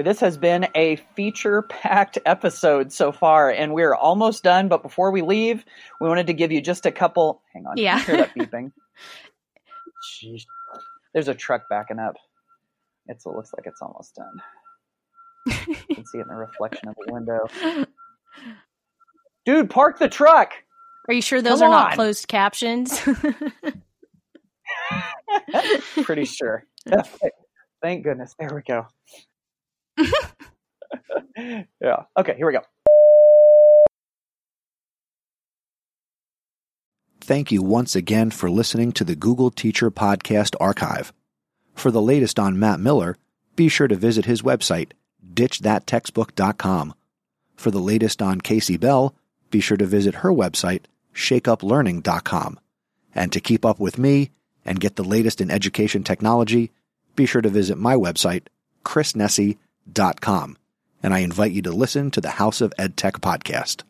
Boy, 0.00 0.04
this 0.04 0.20
has 0.20 0.38
been 0.38 0.66
a 0.74 0.96
feature 1.14 1.60
packed 1.60 2.16
episode 2.24 2.90
so 2.90 3.12
far, 3.12 3.50
and 3.50 3.74
we're 3.74 3.94
almost 3.94 4.42
done. 4.42 4.68
But 4.68 4.82
before 4.82 5.10
we 5.10 5.20
leave, 5.20 5.62
we 6.00 6.08
wanted 6.08 6.28
to 6.28 6.32
give 6.32 6.50
you 6.50 6.62
just 6.62 6.86
a 6.86 6.90
couple. 6.90 7.42
Hang 7.52 7.66
on. 7.66 7.76
Yeah. 7.76 8.02
Hear 8.02 8.16
that 8.16 8.34
beeping? 8.34 8.72
Jeez. 10.24 10.44
There's 11.12 11.28
a 11.28 11.34
truck 11.34 11.68
backing 11.68 11.98
up. 11.98 12.16
It's, 13.08 13.26
it 13.26 13.28
looks 13.28 13.50
like 13.54 13.66
it's 13.66 13.82
almost 13.82 14.14
done. 14.14 14.40
you 15.68 15.76
can 15.94 16.06
see 16.06 16.16
it 16.16 16.22
in 16.22 16.28
the 16.28 16.34
reflection 16.34 16.88
of 16.88 16.94
the 16.94 17.12
window. 17.12 17.46
Dude, 19.44 19.68
park 19.68 19.98
the 19.98 20.08
truck! 20.08 20.54
Are 21.08 21.14
you 21.14 21.20
sure 21.20 21.42
those 21.42 21.58
Come 21.58 21.68
are 21.68 21.72
not 21.72 21.92
closed 21.92 22.26
captions? 22.26 23.02
Pretty 26.04 26.24
sure. 26.24 26.64
Thank 27.82 28.04
goodness. 28.04 28.34
There 28.38 28.54
we 28.54 28.62
go. 28.62 28.86
yeah. 31.80 32.04
Okay, 32.16 32.34
here 32.36 32.46
we 32.46 32.52
go. 32.52 32.60
Thank 37.20 37.52
you 37.52 37.62
once 37.62 37.94
again 37.94 38.30
for 38.30 38.50
listening 38.50 38.92
to 38.92 39.04
the 39.04 39.14
Google 39.14 39.50
Teacher 39.50 39.90
Podcast 39.90 40.56
Archive. 40.58 41.12
For 41.74 41.90
the 41.90 42.02
latest 42.02 42.38
on 42.40 42.58
Matt 42.58 42.80
Miller, 42.80 43.16
be 43.54 43.68
sure 43.68 43.86
to 43.86 43.94
visit 43.94 44.24
his 44.24 44.42
website, 44.42 44.92
ditchthattextbook.com. 45.34 46.94
For 47.56 47.70
the 47.70 47.78
latest 47.78 48.20
on 48.20 48.40
Kasey 48.40 48.80
Bell, 48.80 49.14
be 49.50 49.60
sure 49.60 49.76
to 49.76 49.86
visit 49.86 50.16
her 50.16 50.30
website, 50.30 50.86
shakeuplearning.com. 51.14 52.58
And 53.14 53.32
to 53.32 53.40
keep 53.40 53.64
up 53.64 53.78
with 53.78 53.98
me 53.98 54.30
and 54.64 54.80
get 54.80 54.96
the 54.96 55.04
latest 55.04 55.40
in 55.40 55.50
education 55.50 56.02
technology, 56.02 56.72
be 57.16 57.26
sure 57.26 57.42
to 57.42 57.48
visit 57.48 57.78
my 57.78 57.94
website, 57.94 58.46
chrisnesi.com. 59.90 60.56
And 61.02 61.14
I 61.14 61.20
invite 61.20 61.52
you 61.52 61.62
to 61.62 61.70
listen 61.70 62.10
to 62.10 62.20
the 62.20 62.30
House 62.30 62.60
of 62.60 62.74
EdTech 62.78 63.20
podcast. 63.20 63.84